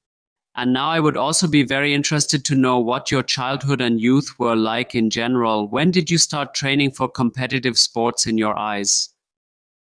And 0.54 0.72
now 0.72 0.90
I 0.90 1.00
would 1.00 1.16
also 1.16 1.48
be 1.48 1.62
very 1.62 1.94
interested 1.94 2.44
to 2.44 2.54
know 2.54 2.78
what 2.78 3.10
your 3.10 3.22
childhood 3.22 3.80
and 3.80 4.00
youth 4.00 4.38
were 4.38 4.56
like 4.56 4.94
in 4.94 5.08
general. 5.08 5.66
When 5.66 5.90
did 5.90 6.10
you 6.10 6.18
start 6.18 6.54
training 6.54 6.90
for 6.90 7.08
competitive 7.08 7.78
sports 7.78 8.26
in 8.26 8.36
your 8.36 8.56
eyes? 8.58 9.08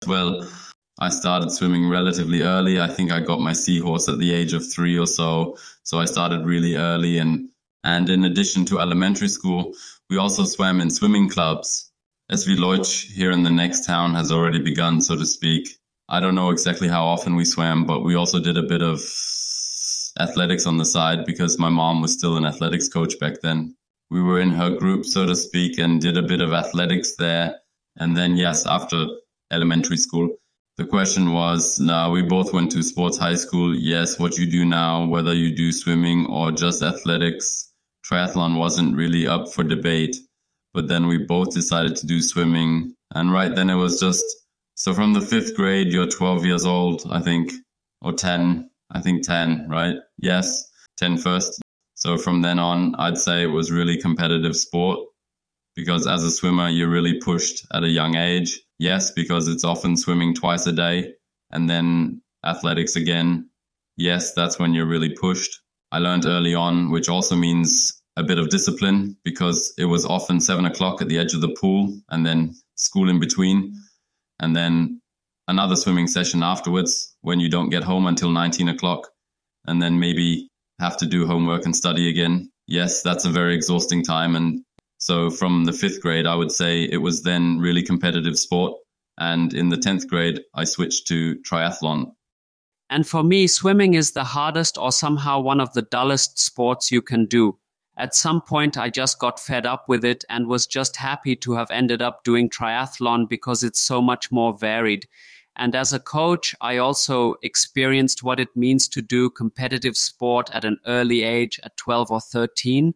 Well, 0.07 0.47
I 0.99 1.09
started 1.09 1.51
swimming 1.51 1.89
relatively 1.89 2.43
early. 2.43 2.79
I 2.79 2.87
think 2.87 3.11
I 3.11 3.19
got 3.19 3.41
my 3.41 3.53
seahorse 3.53 4.07
at 4.07 4.19
the 4.19 4.33
age 4.33 4.53
of 4.53 4.71
three 4.71 4.97
or 4.97 5.07
so. 5.07 5.57
So 5.83 5.99
I 5.99 6.05
started 6.05 6.45
really 6.45 6.75
early. 6.75 7.17
And, 7.17 7.49
and 7.83 8.09
in 8.09 8.23
addition 8.23 8.63
to 8.65 8.79
elementary 8.79 9.27
school, 9.27 9.73
we 10.09 10.17
also 10.17 10.45
swam 10.45 10.79
in 10.79 10.89
swimming 10.89 11.27
clubs. 11.27 11.91
SV 12.31 12.57
Leutsch 12.57 13.11
here 13.11 13.31
in 13.31 13.43
the 13.43 13.49
next 13.49 13.85
town 13.85 14.15
has 14.15 14.31
already 14.31 14.59
begun, 14.59 15.01
so 15.01 15.17
to 15.17 15.25
speak. 15.25 15.67
I 16.07 16.21
don't 16.21 16.35
know 16.35 16.49
exactly 16.49 16.87
how 16.87 17.03
often 17.03 17.35
we 17.35 17.43
swam, 17.43 17.85
but 17.85 18.01
we 18.01 18.15
also 18.15 18.39
did 18.39 18.57
a 18.57 18.63
bit 18.63 18.81
of 18.81 19.01
athletics 20.19 20.65
on 20.65 20.77
the 20.77 20.85
side 20.85 21.25
because 21.25 21.59
my 21.59 21.69
mom 21.69 22.01
was 22.01 22.13
still 22.13 22.37
an 22.37 22.45
athletics 22.45 22.87
coach 22.87 23.19
back 23.19 23.41
then. 23.41 23.75
We 24.09 24.21
were 24.21 24.39
in 24.39 24.51
her 24.51 24.69
group, 24.69 25.05
so 25.05 25.25
to 25.25 25.35
speak, 25.35 25.77
and 25.79 26.01
did 26.01 26.17
a 26.17 26.21
bit 26.21 26.41
of 26.41 26.53
athletics 26.53 27.15
there. 27.15 27.59
And 27.97 28.15
then, 28.15 28.35
yes, 28.35 28.65
after 28.65 29.05
elementary 29.51 29.97
school, 29.97 30.29
the 30.77 30.85
question 30.85 31.33
was 31.33 31.79
now 31.79 32.11
we 32.11 32.21
both 32.21 32.53
went 32.53 32.71
to 32.71 32.81
sports 32.81 33.17
high 33.17 33.35
school. 33.35 33.75
Yes, 33.75 34.17
what 34.17 34.37
you 34.37 34.49
do 34.49 34.65
now, 34.65 35.05
whether 35.05 35.33
you 35.33 35.55
do 35.55 35.71
swimming 35.71 36.25
or 36.25 36.51
just 36.51 36.81
athletics, 36.81 37.71
triathlon 38.09 38.57
wasn't 38.57 38.95
really 38.95 39.27
up 39.27 39.53
for 39.53 39.63
debate. 39.63 40.15
But 40.73 40.87
then 40.87 41.07
we 41.07 41.19
both 41.19 41.53
decided 41.53 41.97
to 41.97 42.07
do 42.07 42.21
swimming. 42.21 42.95
And 43.13 43.31
right 43.31 43.53
then 43.53 43.69
it 43.69 43.75
was 43.75 43.99
just 43.99 44.23
so 44.75 44.95
from 44.95 45.13
the 45.13 45.21
fifth 45.21 45.55
grade, 45.55 45.93
you're 45.93 46.07
12 46.07 46.43
years 46.43 46.65
old, 46.65 47.03
I 47.11 47.21
think, 47.21 47.51
or 48.01 48.13
10, 48.13 48.70
I 48.91 49.01
think 49.01 49.25
10, 49.25 49.67
right? 49.69 49.95
Yes, 50.17 50.69
10 50.97 51.17
first. 51.17 51.61
So 51.95 52.17
from 52.17 52.41
then 52.41 52.59
on, 52.59 52.95
I'd 52.95 53.17
say 53.17 53.43
it 53.43 53.47
was 53.47 53.71
really 53.71 53.97
competitive 53.97 54.55
sport 54.55 54.99
because 55.75 56.07
as 56.07 56.23
a 56.23 56.31
swimmer, 56.31 56.69
you're 56.69 56.89
really 56.89 57.19
pushed 57.19 57.65
at 57.73 57.83
a 57.83 57.89
young 57.89 58.15
age. 58.15 58.59
Yes, 58.79 59.11
because 59.11 59.47
it's 59.47 59.63
often 59.63 59.95
swimming 59.95 60.33
twice 60.33 60.65
a 60.65 60.71
day 60.71 61.13
and 61.51 61.69
then 61.69 62.21
athletics 62.45 62.95
again. 62.95 63.49
Yes, 63.97 64.33
that's 64.33 64.57
when 64.57 64.73
you're 64.73 64.87
really 64.87 65.13
pushed. 65.13 65.61
I 65.91 65.99
learned 65.99 66.25
early 66.25 66.55
on, 66.55 66.89
which 66.89 67.09
also 67.09 67.35
means 67.35 68.01
a 68.17 68.23
bit 68.23 68.39
of 68.39 68.49
discipline 68.49 69.17
because 69.23 69.73
it 69.77 69.85
was 69.85 70.05
often 70.05 70.39
seven 70.39 70.65
o'clock 70.65 71.01
at 71.01 71.07
the 71.07 71.17
edge 71.17 71.33
of 71.33 71.41
the 71.41 71.55
pool 71.59 71.99
and 72.09 72.25
then 72.25 72.55
school 72.75 73.09
in 73.09 73.19
between. 73.19 73.75
And 74.39 74.55
then 74.55 75.00
another 75.51 75.75
swimming 75.75 76.07
session 76.07 76.41
afterwards 76.41 77.13
when 77.21 77.41
you 77.41 77.49
don't 77.49 77.69
get 77.69 77.83
home 77.83 78.07
until 78.07 78.31
19 78.31 78.69
o'clock 78.69 79.09
and 79.67 79.81
then 79.81 79.99
maybe 79.99 80.47
have 80.79 80.95
to 80.95 81.05
do 81.05 81.27
homework 81.27 81.65
and 81.65 81.75
study 81.75 82.09
again. 82.09 82.49
Yes, 82.67 83.03
that's 83.03 83.25
a 83.25 83.29
very 83.29 83.53
exhausting 83.53 84.01
time. 84.01 84.35
And 84.37 84.63
so 84.97 85.29
from 85.29 85.65
the 85.65 85.73
fifth 85.73 86.01
grade, 86.01 86.25
I 86.25 86.35
would 86.35 86.53
say 86.53 86.83
it 86.83 87.01
was 87.01 87.23
then 87.23 87.59
really 87.59 87.83
competitive 87.83 88.39
sport. 88.39 88.73
And 89.17 89.53
in 89.53 89.67
the 89.67 89.75
10th 89.75 90.07
grade, 90.07 90.39
I 90.55 90.63
switched 90.63 91.05
to 91.07 91.35
triathlon. 91.39 92.13
And 92.89 93.05
for 93.05 93.21
me, 93.21 93.45
swimming 93.47 93.93
is 93.93 94.11
the 94.11 94.23
hardest 94.23 94.77
or 94.77 94.93
somehow 94.93 95.41
one 95.41 95.59
of 95.59 95.73
the 95.73 95.81
dullest 95.81 96.39
sports 96.39 96.91
you 96.91 97.01
can 97.01 97.25
do. 97.25 97.57
At 97.97 98.15
some 98.15 98.41
point, 98.41 98.77
I 98.77 98.89
just 98.89 99.19
got 99.19 99.37
fed 99.37 99.65
up 99.65 99.89
with 99.89 100.05
it 100.05 100.23
and 100.29 100.47
was 100.47 100.65
just 100.65 100.95
happy 100.95 101.35
to 101.35 101.53
have 101.53 101.69
ended 101.71 102.01
up 102.01 102.23
doing 102.23 102.49
triathlon 102.49 103.27
because 103.27 103.63
it's 103.63 103.81
so 103.81 104.01
much 104.01 104.31
more 104.31 104.57
varied. 104.57 105.07
And 105.55 105.75
as 105.75 105.93
a 105.93 105.99
coach, 105.99 106.55
I 106.61 106.77
also 106.77 107.35
experienced 107.43 108.23
what 108.23 108.39
it 108.39 108.55
means 108.55 108.87
to 108.89 109.01
do 109.01 109.29
competitive 109.29 109.97
sport 109.97 110.49
at 110.53 110.65
an 110.65 110.79
early 110.87 111.23
age, 111.23 111.59
at 111.63 111.77
12 111.77 112.11
or 112.11 112.21
13, 112.21 112.93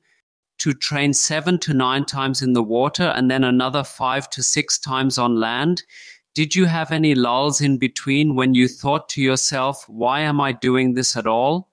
to 0.58 0.74
train 0.74 1.14
seven 1.14 1.60
to 1.60 1.74
nine 1.74 2.06
times 2.06 2.42
in 2.42 2.54
the 2.54 2.64
water 2.64 3.14
and 3.16 3.30
then 3.30 3.44
another 3.44 3.84
five 3.84 4.30
to 4.30 4.42
six 4.42 4.80
times 4.80 5.18
on 5.18 5.40
land 5.40 5.84
did 6.36 6.54
you 6.54 6.66
have 6.66 6.92
any 6.92 7.16
lulls 7.16 7.62
in 7.62 7.78
between 7.78 8.36
when 8.36 8.54
you 8.54 8.68
thought 8.68 9.08
to 9.10 9.22
yourself, 9.22 9.86
why 9.88 10.20
am 10.20 10.42
I 10.42 10.52
doing 10.52 10.94
this 10.94 11.16
at 11.16 11.26
all? 11.26 11.72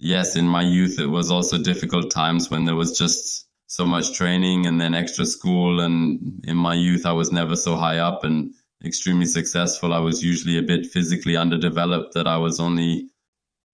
Yes, 0.00 0.34
in 0.34 0.48
my 0.48 0.62
youth, 0.62 0.98
it 0.98 1.06
was 1.06 1.30
also 1.30 1.56
difficult 1.56 2.10
times 2.10 2.50
when 2.50 2.64
there 2.64 2.74
was 2.74 2.98
just 2.98 3.46
so 3.68 3.86
much 3.86 4.12
training 4.12 4.66
and 4.66 4.80
then 4.80 4.92
extra 4.92 5.24
school. 5.24 5.78
And 5.78 6.44
in 6.48 6.56
my 6.56 6.74
youth, 6.74 7.06
I 7.06 7.12
was 7.12 7.30
never 7.30 7.54
so 7.54 7.76
high 7.76 7.98
up 7.98 8.24
and 8.24 8.52
extremely 8.84 9.26
successful. 9.26 9.92
I 9.92 9.98
was 9.98 10.22
usually 10.22 10.58
a 10.58 10.62
bit 10.62 10.86
physically 10.86 11.36
underdeveloped 11.36 12.14
that 12.14 12.26
I 12.26 12.36
was 12.36 12.60
only, 12.60 13.08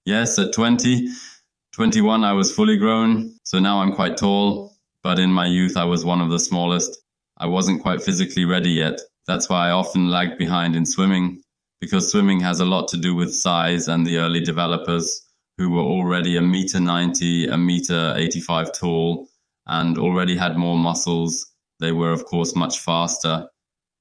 yes, 0.04 0.38
at 0.38 0.52
20, 0.52 1.09
21, 1.74 2.24
I 2.24 2.32
was 2.32 2.54
fully 2.54 2.76
grown. 2.76 3.34
So 3.44 3.59
now 3.59 3.80
I'm 3.80 3.92
quite 3.92 4.16
tall. 4.16 4.76
But 5.02 5.18
in 5.18 5.32
my 5.32 5.46
youth, 5.46 5.76
I 5.76 5.84
was 5.84 6.04
one 6.04 6.20
of 6.20 6.30
the 6.30 6.40
smallest. 6.40 7.00
I 7.38 7.46
wasn't 7.46 7.82
quite 7.82 8.02
physically 8.02 8.44
ready 8.44 8.70
yet. 8.70 9.00
That's 9.26 9.48
why 9.48 9.68
I 9.68 9.70
often 9.70 10.11
lagged 10.11 10.38
behind 10.38 10.74
in 10.74 10.86
swimming 10.86 11.42
because 11.80 12.11
swimming 12.11 12.40
has 12.40 12.61
a 12.61 12.64
lot 12.64 12.88
to 12.88 12.96
do 12.96 13.14
with 13.14 13.34
size 13.34 13.88
and 13.88 14.04
the 14.04 14.18
early 14.18 14.40
developers 14.40 15.22
who 15.56 15.70
were 15.70 15.82
already 15.82 16.36
a 16.36 16.42
meter 16.42 16.80
90, 16.80 17.46
a 17.46 17.56
meter 17.56 18.14
85 18.16 18.72
tall 18.72 19.28
and 19.66 19.98
already 19.98 20.36
had 20.36 20.56
more 20.56 20.76
muscles. 20.76 21.46
They 21.78 21.92
were, 21.92 22.12
of 22.12 22.24
course, 22.24 22.56
much 22.56 22.80
faster. 22.80 23.48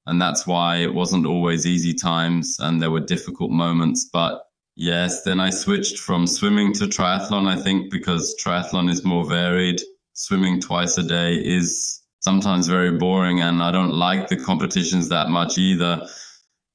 And 0.08 0.22
that's 0.22 0.46
why 0.46 0.76
it 0.76 0.94
wasn't 0.94 1.26
always 1.26 1.66
easy 1.66 1.92
times 1.92 2.58
and 2.58 2.80
there 2.80 2.90
were 2.90 3.00
difficult 3.14 3.50
moments. 3.50 4.08
But 4.10 4.42
yes, 4.74 5.22
then 5.22 5.38
I 5.38 5.50
switched 5.50 5.98
from 5.98 6.26
swimming 6.26 6.72
to 6.74 6.86
triathlon, 6.86 7.46
I 7.46 7.60
think, 7.60 7.90
because 7.90 8.34
triathlon 8.42 8.88
is 8.88 9.04
more 9.04 9.26
varied. 9.26 9.82
Swimming 10.14 10.62
twice 10.62 10.96
a 10.96 11.02
day 11.02 11.34
is 11.34 12.02
sometimes 12.20 12.68
very 12.68 12.92
boring 12.92 13.42
and 13.42 13.62
I 13.62 13.70
don't 13.70 13.92
like 13.92 14.28
the 14.28 14.42
competitions 14.42 15.10
that 15.10 15.28
much 15.28 15.58
either. 15.58 16.06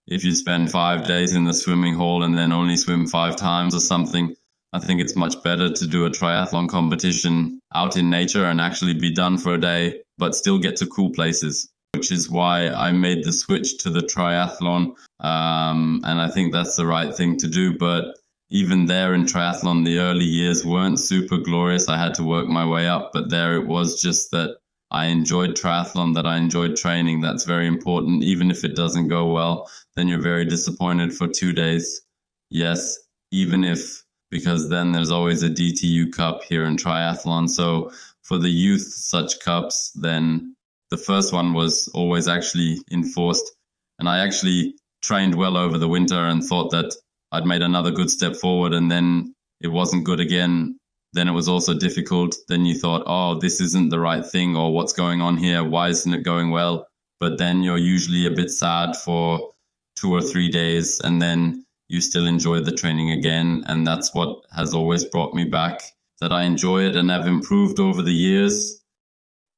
If 0.06 0.24
you 0.24 0.36
spend 0.36 0.70
five 0.70 1.08
days 1.08 1.34
in 1.34 1.46
the 1.46 1.56
swimming 1.56 1.96
hall 1.96 2.22
and 2.22 2.38
then 2.38 2.52
only 2.52 2.78
swim 2.78 3.08
five 3.08 3.36
times 3.36 3.74
or 3.74 3.80
something, 3.80 4.36
I 4.74 4.80
think 4.80 5.02
it's 5.02 5.16
much 5.16 5.42
better 5.44 5.74
to 5.74 5.88
do 5.88 6.06
a 6.06 6.12
triathlon 6.12 6.70
competition 6.70 7.62
out 7.74 7.98
in 7.98 8.12
nature 8.12 8.46
and 8.46 8.62
actually 8.62 8.94
be 8.94 9.12
done 9.12 9.40
for 9.40 9.56
a 9.56 9.60
day, 9.60 10.02
but 10.20 10.36
still 10.36 10.60
get 10.60 10.76
to 10.78 10.86
cool 10.86 11.10
places, 11.12 11.73
which 11.94 12.12
is 12.12 12.30
why 12.30 12.70
I 12.70 12.92
made 12.92 13.24
the 13.24 13.32
switch 13.32 13.78
to 13.80 13.90
the 13.90 14.02
triathlon. 14.02 14.96
Um, 15.20 16.02
and 16.04 16.20
I 16.20 16.28
think 16.28 16.52
that's 16.52 16.76
the 16.76 16.88
right 16.88 17.16
thing 17.16 17.38
to 17.38 17.48
do. 17.48 17.78
But 17.78 18.16
even 18.50 18.88
there 18.88 19.14
in 19.14 19.26
triathlon, 19.26 19.86
the 19.86 20.00
early 20.00 20.26
years 20.26 20.66
weren't 20.66 21.00
super 21.00 21.38
glorious. 21.38 21.88
I 21.88 21.98
had 21.98 22.16
to 22.16 22.24
work 22.24 22.48
my 22.48 22.66
way 22.66 22.88
up, 22.88 23.12
but 23.14 23.30
there 23.30 23.56
it 23.56 23.68
was 23.68 24.02
just 24.02 24.32
that 24.32 24.58
I 24.90 25.06
enjoyed 25.06 25.52
triathlon, 25.52 26.16
that 26.16 26.26
I 26.26 26.38
enjoyed 26.38 26.76
training. 26.76 27.22
That's 27.22 27.46
very 27.46 27.68
important. 27.68 28.24
Even 28.24 28.50
if 28.50 28.64
it 28.64 28.76
doesn't 28.76 29.08
go 29.08 29.32
well, 29.32 29.70
then 29.96 30.08
you're 30.08 30.22
very 30.22 30.46
disappointed 30.46 31.14
for 31.14 31.28
two 31.28 31.54
days. 31.54 32.02
Yes, 32.50 32.98
even 33.32 33.64
if, 33.64 34.04
because 34.30 34.70
then 34.70 34.92
there's 34.92 35.12
always 35.12 35.44
a 35.44 35.50
DTU 35.50 36.12
Cup 36.12 36.44
here 36.44 36.66
in 36.66 36.76
triathlon. 36.76 37.50
So 37.50 37.92
for 38.24 38.38
the 38.38 38.50
youth, 38.50 38.82
such 38.84 39.40
cups, 39.40 39.92
then 39.92 40.53
the 40.94 41.04
first 41.10 41.34
one 41.34 41.54
was 41.54 41.90
always 41.94 42.28
actually 42.28 42.78
enforced. 42.92 43.52
And 44.00 44.08
I 44.08 44.20
actually 44.26 44.76
trained 45.02 45.36
well 45.36 45.58
over 45.58 45.78
the 45.78 45.88
winter 45.88 46.22
and 46.32 46.44
thought 46.44 46.72
that 46.72 46.96
I'd 47.32 47.46
made 47.46 47.64
another 47.64 47.92
good 47.92 48.10
step 48.10 48.36
forward. 48.36 48.74
And 48.74 48.92
then 48.92 49.34
it 49.60 49.70
wasn't 49.70 50.06
good 50.06 50.20
again 50.20 50.78
then 51.14 51.28
it 51.28 51.32
was 51.32 51.48
also 51.48 51.78
difficult. 51.78 52.36
Then 52.48 52.66
you 52.66 52.74
thought, 52.78 53.04
oh, 53.06 53.40
this 53.40 53.62
isn't 53.62 53.90
the 53.90 54.00
right 54.00 54.26
thing, 54.26 54.58
or 54.58 54.74
what's 54.74 54.94
going 54.94 55.22
on 55.22 55.38
here? 55.38 55.64
Why 55.64 55.90
isn't 55.90 56.14
it 56.14 56.24
going 56.24 56.50
well? 56.50 56.88
But 57.20 57.38
then 57.38 57.64
you're 57.64 57.78
usually 57.78 58.26
a 58.26 58.32
bit 58.32 58.50
sad 58.50 58.98
for 58.98 59.54
two 59.96 60.12
or 60.14 60.22
three 60.22 60.50
days, 60.50 61.00
and 61.00 61.22
then 61.22 61.66
you 61.88 62.02
still 62.02 62.26
enjoy 62.26 62.62
the 62.62 62.72
training 62.72 63.12
again. 63.12 63.64
And 63.68 63.86
that's 63.86 64.14
what 64.14 64.44
has 64.56 64.74
always 64.74 65.06
brought 65.06 65.36
me 65.36 65.46
back 65.46 65.82
that 66.20 66.34
I 66.34 66.44
enjoy 66.44 66.86
it 66.86 66.96
and 66.96 67.12
have 67.12 67.28
improved 67.28 67.80
over 67.80 68.02
the 68.02 68.12
years. 68.14 68.83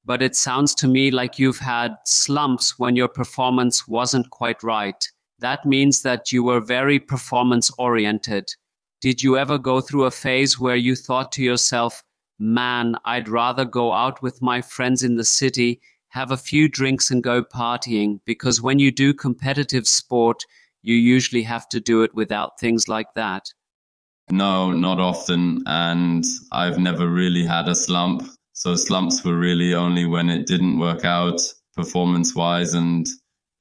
But 0.06 0.22
it 0.22 0.36
sounds 0.36 0.76
to 0.76 0.88
me 0.88 1.12
like 1.12 1.40
you've 1.40 1.60
had 1.60 1.96
slumps 2.06 2.78
when 2.78 2.96
your 2.96 3.08
performance 3.08 3.88
wasn't 3.88 4.30
quite 4.30 4.62
right. 4.64 5.04
That 5.40 5.66
means 5.66 6.04
that 6.04 6.32
you 6.32 6.44
were 6.44 6.62
very 6.62 7.00
performance 7.00 7.72
oriented 7.78 8.52
did 9.06 9.22
you 9.22 9.38
ever 9.38 9.60
go 9.60 9.82
through 9.82 10.06
a 10.06 10.10
phase 10.10 10.60
where 10.60 10.76
you 10.76 10.96
thought 10.96 11.32
to 11.34 11.44
yourself, 11.44 12.04
man, 12.40 12.96
I'd 13.06 13.30
rather 13.30 13.64
go 13.64 13.94
out 13.94 14.20
with 14.24 14.42
my 14.42 14.64
friends 14.64 15.04
in 15.04 15.16
the 15.16 15.24
city, 15.24 15.80
have 16.10 16.32
a 16.32 16.38
few 16.38 16.68
drinks 16.68 17.12
and 17.12 17.22
go 17.22 17.44
partying? 17.44 18.20
Because 18.26 18.64
when 18.64 18.80
you 18.80 18.92
do 18.92 19.14
competitive 19.14 19.88
sport, 19.88 20.44
you 20.82 20.96
usually 20.96 21.44
have 21.44 21.70
to 21.70 21.80
do 21.80 22.02
it 22.02 22.16
without 22.16 22.60
things 22.60 22.88
like 22.88 23.14
that. 23.14 23.46
No, 24.32 24.72
not 24.72 25.00
often. 25.00 25.62
And 25.68 26.26
I've 26.52 26.80
never 26.80 27.08
really 27.08 27.46
had 27.46 27.68
a 27.68 27.76
slump. 27.76 28.28
So 28.56 28.76
slumps 28.76 29.24
were 29.24 29.38
really 29.38 29.76
only 29.76 30.06
when 30.06 30.30
it 30.30 30.48
didn't 30.48 30.80
work 30.80 31.06
out 31.06 31.40
performance 31.76 32.34
wise 32.36 32.74
and 32.74 33.06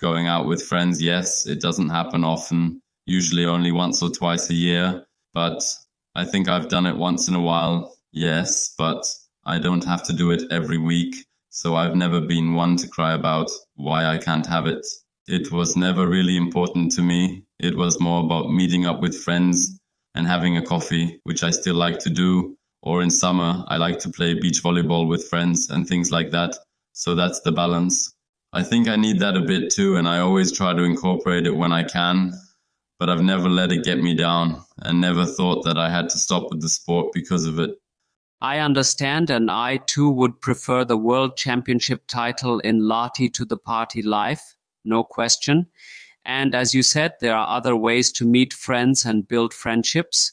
going 0.01 0.27
out 0.27 0.47
with 0.47 0.63
friends. 0.63 1.03
Yes, 1.03 1.47
it 1.47 1.61
doesn't 1.61 1.91
happen 1.91 2.25
often, 2.25 2.81
usually 3.05 3.45
only 3.45 3.73
once 3.73 4.03
or 4.03 4.09
twice 4.09 4.49
a 4.49 4.55
year 4.55 5.05
but 5.35 5.63
I 6.15 6.25
think 6.25 6.49
I've 6.49 6.69
done 6.69 6.87
it 6.87 6.97
once 6.97 7.29
in 7.29 7.35
a 7.35 7.41
while, 7.41 7.97
yes, 8.13 8.73
but 8.79 9.05
I 9.45 9.59
don't 9.59 9.85
have 9.85 10.05
to 10.05 10.13
do 10.13 10.31
it 10.31 10.45
every 10.51 10.79
week. 10.79 11.27
So 11.51 11.75
I've 11.75 11.97
never 11.97 12.21
been 12.21 12.55
one 12.55 12.77
to 12.77 12.89
cry 12.89 13.13
about 13.13 13.51
why 13.75 14.07
I 14.07 14.19
can't 14.19 14.47
have 14.47 14.67
it. 14.67 14.87
It 15.27 15.51
was 15.53 15.77
never 15.77 16.09
really 16.09 16.37
important 16.37 16.93
to 16.93 17.03
me. 17.03 17.45
It 17.59 17.77
was 17.77 18.01
more 18.01 18.25
about 18.25 18.51
meeting 18.51 18.87
up 18.87 19.01
with 19.01 19.17
friends 19.23 19.79
and 20.15 20.27
having 20.27 20.57
a 20.57 20.65
coffee, 20.65 21.21
which 21.25 21.43
I 21.43 21.51
still 21.51 21.75
like 21.75 21.99
to 22.01 22.11
do. 22.11 22.57
Or 22.85 23.03
in 23.03 23.11
summer, 23.11 23.65
I 23.67 23.77
like 23.79 23.99
to 24.01 24.11
play 24.11 24.35
beach 24.35 24.63
volleyball 24.63 25.09
with 25.09 25.29
friends 25.29 25.71
and 25.71 25.89
things 25.89 26.13
like 26.13 26.31
that. 26.31 26.57
So 26.93 27.17
that's 27.17 27.41
the 27.41 27.51
balance. 27.51 28.15
I 28.53 28.63
think 28.63 28.87
I 28.87 28.95
need 28.95 29.19
that 29.19 29.37
a 29.37 29.41
bit 29.41 29.73
too, 29.73 29.97
and 29.97 30.07
I 30.07 30.21
always 30.21 30.53
try 30.53 30.73
to 30.73 30.85
incorporate 30.85 31.49
it 31.49 31.57
when 31.57 31.73
I 31.73 31.83
can 31.83 32.33
but 32.99 33.11
I've 33.11 33.23
never 33.23 33.49
let 33.49 33.73
it 33.73 33.85
get 33.85 33.99
me 33.99 34.15
down 34.15 34.63
and 34.79 35.01
never 35.01 35.27
thought 35.27 35.65
that 35.65 35.77
I 35.77 35.91
had 35.91 36.09
to 36.11 36.19
stop 36.19 36.51
with 36.51 36.61
the 36.61 36.69
sport 36.69 37.13
because 37.13 37.47
of 37.47 37.59
it. 37.59 37.71
I 38.41 38.59
understand, 38.59 39.31
and 39.31 39.51
I 39.51 39.79
too 39.79 40.11
would 40.11 40.41
prefer 40.41 40.85
the 40.85 40.97
World 40.97 41.37
Championship 41.37 42.07
title 42.07 42.61
in 42.61 42.81
Lahti 42.81 43.33
to 43.35 43.45
the 43.45 43.57
party 43.57 44.03
life, 44.03 44.55
no 44.85 45.03
question. 45.03 45.67
And 46.27 46.55
as 46.55 46.75
you 46.75 46.83
said, 46.83 47.15
there 47.21 47.37
are 47.37 47.57
other 47.57 47.77
ways 47.77 48.13
to 48.13 48.25
meet 48.25 48.53
friends 48.53 49.05
and 49.05 49.29
build 49.29 49.55
friendships. 49.55 50.33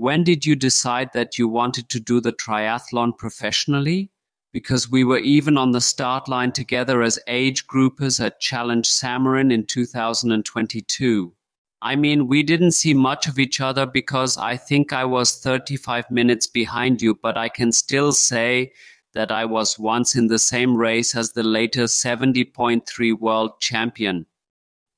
When 0.00 0.24
did 0.24 0.46
you 0.46 0.56
decide 0.56 1.10
that 1.12 1.36
you 1.36 1.46
wanted 1.46 1.90
to 1.90 2.00
do 2.00 2.22
the 2.22 2.32
triathlon 2.32 3.18
professionally? 3.18 4.10
Because 4.50 4.90
we 4.90 5.04
were 5.04 5.18
even 5.18 5.58
on 5.58 5.72
the 5.72 5.82
start 5.82 6.26
line 6.26 6.52
together 6.52 7.02
as 7.02 7.18
age 7.26 7.66
groupers 7.66 8.18
at 8.18 8.40
Challenge 8.40 8.88
Samorin 8.88 9.52
in 9.52 9.66
2022. 9.66 11.34
I 11.82 11.96
mean, 11.96 12.28
we 12.28 12.42
didn't 12.42 12.72
see 12.72 12.94
much 12.94 13.28
of 13.28 13.38
each 13.38 13.60
other 13.60 13.84
because 13.84 14.38
I 14.38 14.56
think 14.56 14.94
I 14.94 15.04
was 15.04 15.36
35 15.36 16.10
minutes 16.10 16.46
behind 16.46 17.02
you, 17.02 17.14
but 17.14 17.36
I 17.36 17.50
can 17.50 17.70
still 17.70 18.12
say 18.12 18.72
that 19.12 19.30
I 19.30 19.44
was 19.44 19.78
once 19.78 20.14
in 20.14 20.28
the 20.28 20.38
same 20.38 20.76
race 20.76 21.14
as 21.14 21.32
the 21.32 21.42
later 21.42 21.84
70.3 21.84 23.18
world 23.18 23.60
champion. 23.60 24.24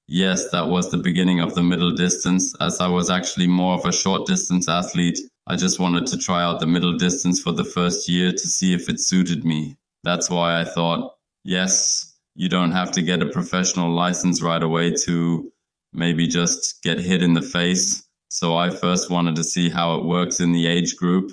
Yes, 0.08 0.50
that 0.50 0.68
was 0.68 0.90
the 0.90 0.98
beginning 0.98 1.40
of 1.40 1.54
the 1.54 1.62
middle 1.62 1.92
distance, 1.92 2.54
as 2.60 2.80
I 2.80 2.88
was 2.88 3.08
actually 3.08 3.46
more 3.46 3.74
of 3.74 3.84
a 3.84 3.92
short 3.92 4.26
distance 4.26 4.68
athlete. 4.68 5.18
I 5.46 5.56
just 5.56 5.78
wanted 5.78 6.06
to 6.08 6.18
try 6.18 6.42
out 6.42 6.60
the 6.60 6.66
middle 6.66 6.96
distance 6.96 7.40
for 7.40 7.52
the 7.52 7.64
first 7.64 8.08
year 8.08 8.30
to 8.30 8.46
see 8.46 8.74
if 8.74 8.88
it 8.88 9.00
suited 9.00 9.44
me. 9.44 9.76
That's 10.04 10.28
why 10.28 10.60
I 10.60 10.64
thought, 10.64 11.14
yes, 11.44 12.14
you 12.34 12.48
don't 12.48 12.72
have 12.72 12.90
to 12.92 13.02
get 13.02 13.22
a 13.22 13.26
professional 13.26 13.90
license 13.90 14.42
right 14.42 14.62
away 14.62 14.92
to 15.04 15.50
maybe 15.92 16.26
just 16.26 16.82
get 16.82 16.98
hit 16.98 17.22
in 17.22 17.34
the 17.34 17.42
face. 17.42 18.02
So 18.28 18.56
I 18.56 18.70
first 18.70 19.10
wanted 19.10 19.36
to 19.36 19.44
see 19.44 19.68
how 19.68 19.96
it 19.96 20.04
works 20.04 20.40
in 20.40 20.52
the 20.52 20.66
age 20.66 20.96
group. 20.96 21.32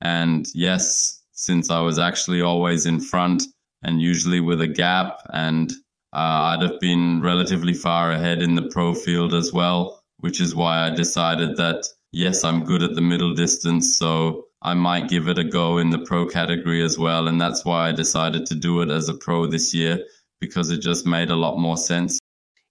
And 0.00 0.46
yes, 0.54 1.22
since 1.32 1.70
I 1.70 1.80
was 1.80 1.98
actually 1.98 2.42
always 2.42 2.86
in 2.86 3.00
front 3.00 3.44
and 3.82 4.02
usually 4.02 4.40
with 4.40 4.60
a 4.60 4.66
gap, 4.66 5.20
and 5.32 5.72
uh, 6.12 6.56
I'd 6.56 6.62
have 6.62 6.80
been 6.80 7.20
relatively 7.20 7.74
far 7.74 8.12
ahead 8.12 8.42
in 8.42 8.54
the 8.54 8.68
pro 8.70 8.94
field 8.94 9.34
as 9.34 9.52
well, 9.52 10.02
which 10.18 10.40
is 10.40 10.54
why 10.54 10.86
I 10.86 10.90
decided 10.90 11.56
that 11.56 11.86
yes, 12.12 12.44
I'm 12.44 12.64
good 12.64 12.82
at 12.82 12.94
the 12.94 13.00
middle 13.00 13.34
distance. 13.34 13.96
So 13.96 14.46
I 14.62 14.74
might 14.74 15.08
give 15.08 15.28
it 15.28 15.38
a 15.38 15.44
go 15.44 15.78
in 15.78 15.90
the 15.90 15.98
pro 15.98 16.26
category 16.26 16.82
as 16.82 16.98
well. 16.98 17.28
And 17.28 17.40
that's 17.40 17.64
why 17.64 17.88
I 17.88 17.92
decided 17.92 18.46
to 18.46 18.54
do 18.54 18.80
it 18.80 18.90
as 18.90 19.08
a 19.08 19.14
pro 19.14 19.46
this 19.46 19.74
year 19.74 20.04
because 20.40 20.70
it 20.70 20.78
just 20.78 21.06
made 21.06 21.30
a 21.30 21.36
lot 21.36 21.58
more 21.58 21.76
sense. 21.76 22.18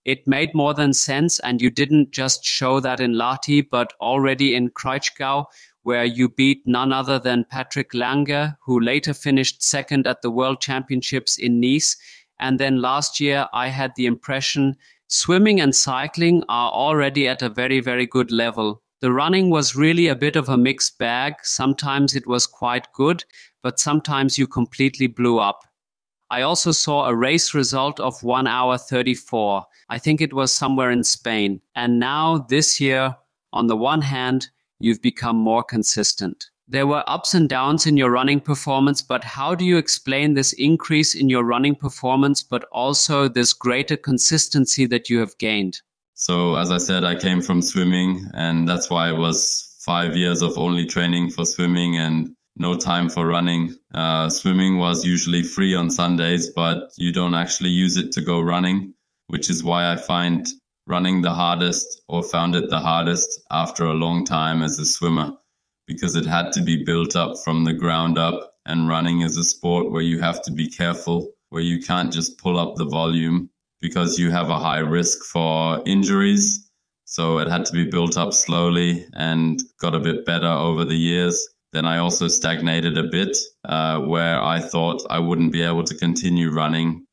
It 0.05 0.25
made 0.25 0.53
more 0.53 0.73
than 0.73 0.93
sense. 0.93 1.39
And 1.39 1.61
you 1.61 1.69
didn't 1.69 2.11
just 2.11 2.43
show 2.43 2.79
that 2.79 2.99
in 2.99 3.13
Lahti, 3.13 3.65
but 3.69 3.93
already 3.99 4.55
in 4.55 4.69
Kraichgau, 4.69 5.45
where 5.83 6.05
you 6.05 6.29
beat 6.29 6.63
none 6.65 6.91
other 6.91 7.19
than 7.19 7.45
Patrick 7.49 7.93
Lange, 7.93 8.55
who 8.65 8.79
later 8.79 9.13
finished 9.13 9.63
second 9.63 10.07
at 10.07 10.21
the 10.21 10.31
World 10.31 10.61
Championships 10.61 11.37
in 11.37 11.59
Nice. 11.59 11.97
And 12.39 12.59
then 12.59 12.81
last 12.81 13.19
year, 13.19 13.47
I 13.53 13.67
had 13.69 13.93
the 13.95 14.05
impression 14.05 14.75
swimming 15.07 15.59
and 15.61 15.75
cycling 15.75 16.43
are 16.49 16.71
already 16.71 17.27
at 17.27 17.41
a 17.41 17.49
very, 17.49 17.79
very 17.79 18.05
good 18.05 18.31
level. 18.31 18.81
The 18.99 19.11
running 19.11 19.49
was 19.49 19.75
really 19.75 20.07
a 20.07 20.15
bit 20.15 20.35
of 20.35 20.49
a 20.49 20.57
mixed 20.57 20.97
bag. 20.97 21.35
Sometimes 21.43 22.15
it 22.15 22.27
was 22.27 22.47
quite 22.47 22.91
good, 22.93 23.23
but 23.61 23.79
sometimes 23.79 24.37
you 24.37 24.47
completely 24.47 25.07
blew 25.07 25.39
up. 25.39 25.61
I 26.29 26.41
also 26.41 26.71
saw 26.71 27.05
a 27.05 27.15
race 27.15 27.53
result 27.53 27.99
of 27.99 28.21
1 28.21 28.47
hour 28.47 28.77
34. 28.77 29.65
I 29.89 29.97
think 29.97 30.19
it 30.19 30.33
was 30.33 30.51
somewhere 30.51 30.91
in 30.91 31.03
Spain. 31.03 31.61
And 31.75 31.99
now 31.99 32.39
this 32.49 32.81
year, 32.81 33.15
on 33.53 33.67
the 33.67 33.77
one 33.77 34.01
hand, 34.01 34.49
you've 34.79 35.01
become 35.01 35.37
more 35.37 35.63
consistent. 35.63 36.49
There 36.69 36.85
were 36.85 37.03
ups 37.07 37.33
and 37.33 37.47
downs 37.47 37.87
in 37.87 37.95
your 37.95 38.11
running 38.11 38.41
performance, 38.41 39.01
but 39.01 39.23
how 39.23 39.55
do 39.55 39.63
you 39.63 39.77
explain 39.77 40.33
this 40.33 40.51
increase 40.51 41.15
in 41.15 41.29
your 41.29 41.45
running 41.45 41.75
performance, 41.75 42.43
but 42.43 42.65
also 42.73 43.29
this 43.29 43.53
greater 43.53 43.95
consistency 43.95 44.85
that 44.87 45.09
you 45.09 45.19
have 45.19 45.37
gained? 45.37 45.79
So 46.15 46.55
as 46.55 46.69
I 46.69 46.77
said, 46.77 47.05
I 47.05 47.15
came 47.15 47.41
from 47.41 47.61
swimming 47.61 48.29
and 48.33 48.67
that's 48.67 48.89
why 48.89 49.09
it 49.09 49.17
was 49.17 49.77
five 49.79 50.17
years 50.17 50.41
of 50.41 50.57
only 50.57 50.85
training 50.85 51.29
for 51.29 51.45
swimming 51.45 51.95
and 51.95 52.35
no 52.57 52.75
time 52.75 53.07
for 53.07 53.25
running. 53.25 53.73
Uh, 53.93 54.29
swimming 54.29 54.77
was 54.77 55.05
usually 55.05 55.43
free 55.43 55.73
on 55.73 55.89
Sundays, 55.89 56.49
but 56.49 56.91
you 56.97 57.13
don't 57.13 57.35
actually 57.35 57.69
use 57.69 57.95
it 57.95 58.11
to 58.11 58.21
go 58.21 58.41
running, 58.41 58.93
which 59.27 59.49
is 59.49 59.63
why 59.63 59.89
I 59.89 59.95
find 59.95 60.45
running 60.85 61.21
the 61.21 61.33
hardest 61.33 62.01
or 62.09 62.23
found 62.23 62.55
it 62.55 62.69
the 62.69 62.79
hardest 62.79 63.39
after 63.51 63.85
a 63.85 63.93
long 63.93 64.25
time 64.25 64.61
as 64.61 64.79
a 64.79 64.85
swimmer 64.85 65.31
because 65.87 66.15
it 66.15 66.25
had 66.25 66.51
to 66.51 66.61
be 66.61 66.83
built 66.83 67.15
up 67.15 67.37
from 67.43 67.63
the 67.63 67.73
ground 67.73 68.17
up 68.17 68.53
and 68.65 68.89
running 68.89 69.21
is 69.21 69.37
a 69.37 69.43
sport 69.43 69.91
where 69.91 70.01
you 70.01 70.19
have 70.19 70.41
to 70.43 70.51
be 70.51 70.69
careful, 70.69 71.31
where 71.49 71.63
you 71.63 71.81
can't 71.81 72.11
just 72.11 72.37
pull 72.37 72.59
up 72.59 72.75
the 72.75 72.85
volume 72.85 73.49
because 73.79 74.19
you 74.19 74.29
have 74.29 74.49
a 74.49 74.59
high 74.59 74.79
risk 74.79 75.23
for 75.23 75.81
injuries. 75.85 76.69
So 77.05 77.39
it 77.39 77.47
had 77.47 77.65
to 77.65 77.73
be 77.73 77.89
built 77.89 78.17
up 78.17 78.33
slowly 78.33 79.05
and 79.13 79.61
got 79.79 79.95
a 79.95 79.99
bit 79.99 80.25
better 80.25 80.47
over 80.47 80.83
the 80.83 80.97
years. 80.97 81.47
Then 81.71 81.85
I 81.85 81.99
also 81.99 82.27
stagnated 82.27 82.97
a 82.97 83.03
bit 83.03 83.37
uh, 83.63 83.99
where 83.99 84.41
I 84.41 84.59
thought 84.59 85.05
I 85.09 85.19
wouldn't 85.19 85.53
be 85.53 85.61
able 85.61 85.85
to 85.85 85.95
continue 85.95 86.51
running. 86.51 87.05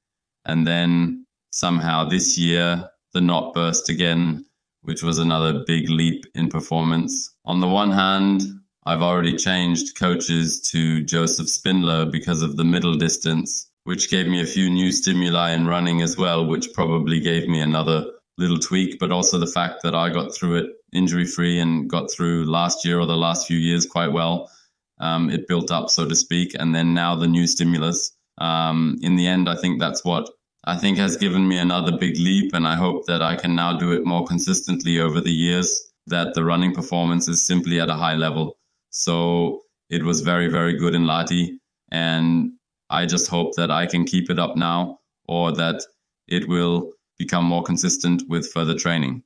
And 0.44 0.66
then 0.66 1.26
somehow 1.50 2.04
this 2.04 2.36
year, 2.36 2.88
the 3.12 3.20
knot 3.20 3.54
burst 3.54 3.88
again, 3.88 4.44
which 4.82 5.04
was 5.04 5.18
another 5.18 5.62
big 5.64 5.88
leap 5.88 6.24
in 6.34 6.48
performance. 6.48 7.32
On 7.44 7.60
the 7.60 7.68
one 7.68 7.92
hand, 7.92 8.42
I've 8.86 9.02
already 9.02 9.36
changed 9.36 9.98
coaches 9.98 10.60
to 10.72 11.02
Joseph 11.02 11.48
Spindler 11.48 12.06
because 12.06 12.42
of 12.42 12.56
the 12.56 12.64
middle 12.64 12.94
distance 12.94 13.70
which 13.84 14.10
gave 14.10 14.26
me 14.26 14.40
a 14.40 14.46
few 14.46 14.68
new 14.70 14.90
stimuli 14.90 15.52
in 15.52 15.66
running 15.66 16.00
as 16.00 16.16
well, 16.16 16.46
which 16.46 16.72
probably 16.72 17.20
gave 17.20 17.48
me 17.48 17.60
another 17.60 18.06
little 18.38 18.58
tweak, 18.58 18.98
but 18.98 19.12
also 19.12 19.38
the 19.38 19.46
fact 19.46 19.82
that 19.82 19.94
I 19.94 20.08
got 20.10 20.34
through 20.34 20.56
it 20.56 20.66
injury 20.92 21.26
free 21.26 21.60
and 21.60 21.88
got 21.88 22.10
through 22.10 22.46
last 22.46 22.84
year 22.84 22.98
or 22.98 23.06
the 23.06 23.16
last 23.16 23.46
few 23.46 23.58
years 23.58 23.86
quite 23.86 24.12
well. 24.12 24.50
Um, 24.98 25.28
it 25.28 25.46
built 25.46 25.70
up, 25.70 25.90
so 25.90 26.08
to 26.08 26.16
speak, 26.16 26.54
and 26.58 26.74
then 26.74 26.94
now 26.94 27.14
the 27.14 27.28
new 27.28 27.46
stimulus. 27.46 28.16
Um, 28.38 28.96
in 29.02 29.16
the 29.16 29.26
end, 29.26 29.48
I 29.48 29.56
think 29.56 29.80
that's 29.80 30.04
what 30.04 30.30
I 30.64 30.76
think 30.76 30.96
has 30.98 31.18
given 31.18 31.46
me 31.46 31.58
another 31.58 31.98
big 31.98 32.16
leap, 32.16 32.54
and 32.54 32.66
I 32.66 32.76
hope 32.76 33.06
that 33.06 33.20
I 33.20 33.36
can 33.36 33.54
now 33.54 33.76
do 33.76 33.92
it 33.92 34.06
more 34.06 34.24
consistently 34.24 34.98
over 34.98 35.20
the 35.20 35.32
years. 35.32 35.90
That 36.06 36.34
the 36.34 36.44
running 36.44 36.74
performance 36.74 37.28
is 37.28 37.46
simply 37.46 37.80
at 37.80 37.90
a 37.90 37.94
high 37.94 38.14
level. 38.14 38.56
So 38.96 39.62
it 39.90 40.04
was 40.04 40.20
very, 40.20 40.46
very 40.46 40.78
good 40.78 40.94
in 40.94 41.02
Lahti, 41.02 41.58
and 41.90 42.52
I 42.90 43.06
just 43.06 43.26
hope 43.26 43.56
that 43.56 43.68
I 43.68 43.86
can 43.86 44.04
keep 44.04 44.30
it 44.30 44.38
up 44.38 44.56
now 44.56 45.00
or 45.26 45.50
that 45.52 45.82
it 46.28 46.46
will 46.48 46.92
become 47.18 47.44
more 47.44 47.64
consistent 47.64 48.22
with 48.28 48.52
further 48.52 48.76
training. 48.78 49.24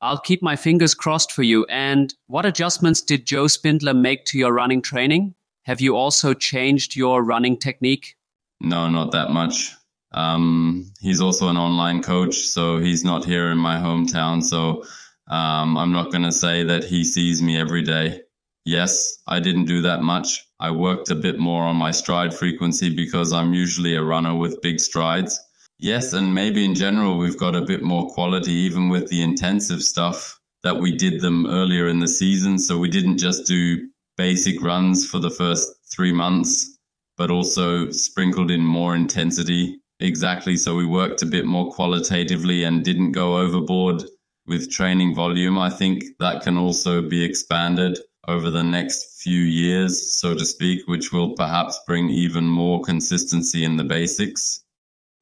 I'll 0.00 0.20
keep 0.20 0.40
my 0.40 0.54
fingers 0.54 0.94
crossed 0.94 1.32
for 1.32 1.42
you. 1.42 1.64
And 1.66 2.14
what 2.28 2.46
adjustments 2.46 3.02
did 3.02 3.26
Joe 3.26 3.48
Spindler 3.48 3.94
make 3.94 4.24
to 4.26 4.38
your 4.38 4.52
running 4.52 4.82
training? 4.82 5.34
Have 5.64 5.80
you 5.80 5.96
also 5.96 6.32
changed 6.32 6.94
your 6.94 7.24
running 7.24 7.56
technique? 7.56 8.16
No, 8.60 8.88
not 8.88 9.10
that 9.12 9.30
much. 9.30 9.72
Um, 10.12 10.92
he's 11.00 11.20
also 11.20 11.48
an 11.48 11.56
online 11.56 12.02
coach, 12.04 12.36
so 12.36 12.78
he's 12.78 13.02
not 13.02 13.24
here 13.24 13.50
in 13.50 13.58
my 13.58 13.78
hometown. 13.78 14.44
So 14.44 14.84
um, 15.28 15.76
I'm 15.76 15.90
not 15.90 16.12
going 16.12 16.24
to 16.24 16.32
say 16.32 16.62
that 16.64 16.84
he 16.84 17.02
sees 17.02 17.42
me 17.42 17.58
every 17.58 17.82
day. 17.82 18.22
Yes, 18.64 19.18
I 19.26 19.40
didn't 19.40 19.64
do 19.64 19.82
that 19.82 20.02
much. 20.02 20.44
I 20.60 20.70
worked 20.70 21.10
a 21.10 21.16
bit 21.16 21.38
more 21.38 21.64
on 21.64 21.76
my 21.76 21.90
stride 21.90 22.32
frequency 22.32 22.94
because 22.94 23.32
I'm 23.32 23.54
usually 23.54 23.96
a 23.96 24.04
runner 24.04 24.36
with 24.36 24.62
big 24.62 24.78
strides. 24.78 25.40
Yes, 25.80 26.12
and 26.12 26.32
maybe 26.32 26.64
in 26.64 26.76
general, 26.76 27.18
we've 27.18 27.38
got 27.38 27.56
a 27.56 27.64
bit 27.64 27.82
more 27.82 28.08
quality, 28.10 28.52
even 28.52 28.88
with 28.88 29.08
the 29.08 29.20
intensive 29.20 29.82
stuff 29.82 30.38
that 30.62 30.76
we 30.76 30.96
did 30.96 31.20
them 31.20 31.46
earlier 31.46 31.88
in 31.88 31.98
the 31.98 32.06
season. 32.06 32.56
So 32.56 32.78
we 32.78 32.88
didn't 32.88 33.18
just 33.18 33.46
do 33.46 33.88
basic 34.16 34.62
runs 34.62 35.04
for 35.04 35.18
the 35.18 35.30
first 35.30 35.68
three 35.92 36.12
months, 36.12 36.78
but 37.16 37.32
also 37.32 37.90
sprinkled 37.90 38.52
in 38.52 38.60
more 38.60 38.94
intensity. 38.94 39.80
Exactly. 39.98 40.56
So 40.56 40.76
we 40.76 40.86
worked 40.86 41.22
a 41.22 41.26
bit 41.26 41.46
more 41.46 41.72
qualitatively 41.72 42.62
and 42.62 42.84
didn't 42.84 43.10
go 43.10 43.38
overboard 43.38 44.04
with 44.46 44.70
training 44.70 45.16
volume. 45.16 45.58
I 45.58 45.70
think 45.70 46.04
that 46.20 46.42
can 46.42 46.56
also 46.56 47.02
be 47.02 47.24
expanded 47.24 47.98
over 48.28 48.50
the 48.50 48.62
next 48.62 49.20
few 49.20 49.40
years, 49.40 50.14
so 50.14 50.34
to 50.34 50.44
speak, 50.44 50.86
which 50.86 51.12
will 51.12 51.34
perhaps 51.34 51.78
bring 51.86 52.08
even 52.10 52.44
more 52.44 52.80
consistency 52.80 53.64
in 53.64 53.76
the 53.76 53.84
basics. 53.84 54.62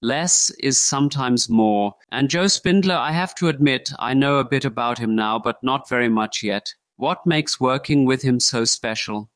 Less 0.03 0.51
is 0.61 0.79
sometimes 0.79 1.49
more. 1.49 1.95
And 2.11 2.31
Joe 2.31 2.47
Spindler, 2.47 2.95
I 2.95 3.13
have 3.13 3.35
to 3.37 3.49
admit, 3.49 3.93
I 3.99 4.15
know 4.15 4.39
a 4.39 4.45
bit 4.45 4.65
about 4.65 4.99
him 4.99 5.15
now, 5.15 5.39
but 5.39 5.63
not 5.63 5.89
very 5.89 6.09
much 6.09 6.43
yet. 6.43 6.73
What 6.97 7.27
makes 7.27 7.61
working 7.61 8.05
with 8.05 8.23
him 8.23 8.41
so 8.41 8.65
special? 8.65 9.31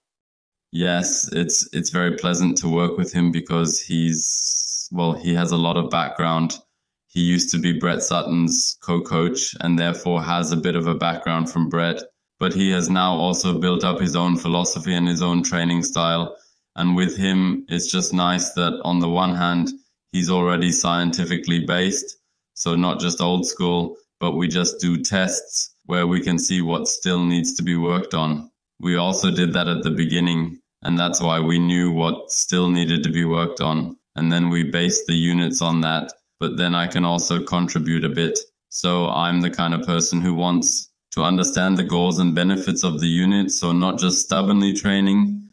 Yes, 0.73 1.31
it's 1.33 1.69
it's 1.73 1.91
very 1.91 2.17
pleasant 2.17 2.57
to 2.59 2.69
work 2.69 2.99
with 2.99 3.13
him 3.13 3.31
because 3.31 3.81
he's 3.81 4.89
well, 4.91 5.13
he 5.13 5.35
has 5.35 5.53
a 5.53 5.57
lot 5.57 5.77
of 5.77 5.91
background. 5.91 6.59
He 7.07 7.21
used 7.21 7.51
to 7.51 7.59
be 7.59 7.79
Brett 7.79 8.03
Sutton's 8.03 8.77
co-coach 8.83 9.55
and 9.61 9.79
therefore 9.79 10.21
has 10.23 10.51
a 10.51 10.57
bit 10.57 10.75
of 10.75 10.89
a 10.89 10.95
background 10.95 11.49
from 11.49 11.69
Brett 11.69 12.03
but 12.39 12.53
he 12.53 12.71
has 12.71 12.91
now 12.91 13.15
also 13.15 13.59
built 13.59 13.85
up 13.85 14.01
his 14.01 14.17
own 14.17 14.37
philosophy 14.37 14.95
and 14.95 15.07
his 15.09 15.23
own 15.23 15.43
training 15.43 15.83
style. 15.83 16.37
And 16.77 16.97
with 16.97 17.17
him, 17.17 17.65
it's 17.69 17.91
just 17.91 18.13
nice 18.13 18.53
that 18.55 18.81
on 18.85 18.99
the 18.99 19.09
one 19.09 19.35
hand, 19.35 19.71
he's 20.13 20.31
already 20.31 20.73
scientifically 20.73 21.65
based. 21.65 22.17
So 22.55 22.75
not 22.75 23.01
just 23.01 23.21
old 23.21 23.47
school, 23.47 23.97
but 24.21 24.33
we 24.33 24.49
just 24.49 24.81
do 24.81 25.03
tests 25.03 25.75
where 25.87 26.07
we 26.07 26.21
can 26.21 26.39
see 26.39 26.63
what 26.63 26.89
still 26.89 27.25
needs 27.25 27.55
to 27.55 27.63
be 27.63 27.77
worked 27.77 28.15
on. 28.15 28.51
We 28.81 28.97
also 28.97 29.31
did 29.31 29.53
that 29.53 29.69
at 29.69 29.83
the 29.83 29.91
beginning. 29.91 30.61
And 30.83 30.99
that's 30.99 31.21
why 31.21 31.41
we 31.41 31.59
knew 31.59 31.93
what 31.93 32.31
still 32.31 32.69
needed 32.69 33.03
to 33.05 33.11
be 33.11 33.25
worked 33.25 33.61
on. 33.61 33.97
And 34.17 34.31
then 34.31 34.51
we 34.51 34.65
based 34.65 35.07
the 35.07 35.15
units 35.15 35.63
on 35.63 35.81
that. 35.81 36.13
But 36.41 36.57
then 36.57 36.75
I 36.75 36.87
can 36.87 37.05
also 37.05 37.43
contribute 37.43 38.05
a 38.05 38.09
bit. 38.09 38.39
So 38.69 39.09
I'm 39.09 39.41
the 39.41 39.51
kind 39.51 39.73
of 39.73 39.87
person 39.87 40.21
who 40.21 40.35
wants 40.35 40.91
to 41.15 41.23
understand 41.23 41.79
the 41.79 41.85
goals 41.85 42.19
and 42.19 42.35
benefits 42.35 42.83
of 42.83 43.01
the 43.01 43.07
unit. 43.07 43.53
So 43.53 43.71
not 43.71 44.01
just 44.01 44.23
stubbornly 44.23 44.73
training, 44.73 45.49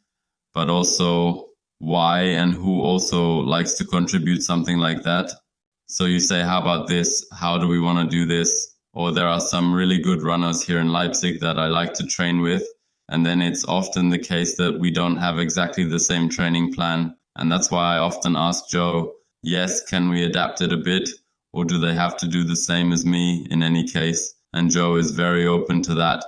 but 0.55 0.69
also 0.69 1.49
why 1.77 2.21
and 2.21 2.53
who 2.53 2.81
also 2.81 3.37
likes 3.39 3.75
to 3.75 3.85
contribute 3.85 4.41
something 4.41 4.79
like 4.79 5.03
that. 5.03 5.31
So 5.85 6.05
you 6.05 6.19
say, 6.19 6.41
how 6.41 6.61
about 6.61 6.87
this? 6.87 7.27
How 7.31 7.59
do 7.59 7.67
we 7.67 7.79
want 7.79 7.99
to 7.99 8.15
do 8.15 8.25
this? 8.25 8.75
Or 8.93 9.11
there 9.11 9.27
are 9.27 9.39
some 9.39 9.71
really 9.73 9.99
good 9.99 10.23
runners 10.23 10.63
here 10.65 10.79
in 10.79 10.91
Leipzig 10.91 11.39
that 11.41 11.59
I 11.59 11.67
like 11.67 11.93
to 11.95 12.07
train 12.07 12.41
with. 12.41 12.63
And 13.09 13.23
then 13.23 13.39
it's 13.41 13.65
often 13.65 14.09
the 14.09 14.17
case 14.17 14.57
that 14.57 14.79
we 14.79 14.89
don't 14.89 15.17
have 15.17 15.37
exactly 15.37 15.83
the 15.83 15.99
same 15.99 16.27
training 16.27 16.73
plan. 16.73 17.15
And 17.35 17.51
that's 17.51 17.69
why 17.69 17.95
I 17.95 17.99
often 17.99 18.35
ask 18.35 18.67
Joe, 18.69 19.13
yes, 19.43 19.83
can 19.83 20.09
we 20.09 20.23
adapt 20.23 20.61
it 20.61 20.73
a 20.73 20.77
bit? 20.77 21.07
Or 21.53 21.65
do 21.65 21.77
they 21.77 21.93
have 21.93 22.17
to 22.17 22.27
do 22.27 22.43
the 22.45 22.55
same 22.55 22.91
as 22.91 23.05
me 23.05 23.45
in 23.51 23.61
any 23.61 23.87
case? 23.87 24.33
And 24.53 24.69
Joe 24.69 24.95
is 24.95 25.11
very 25.11 25.45
open 25.47 25.81
to 25.83 25.93
that. 25.95 26.23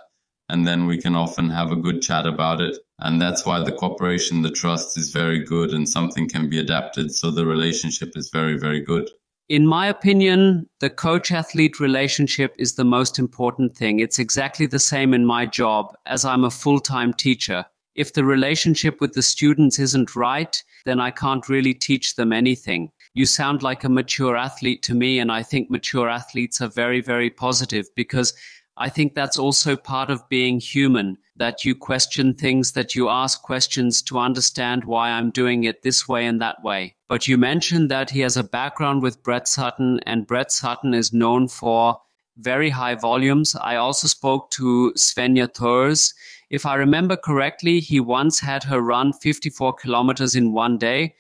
And 0.50 0.68
then 0.68 0.86
we 0.86 0.98
can 0.98 1.16
often 1.16 1.50
have 1.50 1.72
a 1.72 1.76
good 1.76 2.02
chat 2.02 2.26
about 2.26 2.62
it. 2.62 2.78
And 3.00 3.22
that's 3.22 3.46
why 3.46 3.64
the 3.64 3.72
cooperation, 3.72 4.42
the 4.42 4.52
trust 4.52 4.98
is 4.98 5.12
very 5.12 5.44
good 5.44 5.72
and 5.72 5.88
something 5.88 6.30
can 6.30 6.50
be 6.50 6.60
adapted. 6.60 7.14
So 7.14 7.32
the 7.32 7.46
relationship 7.46 8.16
is 8.16 8.30
very, 8.30 8.58
very 8.58 8.82
good. 8.82 9.10
In 9.50 9.68
my 9.68 9.88
opinion, 9.88 10.70
the 10.80 10.90
coach 10.90 11.32
athlete 11.32 11.80
relationship 11.80 12.56
is 12.58 12.76
the 12.76 12.86
most 12.86 13.20
important 13.20 13.76
thing. 13.76 14.00
It's 14.00 14.20
exactly 14.20 14.68
the 14.68 14.80
same 14.80 15.14
in 15.14 15.26
my 15.26 15.46
job 15.46 15.94
as 16.06 16.24
I'm 16.24 16.46
a 16.46 16.52
full 16.52 16.80
time 16.80 17.14
teacher. 17.14 17.66
If 17.96 18.14
the 18.14 18.24
relationship 18.24 19.02
with 19.02 19.14
the 19.14 19.22
students 19.22 19.80
isn't 19.80 20.16
right, 20.16 20.64
then 20.86 21.00
I 21.00 21.12
can't 21.12 21.48
really 21.50 21.74
teach 21.74 22.16
them 22.16 22.32
anything. 22.34 22.92
You 23.16 23.28
sound 23.28 23.62
like 23.62 23.84
a 23.84 23.90
mature 23.90 24.36
athlete 24.36 24.82
to 24.84 24.96
me, 24.96 25.20
and 25.20 25.32
I 25.32 25.44
think 25.44 25.70
mature 25.70 26.10
athletes 26.10 26.62
are 26.62 26.68
very, 26.68 27.00
very 27.00 27.30
positive 27.30 27.86
because 27.96 28.34
I 28.76 28.90
think 28.90 29.14
that's 29.14 29.38
also 29.38 29.76
part 29.76 30.10
of 30.10 30.28
being 30.30 30.60
human, 30.60 31.20
that 31.36 31.64
you 31.64 31.76
question 31.76 32.34
things, 32.34 32.72
that 32.72 32.96
you 32.96 33.10
ask 33.10 33.44
questions 33.44 34.02
to 34.04 34.18
understand 34.18 34.86
why 34.86 35.12
I'm 35.12 35.30
doing 35.30 35.64
it 35.64 35.84
this 35.84 36.08
way 36.08 36.26
and 36.26 36.42
that 36.42 36.64
way. 36.64 36.96
But 37.08 37.28
you 37.28 37.38
mentioned 37.38 37.92
that 37.92 38.10
he 38.10 38.22
has 38.22 38.36
a 38.36 38.44
background 38.44 39.04
with 39.04 39.22
Brett 39.22 39.48
Sutton, 39.48 40.00
and 40.08 40.26
Brett 40.26 40.52
Sutton 40.52 40.96
is 40.96 41.14
known 41.14 41.48
for 41.48 42.02
very 42.38 42.72
high 42.72 42.96
volumes. 42.96 43.56
I 43.62 43.76
also 43.76 44.08
spoke 44.08 44.50
to 44.52 44.92
Svenja 44.98 45.54
Thoes. 45.54 46.16
If 46.50 46.66
I 46.66 46.74
remember 46.74 47.16
correctly, 47.16 47.80
he 47.80 48.00
once 48.00 48.40
had 48.40 48.64
her 48.64 48.82
run 48.82 49.14
54 49.14 49.74
kilometers 49.74 50.36
in 50.36 50.52
one 50.52 50.80
day. 50.80 51.14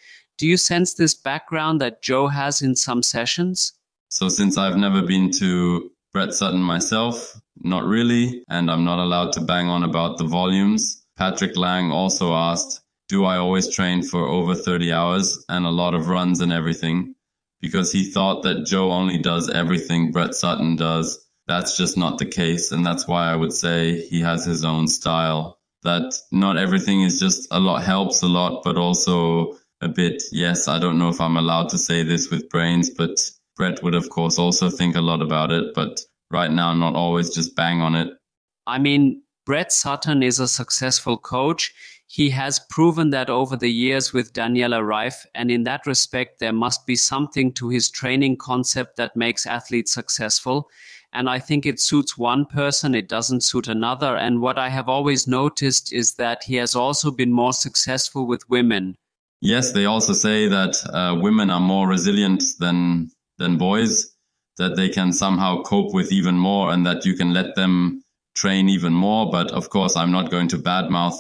Do 0.44 0.50
you 0.50 0.58
sense 0.58 0.94
this 0.94 1.14
background 1.14 1.80
that 1.80 2.02
Joe 2.02 2.28
has 2.28 2.62
in 2.62 2.76
some 2.76 3.02
sessions? 3.02 3.72
So, 4.10 4.28
since 4.28 4.58
I've 4.58 4.76
never 4.76 5.02
been 5.02 5.32
to 5.40 5.90
Brett 6.12 6.34
Sutton 6.34 6.60
myself, 6.60 7.40
not 7.62 7.86
really, 7.86 8.44
and 8.50 8.70
I'm 8.70 8.84
not 8.84 9.00
allowed 9.00 9.32
to 9.36 9.40
bang 9.40 9.70
on 9.70 9.84
about 9.84 10.18
the 10.18 10.26
volumes. 10.26 11.02
Patrick 11.16 11.56
Lange 11.56 11.92
also 11.92 12.34
asked, 12.34 12.82
Do 13.08 13.24
I 13.24 13.38
always 13.38 13.74
train 13.74 14.04
for 14.04 14.28
over 14.28 14.54
30 14.54 14.92
hours 14.92 15.46
and 15.48 15.66
a 15.66 15.70
lot 15.70 15.94
of 15.94 16.10
runs 16.10 16.42
and 16.42 16.52
everything? 16.52 17.16
Because 17.62 17.94
he 17.94 18.04
thought 18.04 18.44
that 18.44 18.66
Joe 18.66 18.92
only 18.92 19.20
does 19.20 19.50
everything 19.50 20.12
Brett 20.12 20.36
Sutton 20.36 20.76
does. 20.76 21.26
That's 21.48 21.78
just 21.78 21.98
not 21.98 22.18
the 22.18 22.26
case, 22.26 22.74
and 22.74 22.86
that's 22.86 23.08
why 23.08 23.32
I 23.32 23.38
would 23.38 23.54
say 23.54 24.06
he 24.08 24.20
has 24.20 24.44
his 24.44 24.66
own 24.66 24.90
style. 24.90 25.58
That 25.84 26.20
not 26.34 26.58
everything 26.58 27.02
is 27.02 27.18
just 27.18 27.48
a 27.50 27.62
lot 27.62 27.84
helps 27.84 28.24
a 28.24 28.28
lot, 28.28 28.64
but 28.66 28.76
also 28.76 29.58
a 29.84 29.90
bit, 29.90 30.24
yes, 30.32 30.68
I 30.68 30.80
don't 30.80 30.98
know 30.98 31.10
if 31.10 31.20
I'm 31.20 31.38
allowed 31.38 31.70
to 31.70 31.78
say 31.78 32.04
this 32.04 32.30
with 32.30 32.50
brains, 32.50 32.90
but 32.90 33.30
Brett 33.56 33.84
would, 33.84 33.96
of 33.96 34.10
course, 34.10 34.40
also 34.40 34.70
think 34.70 34.96
a 34.96 35.02
lot 35.02 35.22
about 35.22 35.52
it, 35.52 35.74
but 35.76 36.02
right 36.32 36.52
now, 36.52 36.74
not 36.74 36.96
always 36.96 37.34
just 37.34 37.56
bang 37.56 37.82
on 37.82 37.96
it. 37.96 38.10
I 38.66 38.80
mean, 38.80 39.22
Brett 39.46 39.72
Sutton 39.72 40.24
is 40.24 40.40
a 40.40 40.48
successful 40.48 41.18
coach. 41.18 41.74
He 42.08 42.30
has 42.30 42.62
proven 42.70 43.10
that 43.10 43.30
over 43.30 43.58
the 43.58 43.72
years 43.72 44.14
with 44.14 44.34
Daniela 44.34 44.82
Ryf. 44.82 45.26
And 45.36 45.52
in 45.52 45.64
that 45.64 45.86
respect, 45.86 46.40
there 46.40 46.54
must 46.54 46.86
be 46.86 46.96
something 46.96 47.52
to 47.54 47.70
his 47.70 47.90
training 47.90 48.38
concept 48.38 48.98
that 48.98 49.16
makes 49.16 49.46
athletes 49.46 49.92
successful. 49.92 50.70
And 51.12 51.30
I 51.30 51.40
think 51.40 51.66
it 51.66 51.80
suits 51.80 52.18
one 52.18 52.46
person, 52.46 52.96
it 52.96 53.08
doesn't 53.08 53.42
suit 53.42 53.68
another. 53.68 54.16
And 54.16 54.42
what 54.42 54.58
I 54.58 54.70
have 54.70 54.90
always 54.90 55.28
noticed 55.28 55.92
is 55.92 56.14
that 56.16 56.44
he 56.44 56.56
has 56.56 56.76
also 56.76 57.12
been 57.12 57.32
more 57.32 57.54
successful 57.54 58.26
with 58.26 58.50
women. 58.50 58.96
Yes, 59.44 59.74
they 59.74 59.84
also 59.84 60.14
say 60.14 60.48
that 60.48 60.82
uh, 60.94 61.20
women 61.20 61.50
are 61.50 61.60
more 61.60 61.86
resilient 61.86 62.42
than 62.60 63.12
than 63.38 63.58
boys, 63.58 64.16
that 64.58 64.78
they 64.78 64.88
can 64.88 65.12
somehow 65.12 65.62
cope 65.64 65.94
with 65.94 66.14
even 66.14 66.38
more 66.38 66.72
and 66.72 66.86
that 66.86 67.06
you 67.06 67.14
can 67.14 67.34
let 67.34 67.54
them 67.56 68.02
train 68.36 68.70
even 68.70 68.94
more. 68.94 69.30
But 69.30 69.52
of 69.52 69.70
course, 69.70 69.98
I'm 69.98 70.14
not 70.14 70.32
going 70.32 70.48
to 70.48 70.58
badmouth 70.58 71.20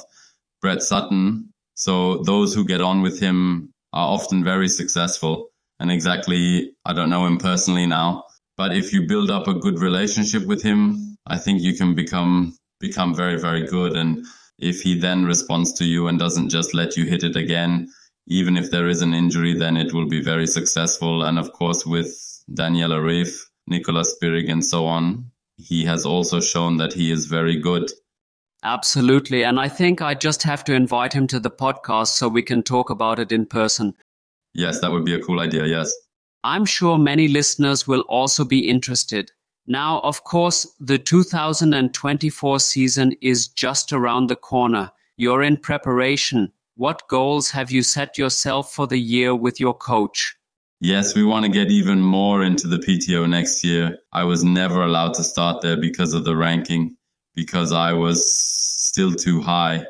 Brett 0.61 0.82
Sutton. 0.82 1.49
So 1.74 2.19
those 2.24 2.55
who 2.55 2.63
get 2.63 2.80
on 2.80 3.01
with 3.01 3.19
him 3.19 3.74
are 3.91 4.13
often 4.13 4.41
very 4.41 4.69
successful. 4.69 5.49
And 5.82 5.91
exactly, 5.91 6.71
I 6.86 6.93
don't 6.93 7.09
know 7.09 7.26
him 7.26 7.38
personally 7.38 7.88
now, 7.88 8.24
but 8.55 8.74
if 8.74 8.93
you 8.93 9.05
build 9.05 9.32
up 9.32 9.49
a 9.49 9.53
good 9.53 9.80
relationship 9.80 10.45
with 10.45 10.63
him, 10.63 11.17
I 11.28 11.38
think 11.38 11.61
you 11.61 11.76
can 11.76 11.93
become 11.93 12.55
become 12.80 13.13
very 13.13 13.38
very 13.38 13.67
good. 13.67 13.97
And 13.97 14.26
if 14.59 14.82
he 14.82 14.97
then 14.97 15.26
responds 15.26 15.74
to 15.74 15.84
you 15.84 16.07
and 16.07 16.17
doesn't 16.17 16.47
just 16.47 16.74
let 16.74 16.95
you 16.95 17.03
hit 17.03 17.24
it 17.24 17.36
again, 17.36 17.89
even 18.28 18.57
if 18.57 18.71
there 18.71 18.88
is 18.88 19.01
an 19.01 19.13
injury, 19.13 19.53
then 19.53 19.78
it 19.78 19.93
will 19.93 20.07
be 20.07 20.21
very 20.21 20.47
successful. 20.47 21.24
And 21.24 21.38
of 21.38 21.51
course, 21.53 21.86
with 21.86 22.07
Daniela 22.51 22.99
Ryf, 22.99 23.47
Nicolas 23.67 24.15
Spirig, 24.15 24.49
and 24.49 24.63
so 24.65 24.86
on, 24.86 25.32
he 25.57 25.86
has 25.86 26.05
also 26.05 26.39
shown 26.39 26.78
that 26.78 26.93
he 26.93 27.11
is 27.11 27.26
very 27.26 27.57
good. 27.57 27.91
Absolutely. 28.63 29.43
And 29.43 29.59
I 29.59 29.67
think 29.67 30.01
I 30.01 30.13
just 30.13 30.43
have 30.43 30.63
to 30.65 30.74
invite 30.74 31.13
him 31.13 31.28
to 31.28 31.39
the 31.39 31.51
podcast 31.51 32.07
so 32.07 32.30
we 32.30 32.41
can 32.41 32.63
talk 32.63 32.89
about 32.89 33.19
it 33.19 33.32
in 33.32 33.45
person. 33.45 33.93
Yes, 34.53 34.80
that 34.80 34.91
would 34.91 35.03
be 35.03 35.15
a 35.15 35.21
cool 35.21 35.39
idea. 35.39 35.65
Yes. 35.65 35.93
I'm 36.45 36.65
sure 36.65 36.97
many 36.97 37.28
listeners 37.28 37.88
will 37.88 38.01
also 38.01 38.45
be 38.45 38.69
interested. 38.69 39.32
Now, 39.65 39.99
of 40.01 40.24
course, 40.24 40.67
the 40.80 40.97
2024 40.97 42.59
season 42.59 43.15
is 43.21 43.47
just 43.47 43.93
around 43.93 44.28
the 44.28 44.36
corner. 44.36 44.91
You're 45.17 45.43
in 45.43 45.57
preparation. 45.57 46.51
What 46.76 47.07
goals 47.07 47.51
have 47.51 47.69
you 47.69 47.84
set 47.84 48.17
yourself 48.17 48.74
for 48.74 48.88
the 48.88 48.97
year 48.97 49.36
with 49.36 49.59
your 49.59 49.76
coach? 49.76 50.36
Yes, 50.80 51.13
we 51.13 51.24
want 51.24 51.45
to 51.45 51.51
get 51.51 51.69
even 51.69 52.01
more 52.01 52.43
into 52.43 52.67
the 52.67 52.78
PTO 52.78 53.30
next 53.30 53.63
year. 53.63 53.99
I 54.11 54.24
was 54.24 54.43
never 54.43 54.82
allowed 54.82 55.13
to 55.13 55.24
start 55.24 55.61
there 55.61 55.78
because 55.78 56.15
of 56.15 56.26
the 56.26 56.36
ranking, 56.36 56.97
because 57.36 57.71
I 57.71 57.93
was 57.93 58.28
still 58.28 59.13
too 59.13 59.39
high. 59.39 59.86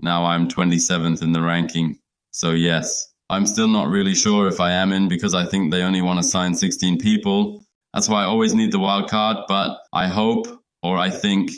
Now 0.00 0.24
I'm 0.24 0.48
27th 0.48 1.22
in 1.22 1.32
the 1.32 1.40
ranking. 1.40 2.00
So, 2.32 2.50
yes, 2.50 3.14
I'm 3.30 3.46
still 3.46 3.68
not 3.68 3.88
really 3.88 4.16
sure 4.16 4.48
if 4.48 4.58
I 4.58 4.72
am 4.72 4.92
in 4.92 5.06
because 5.06 5.34
I 5.34 5.46
think 5.46 5.70
they 5.70 5.82
only 5.82 6.02
want 6.02 6.18
to 6.18 6.24
sign 6.24 6.56
16 6.56 6.98
people. 6.98 7.64
That's 7.94 8.08
why 8.08 8.22
I 8.22 8.26
always 8.26 8.54
need 8.54 8.72
the 8.72 8.80
wild 8.80 9.08
card, 9.08 9.36
but 9.46 9.78
I 9.92 10.08
hope 10.08 10.48
or 10.82 10.98
I 10.98 11.10
think 11.10 11.52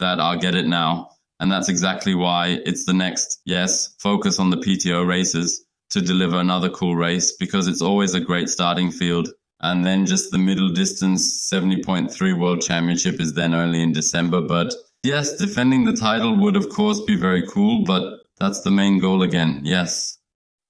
that 0.00 0.20
I'll 0.20 0.38
get 0.38 0.54
it 0.54 0.66
now. 0.66 1.08
And 1.40 1.50
that's 1.50 1.68
exactly 1.68 2.14
why 2.14 2.60
it's 2.66 2.84
the 2.84 2.92
next, 2.92 3.40
yes, 3.44 3.94
focus 3.98 4.38
on 4.38 4.50
the 4.50 4.56
PTO 4.56 5.06
races 5.06 5.64
to 5.90 6.00
deliver 6.00 6.38
another 6.38 6.68
cool 6.68 6.96
race 6.96 7.32
because 7.32 7.68
it's 7.68 7.82
always 7.82 8.14
a 8.14 8.20
great 8.20 8.48
starting 8.48 8.90
field. 8.90 9.28
And 9.60 9.84
then 9.84 10.06
just 10.06 10.30
the 10.30 10.38
middle 10.38 10.68
distance 10.68 11.48
70.3 11.52 12.38
World 12.38 12.60
Championship 12.60 13.20
is 13.20 13.34
then 13.34 13.54
only 13.54 13.82
in 13.82 13.92
December. 13.92 14.40
But 14.40 14.74
yes, 15.02 15.36
defending 15.36 15.84
the 15.84 15.96
title 15.96 16.36
would, 16.36 16.56
of 16.56 16.68
course, 16.68 17.00
be 17.02 17.16
very 17.16 17.46
cool, 17.46 17.84
but 17.84 18.20
that's 18.38 18.60
the 18.60 18.70
main 18.70 18.98
goal 18.98 19.22
again. 19.22 19.60
Yes. 19.64 20.17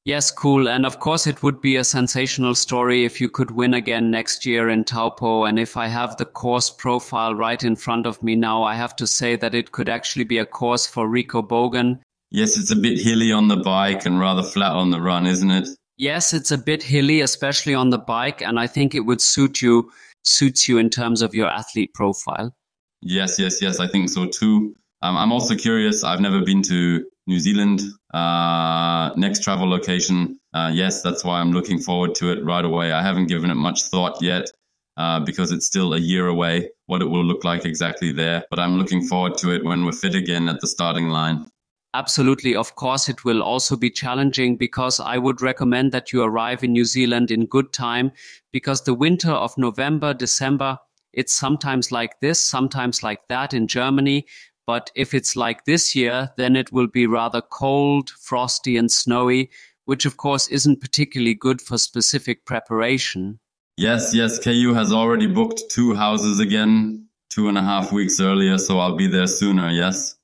Yes, 0.08 0.30
cool. 0.30 0.70
And 0.70 0.86
of 0.86 1.00
course, 1.00 1.26
it 1.26 1.42
would 1.42 1.60
be 1.60 1.76
a 1.76 1.84
sensational 1.84 2.54
story 2.54 3.04
if 3.04 3.20
you 3.20 3.28
could 3.28 3.50
win 3.50 3.74
again 3.74 4.10
next 4.10 4.46
year 4.46 4.70
in 4.70 4.84
Taupo. 4.84 5.44
And 5.44 5.58
if 5.58 5.76
I 5.76 5.86
have 5.86 6.16
the 6.16 6.24
course 6.24 6.70
profile 6.70 7.34
right 7.34 7.62
in 7.62 7.76
front 7.76 8.06
of 8.06 8.22
me 8.22 8.34
now, 8.34 8.62
I 8.62 8.74
have 8.74 8.96
to 8.96 9.06
say 9.06 9.36
that 9.36 9.54
it 9.54 9.72
could 9.72 9.90
actually 9.90 10.24
be 10.24 10.38
a 10.38 10.46
course 10.46 10.86
for 10.86 11.06
Rico 11.06 11.42
Bogen. 11.42 11.98
Yes, 12.30 12.56
it's 12.56 12.70
a 12.70 12.76
bit 12.76 12.98
hilly 12.98 13.32
on 13.32 13.48
the 13.48 13.58
bike 13.58 14.06
and 14.06 14.18
rather 14.18 14.42
flat 14.42 14.72
on 14.72 14.92
the 14.92 14.98
run, 14.98 15.26
isn't 15.26 15.50
it? 15.50 15.68
Yes, 15.98 16.32
it's 16.32 16.50
a 16.50 16.56
bit 16.56 16.82
hilly, 16.82 17.20
especially 17.20 17.74
on 17.74 17.90
the 17.90 17.98
bike. 17.98 18.40
And 18.40 18.58
I 18.58 18.66
think 18.66 18.94
it 18.94 19.00
would 19.00 19.20
suit 19.20 19.60
you, 19.60 19.92
suits 20.24 20.66
you 20.66 20.78
in 20.78 20.88
terms 20.88 21.20
of 21.20 21.34
your 21.34 21.48
athlete 21.48 21.92
profile. 21.92 22.56
Yes, 23.02 23.38
yes, 23.38 23.60
yes. 23.60 23.78
I 23.78 23.86
think 23.86 24.08
so 24.08 24.24
too. 24.24 24.74
Um, 25.02 25.18
I'm 25.18 25.32
also 25.32 25.54
curious. 25.54 26.02
I've 26.02 26.20
never 26.20 26.40
been 26.40 26.62
to 26.62 27.04
New 27.28 27.38
Zealand. 27.38 27.82
Uh, 28.12 29.10
next 29.16 29.44
travel 29.44 29.68
location. 29.68 30.40
Uh, 30.54 30.70
yes, 30.72 31.02
that's 31.02 31.24
why 31.24 31.40
I'm 31.40 31.52
looking 31.52 31.78
forward 31.78 32.14
to 32.16 32.32
it 32.32 32.42
right 32.42 32.64
away. 32.64 32.90
I 32.90 33.02
haven't 33.02 33.26
given 33.26 33.50
it 33.50 33.54
much 33.54 33.82
thought 33.84 34.20
yet 34.22 34.50
uh, 34.96 35.20
because 35.20 35.52
it's 35.52 35.66
still 35.66 35.92
a 35.92 35.98
year 35.98 36.26
away 36.28 36.70
what 36.86 37.02
it 37.02 37.04
will 37.04 37.24
look 37.24 37.44
like 37.44 37.66
exactly 37.66 38.12
there. 38.12 38.44
But 38.48 38.58
I'm 38.58 38.78
looking 38.78 39.06
forward 39.06 39.36
to 39.38 39.54
it 39.54 39.62
when 39.62 39.84
we're 39.84 39.92
fit 39.92 40.14
again 40.14 40.48
at 40.48 40.60
the 40.60 40.66
starting 40.66 41.10
line. 41.10 41.46
Absolutely. 41.92 42.56
Of 42.56 42.74
course, 42.76 43.10
it 43.10 43.24
will 43.24 43.42
also 43.42 43.76
be 43.76 43.90
challenging 43.90 44.56
because 44.56 44.98
I 44.98 45.18
would 45.18 45.42
recommend 45.42 45.92
that 45.92 46.12
you 46.12 46.22
arrive 46.22 46.64
in 46.64 46.72
New 46.72 46.84
Zealand 46.84 47.30
in 47.30 47.46
good 47.46 47.72
time 47.74 48.10
because 48.52 48.84
the 48.84 48.94
winter 48.94 49.32
of 49.32 49.56
November, 49.58 50.14
December, 50.14 50.78
it's 51.12 51.32
sometimes 51.32 51.90
like 51.90 52.20
this, 52.20 52.40
sometimes 52.40 53.02
like 53.02 53.20
that 53.28 53.54
in 53.54 53.66
Germany. 53.66 54.26
But 54.68 54.90
if 54.94 55.14
it's 55.14 55.34
like 55.34 55.64
this 55.64 55.96
year, 55.96 56.30
then 56.36 56.54
it 56.54 56.70
will 56.72 56.88
be 56.88 57.06
rather 57.06 57.40
cold, 57.40 58.10
frosty, 58.10 58.76
and 58.76 58.92
snowy, 58.92 59.48
which 59.86 60.04
of 60.04 60.18
course 60.18 60.46
isn't 60.48 60.82
particularly 60.82 61.32
good 61.32 61.62
for 61.62 61.78
specific 61.78 62.44
preparation. 62.44 63.40
Yes, 63.78 64.14
yes. 64.14 64.38
KÚ 64.38 64.74
has 64.74 64.92
already 64.92 65.26
booked 65.26 65.62
two 65.70 65.94
houses 65.94 66.38
again 66.38 67.06
two 67.30 67.48
and 67.48 67.56
a 67.56 67.62
half 67.62 67.92
weeks 67.92 68.20
earlier, 68.20 68.58
so 68.58 68.78
I'll 68.78 68.94
be 68.94 69.06
there 69.06 69.26
sooner. 69.26 69.70
Yes. 69.70 70.16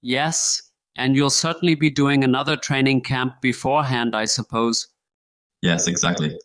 Yes. 0.00 0.62
And 0.96 1.14
you'll 1.14 1.28
certainly 1.28 1.74
be 1.74 1.90
doing 1.90 2.24
another 2.24 2.56
training 2.56 3.02
camp 3.02 3.42
beforehand, 3.42 4.16
I 4.16 4.24
suppose. 4.24 4.88
Yes, 5.60 5.88
exactly. 5.88 6.38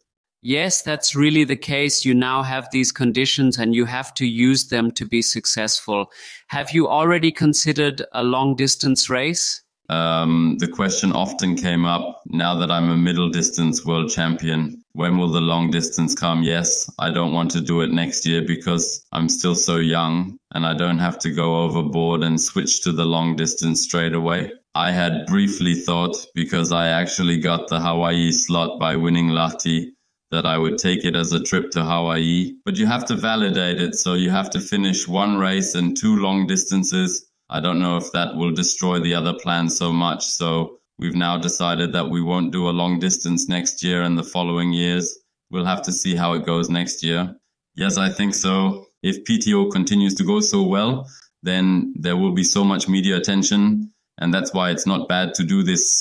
Yes, 0.46 0.82
that's 0.82 1.16
really 1.16 1.46
the 1.46 1.56
case. 1.56 2.04
You 2.04 2.14
now 2.14 2.44
have 2.44 2.68
these 2.72 2.92
conditions 2.92 3.58
and 3.58 3.74
you 3.74 3.86
have 3.86 4.14
to 4.16 4.26
use 4.26 4.68
them 4.68 4.92
to 4.92 5.06
be 5.06 5.22
successful. 5.22 6.12
Have 6.48 6.72
you 6.72 6.88
already 6.88 7.32
considered 7.32 8.04
a 8.12 8.24
long 8.24 8.56
distance 8.56 9.10
race? 9.10 9.64
um, 9.90 10.58
the 10.60 10.68
question 10.68 11.12
often 11.12 11.56
came 11.56 11.86
up 11.86 12.22
now 12.28 12.56
that 12.56 12.72
I'm 12.72 12.90
a 12.90 12.98
middle 12.98 13.30
distance 13.30 13.86
world 13.86 14.10
champion. 14.10 14.84
When 14.94 15.18
will 15.18 15.32
the 15.32 15.42
long 15.42 15.72
distance 15.72 16.16
come? 16.16 16.44
Yes, 16.44 16.90
I 17.00 17.12
don't 17.12 17.34
want 17.34 17.52
to 17.52 17.62
do 17.62 17.82
it 17.82 17.92
next 17.92 18.26
year 18.26 18.42
because 18.46 19.06
I'm 19.12 19.28
still 19.28 19.56
so 19.56 19.78
young 19.78 20.38
and 20.54 20.66
I 20.66 20.74
don't 20.74 21.00
have 21.00 21.20
to 21.20 21.32
go 21.32 21.64
overboard 21.64 22.24
and 22.24 22.40
switch 22.40 22.82
to 22.84 22.92
the 22.92 23.06
long 23.06 23.36
distance 23.36 23.82
straight 23.82 24.14
away. 24.14 24.52
I 24.76 24.92
had 24.92 25.26
briefly 25.28 25.76
thought 25.76 26.16
because 26.34 26.72
I 26.72 26.88
actually 26.88 27.40
got 27.40 27.68
the 27.68 27.80
Hawaii 27.80 28.32
slot 28.32 28.80
by 28.80 28.96
winning 28.96 29.30
Lahti 29.30 29.93
that 30.34 30.48
I 30.48 30.58
would 30.58 30.80
take 30.80 31.06
it 31.06 31.16
as 31.16 31.32
a 31.32 31.44
trip 31.44 31.70
to 31.72 31.84
Hawaii, 31.84 32.56
but 32.66 32.76
you 32.76 32.88
have 32.88 33.06
to 33.06 33.16
validate 33.16 33.80
it. 33.80 33.94
So 33.94 34.16
you 34.16 34.32
have 34.32 34.50
to 34.50 34.60
finish 34.60 35.08
one 35.08 35.38
race 35.38 35.76
and 35.76 35.96
two 35.96 36.18
long 36.18 36.48
distances. 36.48 37.30
I 37.52 37.60
don't 37.60 37.80
know 37.80 37.98
if 37.98 38.12
that 38.14 38.36
will 38.36 38.52
destroy 38.52 39.00
the 39.00 39.14
other 39.14 39.34
plan 39.34 39.70
so 39.70 39.94
much. 39.94 40.26
So 40.26 40.80
we've 40.98 41.14
now 41.14 41.38
decided 41.38 41.94
that 41.94 42.10
we 42.10 42.20
won't 42.20 42.52
do 42.52 42.68
a 42.68 42.74
long 42.82 42.98
distance 42.98 43.48
next 43.48 43.84
year 43.84 44.02
and 44.02 44.18
the 44.18 44.24
following 44.24 44.74
years. 44.74 45.20
We'll 45.52 45.66
have 45.66 45.84
to 45.84 45.92
see 45.92 46.16
how 46.16 46.34
it 46.34 46.48
goes 46.48 46.68
next 46.68 47.04
year. 47.04 47.36
Yes, 47.76 48.00
I 48.00 48.10
think 48.10 48.34
so. 48.34 48.88
If 49.04 49.26
PTO 49.26 49.72
continues 49.72 50.16
to 50.16 50.24
go 50.24 50.40
so 50.40 50.64
well, 50.64 51.08
then 51.44 51.94
there 51.96 52.18
will 52.18 52.34
be 52.34 52.44
so 52.44 52.64
much 52.64 52.90
media 52.90 53.18
attention. 53.18 53.94
And 54.18 54.34
that's 54.34 54.52
why 54.52 54.72
it's 54.72 54.88
not 54.88 55.08
bad 55.08 55.36
to 55.36 55.44
do 55.44 55.62
this 55.62 55.94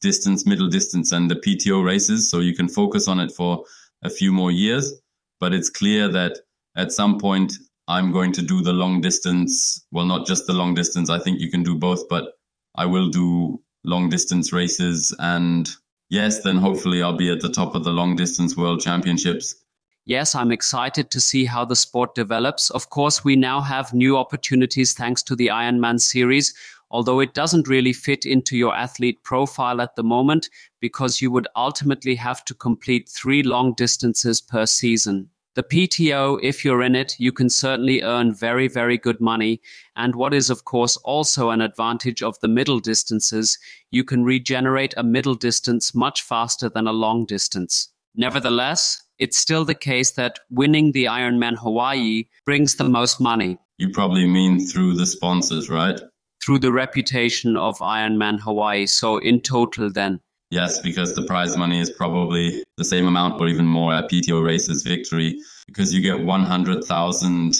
distance, 0.00 0.46
middle 0.46 0.68
distance, 0.68 1.12
and 1.12 1.30
the 1.30 1.36
PTO 1.36 1.84
races. 1.84 2.30
So 2.30 2.40
you 2.40 2.54
can 2.54 2.68
focus 2.68 3.08
on 3.08 3.20
it 3.20 3.32
for 3.32 3.64
a 4.02 4.10
few 4.10 4.32
more 4.32 4.50
years. 4.50 4.92
But 5.40 5.52
it's 5.52 5.70
clear 5.70 6.08
that 6.08 6.38
at 6.76 6.92
some 6.92 7.18
point, 7.18 7.52
I'm 7.88 8.12
going 8.12 8.32
to 8.32 8.42
do 8.42 8.60
the 8.60 8.72
long 8.72 9.00
distance. 9.00 9.84
Well, 9.90 10.04
not 10.04 10.26
just 10.26 10.46
the 10.46 10.52
long 10.52 10.74
distance. 10.74 11.08
I 11.08 11.18
think 11.18 11.40
you 11.40 11.50
can 11.50 11.62
do 11.62 11.74
both, 11.74 12.08
but 12.08 12.34
I 12.74 12.86
will 12.86 13.08
do 13.08 13.60
long 13.84 14.08
distance 14.08 14.52
races. 14.52 15.14
And 15.18 15.68
yes, 16.10 16.42
then 16.42 16.56
hopefully 16.56 17.02
I'll 17.02 17.16
be 17.16 17.32
at 17.32 17.40
the 17.40 17.48
top 17.48 17.74
of 17.74 17.84
the 17.84 17.90
long 17.90 18.14
distance 18.14 18.56
world 18.56 18.80
championships. 18.80 19.54
Yes, 20.04 20.34
I'm 20.34 20.52
excited 20.52 21.10
to 21.10 21.20
see 21.20 21.44
how 21.44 21.66
the 21.66 21.76
sport 21.76 22.14
develops. 22.14 22.70
Of 22.70 22.88
course, 22.88 23.24
we 23.24 23.36
now 23.36 23.60
have 23.60 23.92
new 23.92 24.16
opportunities 24.16 24.94
thanks 24.94 25.22
to 25.24 25.36
the 25.36 25.48
Ironman 25.48 26.00
series 26.00 26.54
although 26.90 27.20
it 27.20 27.34
doesn't 27.34 27.68
really 27.68 27.92
fit 27.92 28.24
into 28.24 28.56
your 28.56 28.74
athlete 28.74 29.22
profile 29.22 29.80
at 29.80 29.96
the 29.96 30.02
moment 30.02 30.48
because 30.80 31.20
you 31.20 31.30
would 31.30 31.48
ultimately 31.56 32.14
have 32.14 32.44
to 32.44 32.54
complete 32.54 33.08
three 33.08 33.42
long 33.42 33.74
distances 33.74 34.40
per 34.40 34.66
season. 34.66 35.28
The 35.54 35.64
PTO, 35.64 36.38
if 36.40 36.64
you're 36.64 36.82
in 36.82 36.94
it, 36.94 37.16
you 37.18 37.32
can 37.32 37.50
certainly 37.50 38.00
earn 38.00 38.32
very, 38.32 38.68
very 38.68 38.96
good 38.96 39.20
money. 39.20 39.60
And 39.96 40.14
what 40.14 40.32
is, 40.32 40.50
of 40.50 40.64
course, 40.64 40.96
also 40.98 41.50
an 41.50 41.60
advantage 41.60 42.22
of 42.22 42.38
the 42.38 42.46
middle 42.46 42.78
distances, 42.78 43.58
you 43.90 44.04
can 44.04 44.22
regenerate 44.22 44.94
a 44.96 45.02
middle 45.02 45.34
distance 45.34 45.96
much 45.96 46.22
faster 46.22 46.68
than 46.68 46.86
a 46.86 46.92
long 46.92 47.26
distance. 47.26 47.88
Nevertheless, 48.14 49.02
it's 49.18 49.36
still 49.36 49.64
the 49.64 49.74
case 49.74 50.12
that 50.12 50.38
winning 50.48 50.92
the 50.92 51.06
Ironman 51.06 51.56
Hawaii 51.56 52.28
brings 52.44 52.76
the 52.76 52.88
most 52.88 53.20
money. 53.20 53.58
You 53.78 53.90
probably 53.90 54.28
mean 54.28 54.60
through 54.64 54.94
the 54.94 55.06
sponsors, 55.06 55.68
right? 55.68 56.00
Through 56.48 56.58
the 56.58 56.72
reputation 56.72 57.58
of 57.58 57.76
Ironman 57.80 58.40
Hawaii. 58.40 58.86
So 58.86 59.18
in 59.18 59.42
total, 59.42 59.92
then. 59.92 60.18
Yes, 60.50 60.80
because 60.80 61.14
the 61.14 61.26
prize 61.26 61.58
money 61.58 61.78
is 61.78 61.90
probably 61.90 62.64
the 62.78 62.86
same 62.86 63.06
amount 63.06 63.38
or 63.38 63.48
even 63.48 63.66
more 63.66 63.92
at 63.92 64.10
PTO 64.10 64.42
races 64.42 64.82
victory 64.82 65.38
because 65.66 65.92
you 65.92 66.00
get 66.00 66.24
100,000. 66.24 67.54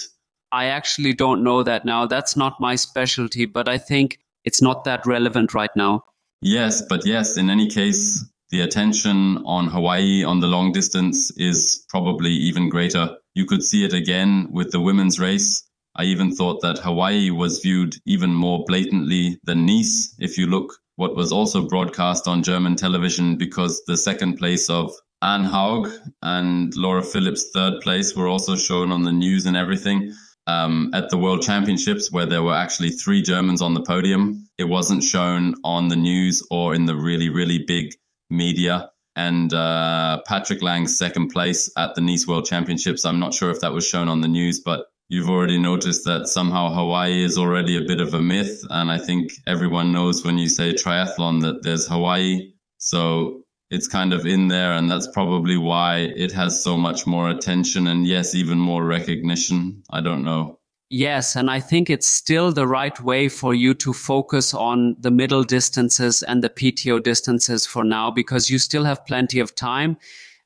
I 0.52 0.64
actually 0.68 1.12
don't 1.12 1.44
know 1.44 1.62
that 1.62 1.84
now. 1.84 2.06
That's 2.06 2.34
not 2.34 2.58
my 2.60 2.76
specialty, 2.76 3.44
but 3.44 3.68
I 3.68 3.76
think 3.76 4.20
it's 4.46 4.62
not 4.62 4.84
that 4.84 5.04
relevant 5.04 5.52
right 5.52 5.76
now. 5.76 6.04
Yes, 6.40 6.80
but 6.80 7.04
yes, 7.04 7.36
in 7.36 7.50
any 7.50 7.68
case, 7.68 8.24
the 8.48 8.62
attention 8.62 9.42
on 9.44 9.66
Hawaii 9.66 10.24
on 10.24 10.40
the 10.40 10.46
long 10.46 10.72
distance 10.72 11.30
is 11.32 11.84
probably 11.90 12.30
even 12.30 12.70
greater. 12.70 13.18
You 13.34 13.44
could 13.44 13.62
see 13.62 13.84
it 13.84 13.92
again 13.92 14.48
with 14.50 14.70
the 14.70 14.80
women's 14.80 15.20
race 15.20 15.62
I 15.98 16.04
even 16.04 16.32
thought 16.32 16.62
that 16.62 16.78
Hawaii 16.78 17.30
was 17.30 17.58
viewed 17.58 17.96
even 18.06 18.32
more 18.32 18.64
blatantly 18.66 19.40
than 19.42 19.66
Nice. 19.66 20.14
If 20.20 20.38
you 20.38 20.46
look 20.46 20.72
what 20.94 21.16
was 21.16 21.32
also 21.32 21.68
broadcast 21.68 22.28
on 22.28 22.42
German 22.42 22.76
television, 22.76 23.36
because 23.36 23.82
the 23.86 23.96
second 23.96 24.36
place 24.36 24.70
of 24.70 24.92
Anne 25.22 25.44
Haug 25.44 25.90
and 26.22 26.74
Laura 26.76 27.02
Philipp's 27.02 27.50
third 27.52 27.80
place 27.82 28.14
were 28.16 28.28
also 28.28 28.54
shown 28.54 28.92
on 28.92 29.02
the 29.02 29.12
news 29.12 29.46
and 29.46 29.56
everything. 29.56 30.12
Um, 30.46 30.90
at 30.94 31.10
the 31.10 31.18
World 31.18 31.42
Championships, 31.42 32.10
where 32.10 32.26
there 32.26 32.42
were 32.42 32.54
actually 32.54 32.90
three 32.90 33.20
Germans 33.20 33.60
on 33.60 33.74
the 33.74 33.82
podium, 33.82 34.48
it 34.56 34.64
wasn't 34.64 35.02
shown 35.02 35.56
on 35.62 35.88
the 35.88 35.96
news 35.96 36.42
or 36.50 36.74
in 36.74 36.86
the 36.86 36.96
really, 36.96 37.28
really 37.28 37.64
big 37.66 37.92
media. 38.30 38.90
And 39.14 39.52
uh, 39.52 40.22
Patrick 40.26 40.62
Lange's 40.62 40.96
second 40.96 41.28
place 41.28 41.70
at 41.76 41.94
the 41.94 42.00
Nice 42.00 42.26
World 42.26 42.46
Championships, 42.46 43.04
I'm 43.04 43.18
not 43.18 43.34
sure 43.34 43.50
if 43.50 43.60
that 43.60 43.72
was 43.72 43.86
shown 43.86 44.08
on 44.08 44.20
the 44.20 44.28
news, 44.28 44.60
but 44.60 44.86
you've 45.08 45.30
already 45.30 45.58
noticed 45.58 46.04
that 46.04 46.28
somehow 46.28 46.72
Hawaii 46.72 47.24
is 47.24 47.38
already 47.38 47.76
a 47.76 47.86
bit 47.86 48.00
of 48.00 48.14
a 48.14 48.20
myth. 48.20 48.62
And 48.70 48.90
I 48.90 48.98
think 48.98 49.32
everyone 49.46 49.92
knows 49.92 50.24
when 50.24 50.38
you 50.38 50.48
say 50.48 50.72
triathlon 50.72 51.40
that 51.42 51.62
there's 51.62 51.86
Hawaii. 51.86 52.52
So 52.78 53.42
it's 53.70 53.88
kind 53.88 54.12
of 54.12 54.26
in 54.26 54.48
there. 54.48 54.72
And 54.72 54.90
that's 54.90 55.08
probably 55.08 55.56
why 55.56 56.12
it 56.14 56.32
has 56.32 56.62
so 56.62 56.76
much 56.76 57.06
more 57.06 57.30
attention 57.30 57.86
and, 57.86 58.06
yes, 58.06 58.34
even 58.34 58.58
more 58.58 58.84
recognition. 58.84 59.82
I 59.90 60.00
don't 60.00 60.24
know. 60.24 60.58
Yes, 60.90 61.36
and 61.36 61.50
I 61.50 61.60
think 61.60 61.90
it's 61.90 62.06
still 62.06 62.50
the 62.50 62.66
right 62.66 62.98
way 63.02 63.28
for 63.28 63.52
you 63.52 63.74
to 63.74 63.92
focus 63.92 64.54
on 64.54 64.96
the 64.98 65.10
middle 65.10 65.44
distances 65.44 66.22
and 66.22 66.42
the 66.42 66.48
PTO 66.48 67.02
distances 67.02 67.66
for 67.66 67.84
now 67.84 68.10
because 68.10 68.48
you 68.48 68.58
still 68.58 68.84
have 68.84 69.04
plenty 69.04 69.38
of 69.38 69.54
time 69.54 69.98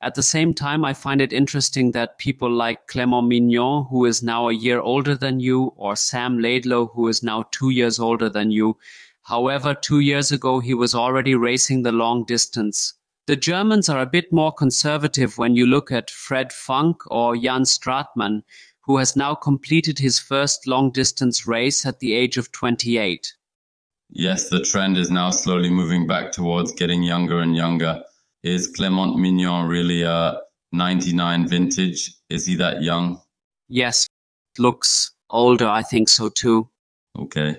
at 0.03 0.17
the 0.17 0.23
same 0.23 0.53
time, 0.53 0.85
I 0.85 0.95
find 0.95 1.21
it 1.21 1.33
interesting 1.33 1.93
that 1.93 2.19
people 2.19 2.51
like 2.51 2.89
Clement 2.89 3.29
Mignon, 3.29 3.87
who 3.89 4.05
is 4.05 4.23
now 4.23 4.49
a 4.49 4.53
year 4.53 4.81
older 4.81 5.15
than 5.15 5.39
you, 5.39 5.73
or 5.77 5.95
Sam 5.95 6.39
Laidlow, 6.39 6.93
who 6.93 7.07
is 7.07 7.23
now 7.23 7.45
two 7.53 7.71
years 7.71 8.01
older 8.01 8.29
than 8.29 8.51
you. 8.51 8.77
However, 9.23 9.75
two 9.75 10.01
years 10.01 10.33
ago, 10.33 10.59
he 10.59 10.75
was 10.75 10.93
already 10.93 11.37
racing 11.37 11.83
the 11.83 11.93
long 11.93 12.25
distance. 12.25 12.95
The 13.29 13.37
Germans 13.37 13.89
are 13.89 14.01
a 14.01 14.07
bit 14.07 14.33
more 14.33 14.53
conservative 14.53 15.39
when 15.39 15.55
you 15.55 15.67
look 15.67 15.93
at 15.93 16.11
Fred 16.11 16.53
Funk 16.53 16.97
or 17.07 17.37
Jan 17.37 17.63
Stratmann, 17.63 18.43
who 18.81 18.97
has 18.97 19.15
now 19.15 19.37
completed 19.37 20.01
his 20.01 20.19
first 20.19 20.67
long 20.67 20.91
distance 20.91 21.47
race 21.47 21.87
at 21.87 22.01
the 22.01 22.15
age 22.15 22.37
of 22.37 22.51
28. 22.51 23.33
Yes, 24.11 24.51
the 24.51 24.61
trend 24.61 24.97
is 24.99 25.13
now 25.13 25.31
slowly 25.31 25.71
moving 25.71 26.09
back 26.09 26.33
towards 26.33 26.73
getting 26.73 27.05
younger 27.05 27.39
and 27.39 27.55
younger. 27.55 28.03
Is 28.43 28.69
Clement 28.69 29.19
Mignon 29.19 29.69
really 29.69 30.03
a 30.03 30.41
99 30.73 31.49
vintage? 31.49 32.13
Is 32.29 32.47
he 32.47 32.57
that 32.57 32.83
young? 32.83 33.21
Yes, 33.69 34.07
looks 34.59 35.13
older. 35.31 35.69
I 35.69 35.83
think 35.83 36.09
so 36.09 36.29
too. 36.29 36.69
Okay. 37.19 37.59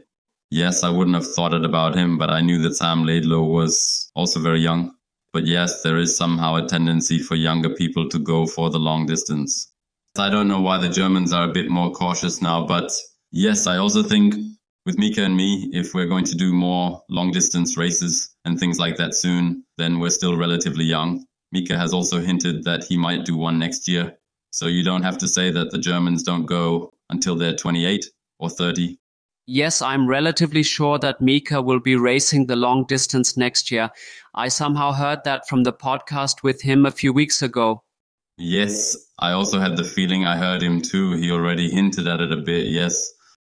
Yes, 0.52 0.84
I 0.84 0.90
wouldn't 0.90 1.16
have 1.16 1.34
thought 1.34 1.54
it 1.54 1.66
about 1.66 1.96
him, 1.96 2.18
but 2.18 2.30
I 2.30 2.42
knew 2.42 2.60
that 2.60 2.76
Sam 2.76 3.04
Laidlow 3.04 3.44
was 3.44 4.12
also 4.16 4.40
very 4.40 4.60
young. 4.60 4.94
But 5.32 5.48
yes, 5.48 5.82
there 5.82 5.98
is 5.98 6.16
somehow 6.16 6.56
a 6.56 6.68
tendency 6.68 7.18
for 7.18 7.36
younger 7.36 7.70
people 7.70 8.08
to 8.10 8.20
go 8.20 8.46
for 8.46 8.70
the 8.70 8.78
long 8.78 9.08
distance. 9.08 9.72
I 10.16 10.30
don't 10.30 10.48
know 10.48 10.62
why 10.62 10.78
the 10.78 10.90
Germans 10.90 11.34
are 11.34 11.50
a 11.50 11.54
bit 11.54 11.70
more 11.70 11.92
cautious 11.92 12.40
now, 12.40 12.68
but 12.68 12.92
yes, 13.32 13.66
I 13.66 13.78
also 13.78 14.04
think 14.04 14.36
with 14.86 14.98
Mika 14.98 15.24
and 15.24 15.36
me, 15.36 15.70
if 15.72 15.94
we're 15.94 16.08
going 16.08 16.26
to 16.26 16.36
do 16.36 16.54
more 16.54 17.02
long 17.10 17.32
distance 17.32 17.78
races 17.78 18.36
and 18.44 18.60
things 18.60 18.80
like 18.80 18.98
that 18.98 19.16
soon, 19.16 19.64
then 19.78 20.00
we're 20.00 20.10
still 20.10 20.36
relatively 20.36 20.84
young. 20.84 21.26
Mika 21.52 21.78
has 21.78 21.94
also 21.94 22.20
hinted 22.20 22.64
that 22.66 22.84
he 22.84 22.98
might 22.98 23.26
do 23.26 23.38
one 23.38 23.60
next 23.60 23.88
year. 23.88 24.18
So 24.52 24.68
you 24.68 24.84
don't 24.84 25.04
have 25.04 25.18
to 25.20 25.28
say 25.28 25.52
that 25.52 25.72
the 25.72 25.78
Germans 25.78 26.24
don't 26.24 26.46
go 26.46 26.92
until 27.10 27.36
they're 27.36 27.56
28 27.56 28.06
or 28.40 28.50
30. 28.50 28.98
Yes, 29.46 29.82
I'm 29.82 30.08
relatively 30.08 30.64
sure 30.64 31.00
that 31.00 31.22
Mika 31.22 31.62
will 31.62 31.80
be 31.80 31.96
racing 31.96 32.48
the 32.48 32.56
long 32.56 32.86
distance 32.86 33.36
next 33.36 33.72
year. 33.72 33.90
I 34.34 34.48
somehow 34.48 34.92
heard 34.94 35.24
that 35.26 35.48
from 35.48 35.64
the 35.64 35.74
podcast 35.74 36.44
with 36.44 36.62
him 36.62 36.86
a 36.86 36.92
few 36.92 37.14
weeks 37.14 37.42
ago. 37.42 37.84
Yes, 38.38 38.98
I 39.20 39.32
also 39.32 39.60
had 39.60 39.78
the 39.78 39.84
feeling 39.84 40.26
I 40.26 40.38
heard 40.38 40.62
him 40.62 40.82
too. 40.82 41.14
He 41.14 41.32
already 41.32 41.70
hinted 41.70 42.08
at 42.08 42.20
it 42.20 42.32
a 42.32 42.38
bit, 42.38 42.68
yes. 42.68 43.12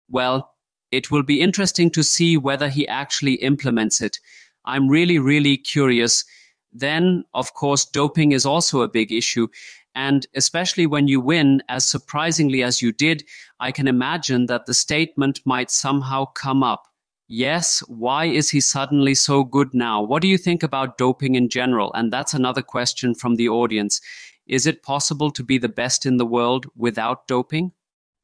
Well, 0.09 0.50
it 0.91 1.11
will 1.11 1.23
be 1.23 1.41
interesting 1.41 1.91
to 1.91 2.03
see 2.03 2.37
whether 2.37 2.69
he 2.69 2.87
actually 2.89 3.35
implements 3.35 4.01
it. 4.01 4.19
I'm 4.65 4.89
really, 4.89 5.19
really 5.19 5.57
curious. 5.57 6.25
Then, 6.73 7.25
of 7.35 7.55
course, 7.55 7.85
doping 7.85 8.33
is 8.33 8.47
also 8.47 8.83
a 8.83 8.89
big 8.89 9.13
issue. 9.13 9.49
And 9.95 10.27
especially 10.35 10.87
when 10.87 11.09
you 11.09 11.21
win, 11.21 11.63
as 11.69 11.85
surprisingly 11.85 12.63
as 12.63 12.81
you 12.81 12.93
did, 12.93 13.25
I 13.59 13.73
can 13.73 13.89
imagine 13.89 14.47
that 14.47 14.67
the 14.67 14.75
statement 14.75 15.41
might 15.45 15.71
somehow 15.71 16.27
come 16.27 16.63
up. 16.63 16.87
Yes, 17.27 17.81
why 17.87 18.25
is 18.25 18.51
he 18.51 18.61
suddenly 18.61 19.15
so 19.15 19.45
good 19.45 19.73
now? 19.73 20.03
What 20.03 20.23
do 20.23 20.29
you 20.29 20.39
think 20.39 20.63
about 20.63 20.99
doping 20.99 21.37
in 21.37 21.49
general? 21.49 21.93
And 21.95 22.13
that's 22.13 22.35
another 22.35 22.63
question 22.63 23.15
from 23.15 23.37
the 23.37 23.49
audience. 23.49 24.01
Is 24.47 24.67
it 24.67 24.83
possible 24.83 25.31
to 25.33 25.45
be 25.45 25.59
the 25.59 25.69
best 25.69 26.07
in 26.07 26.17
the 26.17 26.27
world 26.27 26.67
without 26.77 27.29
doping? 27.29 27.73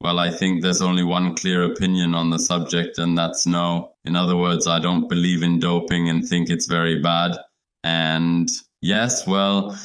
Well, 0.00 0.18
I 0.18 0.30
think 0.30 0.62
there's 0.62 0.82
only 0.82 1.02
one 1.02 1.34
clear 1.34 1.64
opinion 1.64 2.14
on 2.14 2.30
the 2.30 2.38
subject, 2.38 2.98
and 2.98 3.16
that's 3.16 3.46
no. 3.46 3.92
In 4.04 4.14
other 4.14 4.36
words, 4.36 4.66
I 4.66 4.78
don't 4.78 5.08
believe 5.08 5.42
in 5.42 5.58
doping 5.58 6.08
and 6.08 6.26
think 6.26 6.50
it's 6.50 6.66
very 6.66 7.00
bad. 7.00 7.36
And 7.82 8.48
yes, 8.82 9.26
well, 9.26 9.78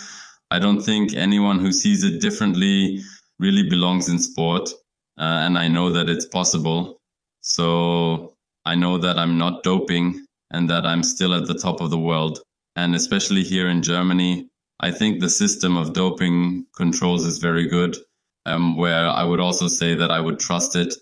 I 0.52 0.60
don't 0.60 0.82
think 0.82 1.14
anyone 1.14 1.60
who 1.60 1.72
sees 1.72 2.04
it 2.04 2.20
differently 2.20 3.02
really 3.40 3.70
belongs 3.70 4.10
in 4.10 4.20
sport. 4.20 4.70
Uh, 5.18 5.46
and 5.46 5.58
I 5.58 5.68
know 5.68 5.90
that 5.92 6.10
it's 6.10 6.26
possible. 6.26 7.00
So 7.42 8.34
I 8.66 8.76
know 8.76 8.98
that 8.98 9.18
I'm 9.18 9.38
not 9.38 9.64
doping 9.64 10.26
and 10.52 10.70
that 10.70 10.86
I'm 10.86 11.04
still 11.04 11.34
at 11.34 11.48
the 11.48 11.58
top 11.58 11.80
of 11.82 11.90
the 11.90 11.98
world. 11.98 12.40
And 12.76 12.96
especially 12.96 13.44
here 13.44 13.70
in 13.70 13.82
Germany, 13.82 14.50
I 14.80 14.92
think 14.92 15.20
the 15.20 15.30
system 15.30 15.78
of 15.78 15.94
doping 15.94 16.66
controls 16.76 17.26
is 17.26 17.38
very 17.38 17.68
good. 17.68 17.98
Um, 18.46 18.76
where 18.76 19.08
I 19.08 19.24
would 19.24 19.40
also 19.40 19.68
say 19.68 19.94
that 19.96 20.10
I 20.10 20.20
would 20.20 20.40
trust 20.40 20.76
it 20.76 20.96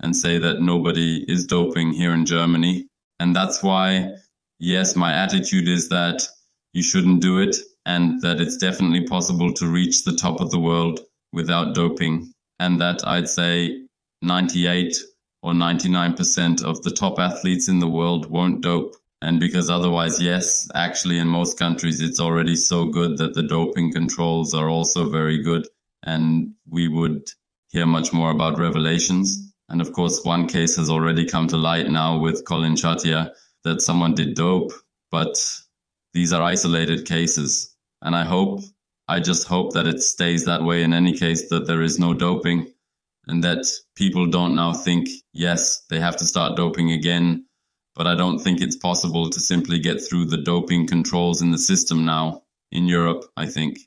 and 0.00 0.16
say 0.16 0.38
that 0.38 0.60
nobody 0.60 1.24
is 1.28 1.46
doping 1.46 1.92
here 1.92 2.12
in 2.12 2.26
Germany. 2.26 2.86
And 3.20 3.34
that's 3.34 3.62
why, 3.62 4.12
yes, 4.58 4.96
my 4.96 5.12
attitude 5.12 5.68
is 5.68 5.88
that 5.90 6.26
you 6.72 6.82
shouldn't 6.82 7.22
do 7.22 7.38
it 7.38 7.56
and 7.86 8.20
that 8.22 8.40
it's 8.40 8.56
definitely 8.56 9.06
possible 9.06 9.52
to 9.54 9.66
reach 9.66 10.04
the 10.04 10.16
top 10.16 10.40
of 10.40 10.50
the 10.50 10.58
world 10.58 11.00
without 11.32 11.74
doping. 11.74 12.32
And 12.58 12.80
that 12.80 13.06
I'd 13.06 13.28
say 13.28 13.86
98 14.22 14.96
or 15.42 15.52
99% 15.52 16.64
of 16.64 16.82
the 16.82 16.90
top 16.90 17.18
athletes 17.18 17.68
in 17.68 17.78
the 17.78 17.88
world 17.88 18.30
won't 18.30 18.62
dope. 18.62 18.96
And 19.22 19.40
because 19.40 19.70
otherwise, 19.70 20.20
yes, 20.20 20.68
actually, 20.74 21.18
in 21.18 21.28
most 21.28 21.58
countries, 21.58 22.00
it's 22.00 22.20
already 22.20 22.56
so 22.56 22.86
good 22.86 23.16
that 23.18 23.34
the 23.34 23.42
doping 23.42 23.92
controls 23.92 24.52
are 24.54 24.68
also 24.68 25.08
very 25.08 25.42
good. 25.42 25.66
And 26.06 26.54
we 26.68 26.88
would 26.88 27.28
hear 27.68 27.84
much 27.84 28.12
more 28.12 28.30
about 28.30 28.58
revelations. 28.58 29.52
And 29.68 29.80
of 29.80 29.92
course, 29.92 30.24
one 30.24 30.46
case 30.46 30.76
has 30.76 30.88
already 30.88 31.26
come 31.26 31.48
to 31.48 31.56
light 31.56 31.90
now 31.90 32.18
with 32.18 32.44
Collin 32.44 32.76
Chartier 32.76 33.32
that 33.64 33.82
someone 33.82 34.14
did 34.14 34.36
dope, 34.36 34.72
but 35.10 35.36
these 36.14 36.32
are 36.32 36.42
isolated 36.42 37.04
cases. 37.06 37.76
And 38.00 38.14
I 38.14 38.24
hope, 38.24 38.60
I 39.08 39.20
just 39.20 39.48
hope 39.48 39.72
that 39.74 39.88
it 39.88 40.00
stays 40.00 40.44
that 40.44 40.62
way 40.62 40.82
in 40.82 40.94
any 40.94 41.12
case, 41.12 41.48
that 41.50 41.66
there 41.66 41.82
is 41.82 41.98
no 41.98 42.14
doping 42.14 42.72
and 43.26 43.42
that 43.42 43.66
people 43.96 44.26
don't 44.26 44.54
now 44.54 44.72
think, 44.72 45.08
yes, 45.32 45.84
they 45.90 45.98
have 45.98 46.16
to 46.18 46.24
start 46.24 46.56
doping 46.56 46.92
again. 46.92 47.46
But 47.96 48.06
I 48.06 48.14
don't 48.14 48.38
think 48.38 48.60
it's 48.60 48.76
possible 48.76 49.30
to 49.30 49.40
simply 49.40 49.80
get 49.80 50.00
through 50.00 50.26
the 50.26 50.42
doping 50.42 50.86
controls 50.86 51.42
in 51.42 51.50
the 51.50 51.58
system 51.58 52.04
now 52.04 52.42
in 52.70 52.86
Europe, 52.86 53.24
I 53.36 53.46
think. 53.46 53.78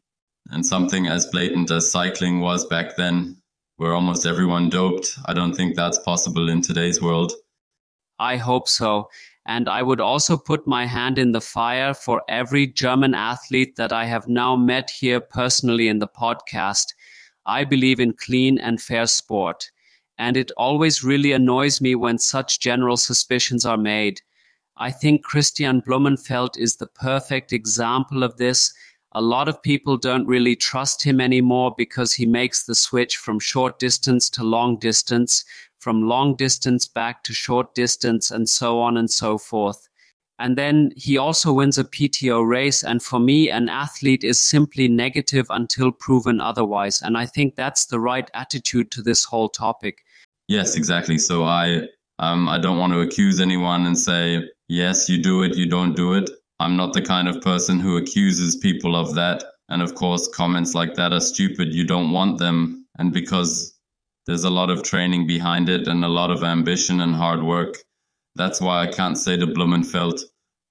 And 0.51 0.65
something 0.65 1.07
as 1.07 1.27
blatant 1.27 1.69
as 1.69 1.91
cycling 1.91 2.39
was 2.39 2.65
back 2.65 2.95
then, 2.95 3.37
where 3.77 3.93
almost 3.93 4.25
everyone 4.25 4.69
doped, 4.69 5.17
I 5.25 5.33
don't 5.33 5.53
think 5.53 5.75
that's 5.75 5.99
possible 5.99 6.49
in 6.49 6.61
today's 6.61 7.01
world. 7.01 7.33
I 8.17 8.37
hope 8.37 8.67
so. 8.67 9.09
And 9.45 9.69
I 9.69 9.81
would 9.81 10.01
also 10.01 10.37
put 10.37 10.67
my 10.67 10.85
hand 10.85 11.17
in 11.17 11.31
the 11.31 11.41
fire 11.41 11.93
for 11.93 12.21
every 12.27 12.67
German 12.67 13.13
athlete 13.13 13.75
that 13.77 13.93
I 13.93 14.05
have 14.05 14.27
now 14.27 14.55
met 14.55 14.89
here 14.89 15.19
personally 15.19 15.87
in 15.87 15.99
the 15.99 16.07
podcast. 16.07 16.93
I 17.45 17.63
believe 17.63 17.99
in 17.99 18.13
clean 18.13 18.59
and 18.59 18.81
fair 18.81 19.07
sport. 19.07 19.71
And 20.17 20.35
it 20.35 20.51
always 20.57 21.03
really 21.03 21.31
annoys 21.31 21.79
me 21.79 21.95
when 21.95 22.17
such 22.17 22.59
general 22.59 22.97
suspicions 22.97 23.65
are 23.65 23.77
made. 23.77 24.21
I 24.77 24.91
think 24.91 25.25
Kristian 25.25 25.83
Blummenfelt 25.83 26.57
is 26.57 26.75
the 26.75 26.87
perfect 26.87 27.51
example 27.53 28.23
of 28.23 28.37
this. 28.37 28.73
A 29.13 29.21
lot 29.21 29.49
of 29.49 29.63
people 29.63 29.97
don't 29.97 30.27
really 30.27 30.55
trust 30.55 31.03
him 31.03 31.19
anymore 31.19 31.73
because 31.75 32.13
he 32.13 32.25
makes 32.25 32.63
the 32.63 32.75
switch 32.75 33.17
from 33.17 33.39
short 33.39 33.79
distance 33.79 34.29
to 34.31 34.43
long 34.43 34.77
distance, 34.77 35.43
from 35.79 36.07
long 36.07 36.35
distance 36.35 36.87
back 36.87 37.23
to 37.23 37.33
short 37.33 37.73
distance, 37.73 38.29
and 38.29 38.47
so 38.47 38.79
on 38.79 38.97
and 38.97 39.09
so 39.09 39.37
forth. 39.37 39.89
And 40.39 40.57
then 40.57 40.91
he 40.95 41.17
also 41.17 41.51
wins 41.51 41.77
a 41.77 41.83
PTO 41.83 42.47
race. 42.47 42.83
And 42.83 43.03
for 43.03 43.19
me, 43.19 43.49
an 43.49 43.67
athlete 43.67 44.23
is 44.23 44.39
simply 44.39 44.87
negative 44.87 45.47
until 45.49 45.91
proven 45.91 46.39
otherwise. 46.39 47.01
And 47.01 47.17
I 47.17 47.25
think 47.25 47.55
that's 47.55 47.87
the 47.87 47.99
right 47.99 48.29
attitude 48.33 48.89
to 48.91 49.01
this 49.01 49.25
whole 49.25 49.49
topic. 49.49 50.05
Yes, 50.47 50.75
exactly. 50.75 51.17
So 51.17 51.43
I, 51.43 51.87
um, 52.19 52.47
I 52.47 52.57
don't 52.57 52.77
want 52.77 52.93
to 52.93 53.01
accuse 53.01 53.41
anyone 53.41 53.85
and 53.85 53.97
say, 53.97 54.49
yes, 54.69 55.09
you 55.09 55.21
do 55.21 55.43
it, 55.43 55.57
you 55.57 55.65
don't 55.65 55.95
do 55.95 56.13
it. 56.13 56.29
I'm 56.59 56.75
not 56.75 56.93
the 56.93 57.01
kind 57.01 57.27
of 57.27 57.41
person 57.41 57.79
who 57.79 57.97
accuses 57.97 58.55
people 58.57 58.95
of 58.95 59.15
that. 59.15 59.43
And 59.69 59.81
of 59.81 59.95
course, 59.95 60.27
comments 60.27 60.75
like 60.75 60.95
that 60.95 61.13
are 61.13 61.19
stupid. 61.19 61.73
You 61.73 61.85
don't 61.85 62.11
want 62.11 62.39
them. 62.39 62.85
And 62.97 63.13
because 63.13 63.77
there's 64.25 64.43
a 64.43 64.49
lot 64.49 64.69
of 64.69 64.83
training 64.83 65.27
behind 65.27 65.69
it 65.69 65.87
and 65.87 66.03
a 66.03 66.09
lot 66.09 66.31
of 66.31 66.43
ambition 66.43 67.01
and 67.01 67.15
hard 67.15 67.43
work, 67.43 67.77
that's 68.35 68.59
why 68.59 68.81
I 68.81 68.87
can't 68.87 69.17
say 69.17 69.37
to 69.37 69.47
Blummenfelt, 69.47 70.21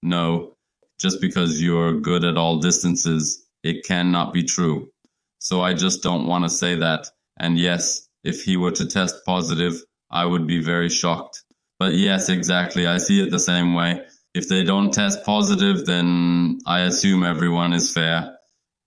no, 0.03 0.55
just 0.99 1.21
because 1.21 1.63
you're 1.63 2.01
good 2.01 2.25
at 2.25 2.37
all 2.37 2.59
distances, 2.59 3.47
it 3.63 3.85
cannot 3.85 4.33
be 4.33 4.43
true. 4.43 4.91
So 5.39 5.63
I 5.63 5.75
just 5.75 6.03
don't 6.03 6.27
want 6.27 6.45
to 6.45 6.51
say 6.51 6.75
that. 6.77 7.09
And 7.39 7.59
yes, 7.59 8.09
if 8.25 8.43
he 8.43 8.57
were 8.57 8.73
to 8.73 8.87
test 8.87 9.25
positive, 9.25 9.83
I 10.11 10.25
would 10.25 10.47
be 10.47 10.63
very 10.63 10.89
shocked. 10.89 11.45
But 11.79 11.95
yes, 11.95 12.29
exactly. 12.29 12.87
I 12.87 12.99
see 12.99 13.23
it 13.23 13.31
the 13.31 13.39
same 13.39 13.75
way. 13.75 14.05
If 14.39 14.47
they 14.47 14.63
don't 14.63 14.95
test 14.95 15.25
positive, 15.25 15.85
then 15.85 16.61
I 16.65 16.83
assume 16.83 17.25
everyone 17.25 17.73
is 17.73 17.93
fair. 17.93 18.39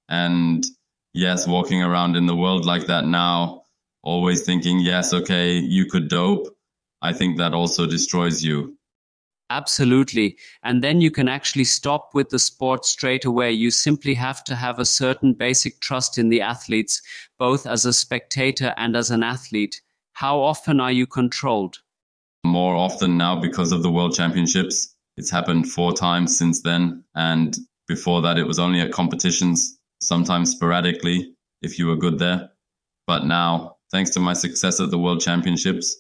And 0.07 0.65
yes, 1.13 1.45
walking 1.45 1.83
around 1.83 2.15
in 2.15 2.25
the 2.25 2.37
world 2.37 2.65
like 2.65 2.85
that 2.85 3.05
now, 3.05 3.63
always 4.01 4.45
thinking, 4.45 4.79
yes, 4.79 5.13
okay, 5.13 5.55
you 5.57 5.87
could 5.87 6.07
dope. 6.07 6.47
I 7.01 7.11
think 7.11 7.37
that 7.37 7.53
also 7.53 7.85
destroys 7.85 8.41
you. 8.41 8.77
Absolutely. 9.49 10.37
And 10.63 10.81
then 10.81 11.01
you 11.01 11.11
can 11.11 11.27
actually 11.27 11.65
stop 11.65 12.11
with 12.13 12.29
the 12.29 12.39
sport 12.39 12.85
straight 12.85 13.25
away. 13.25 13.51
You 13.51 13.71
simply 13.71 14.13
have 14.13 14.45
to 14.45 14.55
have 14.55 14.79
a 14.79 14.85
certain 14.85 15.33
basic 15.33 15.81
trust 15.81 16.17
in 16.17 16.29
the 16.29 16.39
athletes, 16.39 17.01
both 17.37 17.67
as 17.67 17.85
a 17.85 17.91
spectator 17.91 18.73
and 18.77 18.95
as 18.95 19.11
an 19.11 19.21
athlete. 19.21 19.81
How 20.13 20.39
often 20.39 20.79
are 20.79 20.93
you 20.93 21.05
controlled? 21.05 21.79
More 22.45 22.73
often 22.73 23.17
now 23.17 23.41
because 23.41 23.73
of 23.73 23.83
the 23.83 23.91
World 23.91 24.15
Championships. 24.15 24.95
It's 25.21 25.29
happened 25.29 25.71
four 25.71 25.93
times 25.93 26.35
since 26.35 26.63
then. 26.63 27.03
And 27.13 27.55
before 27.87 28.23
that, 28.23 28.39
it 28.39 28.47
was 28.47 28.57
only 28.57 28.81
at 28.81 28.91
competitions, 28.91 29.77
sometimes 30.01 30.49
sporadically, 30.49 31.35
if 31.61 31.77
you 31.77 31.85
were 31.85 31.95
good 31.95 32.17
there. 32.17 32.49
But 33.05 33.25
now, 33.25 33.77
thanks 33.91 34.09
to 34.15 34.19
my 34.19 34.33
success 34.33 34.79
at 34.79 34.89
the 34.89 34.97
World 34.97 35.21
Championships, 35.21 35.95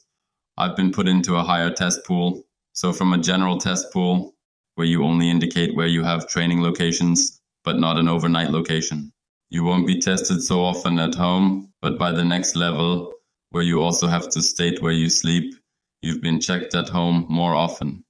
I've 0.57 0.75
been 0.75 0.91
put 0.91 1.07
into 1.07 1.35
a 1.35 1.43
higher 1.43 1.69
test 1.69 2.03
pool 2.03 2.47
so 2.73 2.91
from 2.91 3.13
a 3.13 3.19
general 3.19 3.59
test 3.59 3.93
pool 3.93 4.33
where 4.73 4.87
you 4.87 5.03
only 5.03 5.29
indicate 5.29 5.75
where 5.75 5.85
you 5.85 6.03
have 6.03 6.27
training 6.27 6.63
locations, 6.63 7.39
but 7.63 7.77
not 7.77 7.97
an 7.97 8.07
overnight 8.07 8.49
location. 8.49 9.13
You 9.51 9.63
won't 9.63 9.85
be 9.85 9.99
tested 9.99 10.41
so 10.41 10.65
often 10.65 10.97
at 10.97 11.13
home, 11.13 11.71
but 11.79 11.99
by 11.99 12.11
the 12.11 12.25
next 12.25 12.55
level, 12.55 13.13
where 13.51 13.61
you 13.61 13.83
also 13.83 14.07
have 14.07 14.29
to 14.29 14.41
state 14.41 14.81
where 14.81 14.93
you 14.93 15.09
sleep, 15.09 15.53
you've 16.01 16.23
been 16.23 16.39
checked 16.39 16.73
at 16.73 16.89
home 16.89 17.27
more 17.29 17.53
often. 17.53 18.03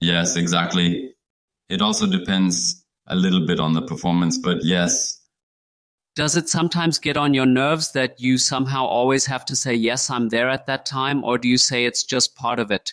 Yes, 0.00 0.36
exactly. 0.36 1.14
It 1.68 1.82
also 1.82 2.06
depends 2.06 2.84
a 3.06 3.14
little 3.14 3.46
bit 3.46 3.60
on 3.60 3.74
the 3.74 3.82
performance, 3.82 4.38
but 4.38 4.64
yes. 4.64 5.20
Does 6.16 6.36
it 6.36 6.48
sometimes 6.48 6.98
get 6.98 7.16
on 7.16 7.34
your 7.34 7.46
nerves 7.46 7.92
that 7.92 8.20
you 8.20 8.38
somehow 8.38 8.84
always 8.84 9.26
have 9.26 9.44
to 9.46 9.56
say, 9.56 9.74
yes, 9.74 10.10
I'm 10.10 10.28
there 10.28 10.48
at 10.48 10.66
that 10.66 10.84
time? 10.84 11.22
Or 11.24 11.38
do 11.38 11.48
you 11.48 11.58
say 11.58 11.84
it's 11.84 12.02
just 12.02 12.34
part 12.34 12.58
of 12.58 12.70
it? 12.70 12.92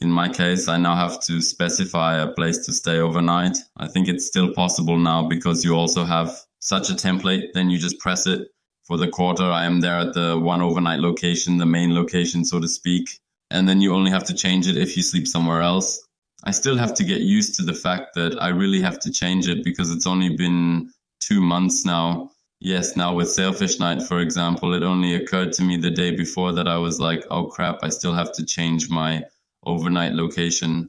In 0.00 0.10
my 0.10 0.28
case, 0.28 0.68
I 0.68 0.76
now 0.76 0.94
have 0.94 1.20
to 1.22 1.40
specify 1.40 2.18
a 2.18 2.32
place 2.32 2.64
to 2.66 2.72
stay 2.72 2.98
overnight. 2.98 3.56
I 3.78 3.88
think 3.88 4.08
it's 4.08 4.26
still 4.26 4.52
possible 4.52 4.98
now 4.98 5.26
because 5.26 5.64
you 5.64 5.74
also 5.74 6.04
have 6.04 6.36
such 6.60 6.90
a 6.90 6.94
template. 6.94 7.52
Then 7.54 7.70
you 7.70 7.78
just 7.78 7.98
press 7.98 8.26
it 8.26 8.48
for 8.84 8.98
the 8.98 9.08
quarter. 9.08 9.44
I 9.44 9.64
am 9.64 9.80
there 9.80 9.98
at 9.98 10.14
the 10.14 10.38
one 10.38 10.60
overnight 10.60 11.00
location, 11.00 11.56
the 11.56 11.66
main 11.66 11.94
location, 11.94 12.44
so 12.44 12.60
to 12.60 12.68
speak. 12.68 13.18
And 13.50 13.68
then 13.68 13.80
you 13.80 13.94
only 13.94 14.10
have 14.10 14.24
to 14.24 14.34
change 14.34 14.68
it 14.68 14.76
if 14.76 14.96
you 14.96 15.02
sleep 15.02 15.26
somewhere 15.26 15.62
else. 15.62 16.05
I 16.46 16.52
still 16.52 16.76
have 16.76 16.94
to 16.94 17.04
get 17.04 17.22
used 17.22 17.56
to 17.56 17.64
the 17.64 17.74
fact 17.74 18.14
that 18.14 18.40
I 18.40 18.48
really 18.48 18.80
have 18.80 19.00
to 19.00 19.10
change 19.10 19.48
it 19.48 19.64
because 19.64 19.90
it's 19.90 20.06
only 20.06 20.36
been 20.36 20.92
two 21.18 21.40
months 21.40 21.84
now. 21.84 22.30
Yes, 22.60 22.96
now 22.96 23.12
with 23.14 23.28
Sailfish 23.28 23.80
Night, 23.80 24.00
for 24.00 24.20
example, 24.20 24.72
it 24.72 24.84
only 24.84 25.16
occurred 25.16 25.52
to 25.54 25.64
me 25.64 25.76
the 25.76 25.90
day 25.90 26.14
before 26.14 26.52
that 26.52 26.68
I 26.68 26.78
was 26.78 27.00
like, 27.00 27.24
oh 27.32 27.46
crap, 27.46 27.80
I 27.82 27.88
still 27.88 28.14
have 28.14 28.32
to 28.34 28.46
change 28.46 28.88
my 28.88 29.24
overnight 29.64 30.12
location. 30.12 30.88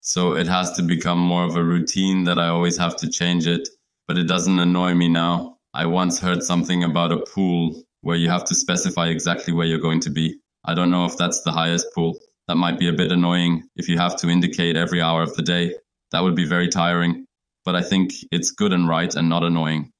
So 0.00 0.34
it 0.34 0.48
has 0.48 0.72
to 0.72 0.82
become 0.82 1.20
more 1.20 1.44
of 1.44 1.54
a 1.54 1.62
routine 1.62 2.24
that 2.24 2.40
I 2.40 2.48
always 2.48 2.76
have 2.78 2.96
to 2.96 3.08
change 3.08 3.46
it, 3.46 3.68
but 4.08 4.18
it 4.18 4.26
doesn't 4.26 4.58
annoy 4.58 4.94
me 4.94 5.08
now. 5.08 5.58
I 5.72 5.86
once 5.86 6.18
heard 6.18 6.42
something 6.42 6.82
about 6.82 7.12
a 7.12 7.24
pool 7.32 7.80
where 8.00 8.16
you 8.16 8.28
have 8.28 8.44
to 8.46 8.56
specify 8.56 9.06
exactly 9.06 9.52
where 9.54 9.66
you're 9.68 9.78
going 9.78 10.00
to 10.00 10.10
be. 10.10 10.40
I 10.64 10.74
don't 10.74 10.90
know 10.90 11.04
if 11.04 11.16
that's 11.16 11.42
the 11.42 11.52
highest 11.52 11.86
pool. 11.94 12.18
That 12.50 12.56
might 12.56 12.80
be 12.80 12.88
a 12.88 12.92
bit 12.92 13.12
annoying 13.12 13.62
if 13.76 13.88
you 13.88 13.96
have 13.96 14.16
to 14.16 14.28
indicate 14.28 14.76
every 14.76 15.00
hour 15.00 15.22
of 15.22 15.36
the 15.36 15.42
day. 15.42 15.72
That 16.10 16.24
would 16.24 16.34
be 16.34 16.44
very 16.44 16.66
tiring, 16.68 17.24
but 17.64 17.76
I 17.76 17.80
think 17.80 18.10
it's 18.32 18.50
good 18.50 18.72
and 18.72 18.88
right 18.88 19.14
and 19.14 19.28
not 19.28 19.44
annoying. 19.44 19.92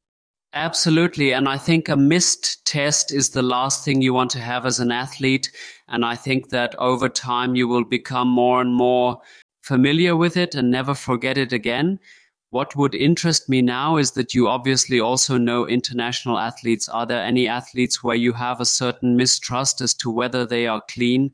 Absolutely. 0.52 1.32
And 1.32 1.48
I 1.48 1.56
think 1.56 1.88
a 1.88 1.96
missed 1.96 2.66
test 2.66 3.12
is 3.12 3.30
the 3.30 3.42
last 3.42 3.84
thing 3.84 4.02
you 4.02 4.12
want 4.12 4.32
to 4.32 4.40
have 4.40 4.66
as 4.66 4.80
an 4.80 4.90
athlete. 4.90 5.52
And 5.86 6.04
I 6.04 6.16
think 6.16 6.48
that 6.48 6.74
over 6.80 7.08
time 7.08 7.54
you 7.54 7.68
will 7.68 7.84
become 7.84 8.26
more 8.26 8.60
and 8.60 8.74
more 8.74 9.20
familiar 9.62 10.16
with 10.16 10.36
it 10.36 10.56
and 10.56 10.72
never 10.72 10.96
forget 10.96 11.38
it 11.38 11.52
again. 11.52 12.00
What 12.48 12.74
would 12.74 12.96
interest 12.96 13.48
me 13.48 13.62
now 13.62 13.96
is 13.96 14.10
that 14.12 14.34
you 14.34 14.48
obviously 14.48 14.98
also 14.98 15.38
know 15.38 15.68
international 15.68 16.36
athletes. 16.36 16.88
Are 16.88 17.06
there 17.06 17.22
any 17.22 17.46
athletes 17.46 18.02
where 18.02 18.16
you 18.16 18.32
have 18.32 18.60
a 18.60 18.64
certain 18.64 19.16
mistrust 19.16 19.80
as 19.80 19.94
to 19.94 20.10
whether 20.10 20.44
they 20.44 20.66
are 20.66 20.82
clean? 20.90 21.30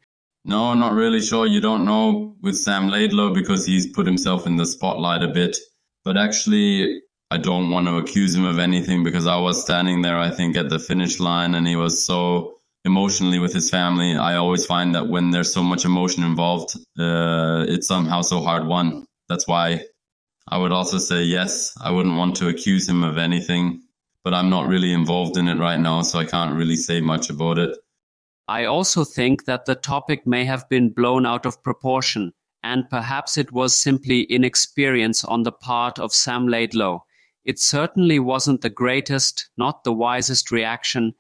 No, 0.49 0.71
I'm 0.71 0.79
not 0.79 0.93
really 0.93 1.21
sure. 1.21 1.45
You 1.45 1.61
don't 1.61 1.85
know 1.85 2.37
with 2.41 2.57
Sam 2.57 2.89
Laidlow 2.89 3.35
because 3.35 3.67
he's 3.67 3.89
put 3.89 4.07
himself 4.07 4.47
in 4.47 4.55
the 4.55 4.65
spotlight 4.65 5.25
a 5.25 5.29
bit. 5.29 5.57
But 6.05 6.17
actually, 6.17 7.03
I 7.33 7.39
don't 7.39 7.71
want 7.71 7.89
to 7.89 7.97
accuse 7.99 8.33
him 8.37 8.45
of 8.45 8.61
anything 8.61 9.03
because 9.03 9.27
I 9.27 9.39
was 9.39 9.61
standing 9.61 10.03
there, 10.03 10.17
I 10.17 10.31
think, 10.31 10.57
at 10.57 10.69
the 10.69 10.79
finish 10.79 11.19
line 11.19 11.57
and 11.57 11.67
he 11.67 11.75
was 11.75 12.05
so 12.05 12.59
emotionally 12.85 13.41
with 13.41 13.53
his 13.53 13.71
family. 13.71 14.17
I 14.17 14.37
always 14.37 14.65
find 14.65 14.95
that 14.95 15.09
when 15.09 15.33
there's 15.33 15.53
so 15.53 15.65
much 15.65 15.85
emotion 15.85 16.23
involved, 16.23 16.77
uh, 16.97 17.67
it's 17.69 17.89
somehow 17.89 18.23
so 18.23 18.41
hard 18.41 18.69
won. 18.69 19.05
That's 19.29 19.49
why 19.49 19.81
I 20.47 20.59
would 20.59 20.71
also 20.71 20.99
say 20.99 21.25
yes. 21.25 21.77
I 21.83 21.91
wouldn't 21.91 22.17
want 22.17 22.37
to 22.37 22.49
accuse 22.49 22.89
him 22.89 23.03
of 23.03 23.19
anything, 23.19 23.83
but 24.23 24.33
I'm 24.33 24.49
not 24.49 24.69
really 24.69 24.93
involved 24.93 25.37
in 25.39 25.49
it 25.49 25.59
right 25.59 25.81
now, 25.81 26.03
so 26.03 26.21
I 26.21 26.25
can't 26.25 26.55
really 26.55 26.77
say 26.77 27.01
much 27.01 27.31
about 27.31 27.59
it. 27.59 27.77
I 28.49 28.65
also 28.65 29.03
think 29.03 29.45
that 29.47 29.65
the 29.67 29.75
topic 29.75 30.25
may 30.25 30.45
have 30.45 30.69
been 30.69 30.91
blown 30.91 31.27
out 31.27 31.47
of 31.47 31.63
proportion, 31.65 32.33
and 32.63 32.89
perhaps 32.89 33.37
it 33.37 33.51
was 33.51 33.75
simply 33.75 34.23
inexperience 34.23 35.25
on 35.25 35.43
the 35.43 35.51
part 35.51 35.99
of 35.99 36.13
Sam 36.13 36.47
Laidlow. 36.47 37.01
It 37.45 37.59
certainly 37.59 38.21
wasn't 38.21 38.61
the 38.61 38.71
greatest, 38.71 39.51
not 39.57 39.83
the 39.83 39.93
wisest 39.93 40.53
reaction. 40.53 41.15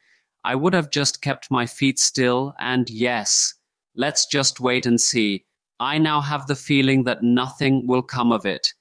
I 0.44 0.54
would 0.54 0.72
have 0.72 0.90
just 0.90 1.20
kept 1.20 1.50
my 1.50 1.66
feet 1.66 1.98
still, 1.98 2.54
and 2.60 2.88
yes, 2.88 3.54
let's 3.96 4.26
just 4.26 4.60
wait 4.60 4.86
and 4.86 5.00
see. 5.00 5.46
I 5.80 5.98
now 5.98 6.20
have 6.20 6.46
the 6.46 6.54
feeling 6.54 7.02
that 7.04 7.24
nothing 7.24 7.88
will 7.88 8.02
come 8.02 8.30
of 8.30 8.46
it. 8.46 8.72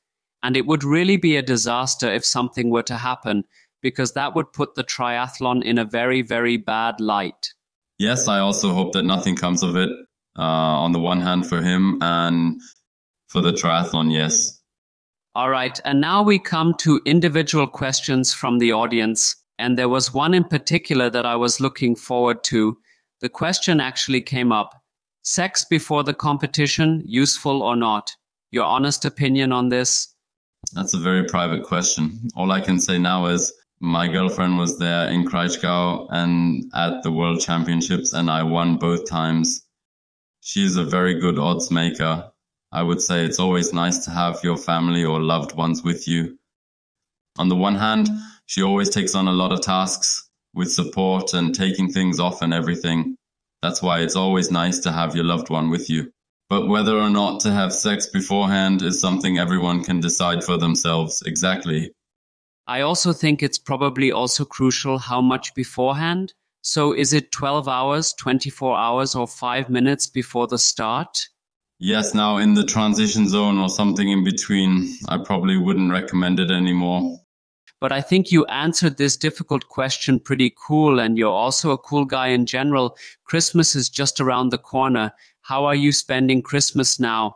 And 0.43 0.56
it 0.56 0.68
would 0.68 0.84
really 0.84 1.18
be 1.18 1.36
a 1.36 1.41
disaster 1.41 2.14
if 2.14 2.24
something 2.24 2.70
were 2.70 2.84
to 2.84 2.98
happen, 2.98 3.43
because 3.82 4.14
that 4.14 4.36
would 4.36 4.54
put 4.54 4.76
the 4.76 4.84
triathlon 4.84 5.64
in 5.64 5.80
a 5.80 5.86
very, 5.86 6.22
very 6.22 6.58
bad 6.58 7.02
light. 7.02 7.55
Yes, 7.98 8.28
I 8.28 8.39
also 8.39 8.74
hope 8.74 8.93
that 8.93 9.04
nothing 9.04 9.36
comes 9.36 9.64
of 9.64 9.76
it. 9.76 9.89
Uh, 10.38 10.41
on 10.41 10.91
the 10.91 11.00
one 11.00 11.22
hand, 11.22 11.48
for 11.48 11.62
him, 11.62 11.98
and 12.02 12.60
for 13.28 13.41
the 13.41 13.54
triathlon, 13.54 14.12
yes. 14.12 14.62
All 15.34 15.50
right. 15.50 15.80
And 15.86 16.02
now 16.02 16.24
we 16.24 16.39
come 16.39 16.74
to 16.80 17.02
individual 17.06 17.68
questions 17.68 18.34
from 18.34 18.60
the 18.60 18.74
audience. 18.74 19.36
And 19.60 19.78
there 19.78 19.89
was 19.89 20.14
one 20.14 20.34
in 20.34 20.43
particular 20.43 21.10
that 21.10 21.26
I 21.26 21.38
was 21.38 21.62
looking 21.62 21.96
forward 21.96 22.43
to. 22.46 22.78
The 23.22 23.30
question 23.30 23.80
actually 23.80 24.22
came 24.22 24.52
up 24.52 24.74
Sex 25.26 25.66
before 25.66 26.04
the 26.04 26.14
competition, 26.14 27.02
useful 27.04 27.64
or 27.64 27.76
not? 27.76 28.12
Your 28.52 28.66
honest 28.66 29.06
opinion 29.06 29.52
on 29.52 29.70
this? 29.70 30.14
That's 30.74 30.93
a 30.93 31.00
very 31.00 31.26
private 31.26 31.64
question. 31.64 32.20
All 32.36 32.52
I 32.52 32.62
can 32.62 32.80
say 32.80 33.00
now 33.00 33.26
is 33.26 33.52
my 33.86 34.08
girlfriend 34.08 34.58
was 34.58 34.80
there 34.80 35.08
in 35.10 35.26
Kraichgau 35.26 36.08
and 36.10 36.72
at 36.74 37.04
the 37.04 37.12
World 37.12 37.40
Championships, 37.40 38.14
and 38.14 38.32
I 38.32 38.42
won 38.42 38.78
both 38.78 39.08
times. 39.08 39.64
She's 40.42 40.76
a 40.76 40.84
very 40.84 41.20
good 41.20 41.38
odds 41.38 41.70
maker. 41.70 42.32
I 42.72 42.82
would 42.82 43.00
say 43.00 43.24
it's 43.24 43.40
always 43.40 43.74
nice 43.74 44.06
to 44.06 44.12
have 44.12 44.44
your 44.44 44.58
family 44.58 45.06
or 45.06 45.22
loved 45.22 45.56
ones 45.56 45.84
with 45.84 46.08
you. 46.08 46.40
On 47.38 47.48
the 47.48 47.56
one 47.56 47.76
hand, 47.76 48.10
she 48.48 48.64
always 48.64 48.90
takes 48.90 49.14
on 49.14 49.28
a 49.28 49.34
lot 49.34 49.52
of 49.52 49.62
tasks 49.62 50.30
with 50.54 50.72
support 50.72 51.34
and 51.34 51.54
taking 51.54 51.92
things 51.92 52.20
off 52.20 52.42
and 52.42 52.54
everything. 52.54 53.16
That's 53.62 53.84
why 53.84 54.00
it's 54.00 54.16
always 54.16 54.50
nice 54.50 54.80
to 54.80 54.92
have 54.92 55.16
your 55.16 55.26
loved 55.26 55.50
one 55.50 55.70
with 55.70 55.92
you. 55.92 56.12
But 56.50 56.68
whether 56.68 56.98
or 56.98 57.10
not 57.10 57.42
to 57.42 57.52
have 57.52 57.72
sex 57.72 58.08
beforehand 58.08 58.82
is 58.82 59.00
something 59.00 59.38
everyone 59.38 59.84
can 59.84 60.00
decide 60.00 60.44
for 60.44 60.58
themselves 60.58 61.22
exactly. 61.24 61.95
I 62.68 62.82
also 62.82 63.13
think 63.13 63.43
it's 63.43 63.59
probably 63.59 64.11
also 64.11 64.43
crucial 64.43 64.97
how 64.97 65.22
much 65.22 65.53
beforehand. 65.53 66.34
So 66.61 66.93
is 66.93 67.13
it 67.13 67.32
12 67.32 67.68
hours, 67.68 68.13
24 68.13 68.76
hours, 68.76 69.13
or 69.13 69.28
five 69.28 69.70
minutes 69.70 70.07
before 70.07 70.47
the 70.47 70.57
start? 70.57 71.28
Yes, 71.78 72.16
now 72.16 72.38
in 72.38 72.55
the 72.55 72.66
transition 72.66 73.30
zone 73.30 73.59
or 73.59 73.70
something 73.70 74.09
in 74.09 74.24
between, 74.24 74.97
I 75.07 75.18
probably 75.20 75.57
wouldn't 75.57 75.91
recommend 75.91 76.39
it 76.39 76.49
anymore. 76.49 77.20
But 77.80 77.91
I 77.91 78.01
think 78.01 78.32
you 78.32 78.45
answered 78.45 78.97
this 78.97 79.16
difficult 79.16 79.68
question 79.68 80.20
pretty 80.20 80.55
cool, 80.57 80.99
and 80.99 81.20
you're 81.20 81.30
also 81.30 81.70
a 81.72 81.78
cool 81.78 82.05
guy 82.05 82.28
in 82.30 82.47
general. 82.47 82.97
Christmas 83.26 83.76
is 83.76 83.89
just 83.89 84.20
around 84.20 84.49
the 84.49 84.57
corner. 84.57 85.11
How 85.41 85.66
are 85.66 85.76
you 85.76 85.91
spending 85.91 86.41
Christmas 86.41 86.99
now? 86.99 87.36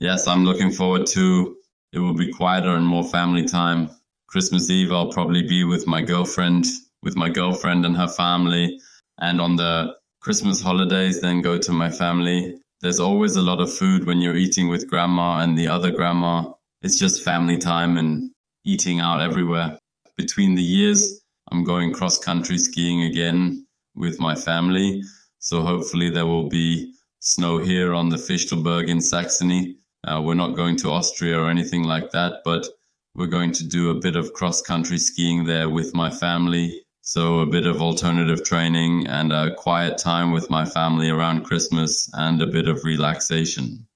Yes, 0.00 0.26
I'm 0.26 0.44
looking 0.44 0.72
forward 0.72 1.06
to 1.08 1.56
it 1.92 2.00
will 2.00 2.14
be 2.14 2.32
quieter 2.32 2.74
and 2.74 2.84
more 2.84 3.04
family 3.04 3.44
time. 3.44 3.88
Christmas 4.34 4.68
Eve 4.68 4.90
I'll 4.90 5.12
probably 5.12 5.42
be 5.46 5.62
with 5.62 5.86
my 5.86 6.02
girlfriend, 6.02 6.66
with 7.04 7.14
my 7.14 7.28
girlfriend 7.28 7.86
and 7.86 7.96
her 7.96 8.08
family, 8.08 8.80
and 9.18 9.40
on 9.40 9.54
the 9.54 9.94
Christmas 10.20 10.60
holidays 10.60 11.20
then 11.20 11.40
go 11.40 11.56
to 11.56 11.70
my 11.70 11.88
family. 11.88 12.58
There's 12.80 12.98
always 12.98 13.36
a 13.36 13.42
lot 13.42 13.60
of 13.60 13.72
food 13.72 14.06
when 14.08 14.20
you're 14.20 14.34
eating 14.34 14.66
with 14.66 14.90
grandma 14.90 15.38
and 15.38 15.56
the 15.56 15.68
other 15.68 15.92
grandma. 15.92 16.52
It's 16.82 16.98
just 16.98 17.22
family 17.22 17.58
time 17.58 17.96
and 17.96 18.32
eating 18.64 18.98
out 18.98 19.20
everywhere. 19.20 19.78
Between 20.16 20.56
the 20.56 20.64
years, 20.64 21.20
I'm 21.52 21.62
going 21.62 21.92
cross 21.92 22.18
country 22.18 22.58
skiing 22.58 23.04
again 23.04 23.64
with 23.94 24.18
my 24.18 24.34
family. 24.34 25.04
So 25.38 25.62
hopefully 25.62 26.10
there 26.10 26.26
will 26.26 26.48
be 26.48 26.92
snow 27.20 27.58
here 27.58 27.94
on 27.94 28.08
the 28.08 28.16
Fichtelberg 28.16 28.88
in 28.88 29.00
Saxony. 29.00 29.76
Uh, 30.02 30.20
we're 30.20 30.34
not 30.34 30.56
going 30.56 30.74
to 30.78 30.90
Austria 30.90 31.38
or 31.38 31.48
anything 31.48 31.84
like 31.84 32.10
that, 32.10 32.42
but 32.44 32.66
we're 33.14 33.26
going 33.26 33.52
to 33.52 33.64
do 33.64 33.90
a 33.90 34.00
bit 34.00 34.16
of 34.16 34.32
cross 34.32 34.60
country 34.60 34.98
skiing 34.98 35.44
there 35.44 35.68
with 35.68 35.94
my 35.94 36.10
family. 36.10 36.82
So 37.02 37.40
a 37.40 37.46
bit 37.46 37.66
of 37.66 37.80
alternative 37.80 38.44
training 38.44 39.06
and 39.06 39.32
a 39.32 39.54
quiet 39.54 39.98
time 39.98 40.32
with 40.32 40.50
my 40.50 40.64
family 40.64 41.10
around 41.10 41.44
Christmas 41.44 42.10
and 42.14 42.40
a 42.42 42.46
bit 42.46 42.66
of 42.66 42.84
relaxation. 42.84 43.86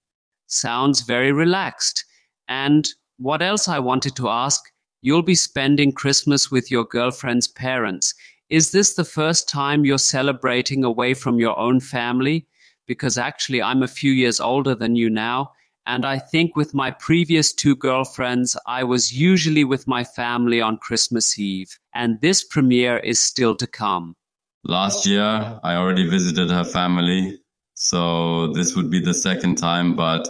Sounds 0.46 1.02
very 1.02 1.32
relaxed. 1.32 2.04
And 2.48 2.88
what 3.16 3.42
else 3.42 3.66
I 3.66 3.78
wanted 3.78 4.14
to 4.16 4.28
ask? 4.28 4.62
You'll 5.00 5.22
be 5.22 5.34
spending 5.34 5.92
Christmas 5.92 6.50
with 6.50 6.70
your 6.70 6.84
girlfriend's 6.84 7.48
parents. 7.48 8.14
Is 8.50 8.70
this 8.70 8.94
the 8.94 9.04
first 9.04 9.48
time 9.48 9.84
you're 9.84 9.98
celebrating 9.98 10.84
away 10.84 11.14
from 11.14 11.38
your 11.38 11.58
own 11.58 11.80
family? 11.80 12.46
because 12.88 13.18
actually 13.18 13.62
I'm 13.62 13.84
a 13.84 13.86
few 13.86 14.10
years 14.10 14.40
older 14.40 14.74
than 14.74 14.96
you 14.96 15.08
now. 15.08 15.52
And 15.88 16.04
I 16.04 16.18
think 16.18 16.54
with 16.54 16.74
my 16.74 16.92
previous 16.92 17.52
two 17.52 17.74
girlfriends, 17.74 18.56
I 18.66 18.84
was 18.84 19.12
usually 19.12 19.64
with 19.64 19.88
my 19.88 20.04
family 20.04 20.60
on 20.60 20.76
Christmas 20.76 21.38
Eve. 21.38 21.76
And 21.94 22.20
this 22.20 22.44
premiere 22.44 22.98
is 22.98 23.18
still 23.18 23.56
to 23.56 23.66
come. 23.66 24.14
Last 24.64 25.06
year, 25.06 25.58
I 25.64 25.74
already 25.74 26.08
visited 26.08 26.50
her 26.50 26.64
family. 26.64 27.40
So 27.74 28.52
this 28.52 28.76
would 28.76 28.90
be 28.90 29.00
the 29.00 29.14
second 29.14 29.56
time. 29.56 29.96
But 29.96 30.28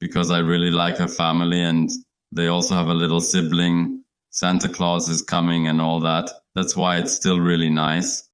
because 0.00 0.30
I 0.30 0.40
really 0.40 0.70
like 0.70 0.98
her 0.98 1.08
family 1.08 1.62
and 1.62 1.88
they 2.32 2.48
also 2.48 2.74
have 2.74 2.88
a 2.88 3.00
little 3.02 3.20
sibling, 3.20 4.02
Santa 4.30 4.68
Claus 4.68 5.08
is 5.08 5.22
coming 5.22 5.68
and 5.68 5.80
all 5.80 6.00
that. 6.00 6.30
That's 6.54 6.76
why 6.76 6.98
it's 6.98 7.12
still 7.12 7.40
really 7.40 7.70
nice 7.70 8.26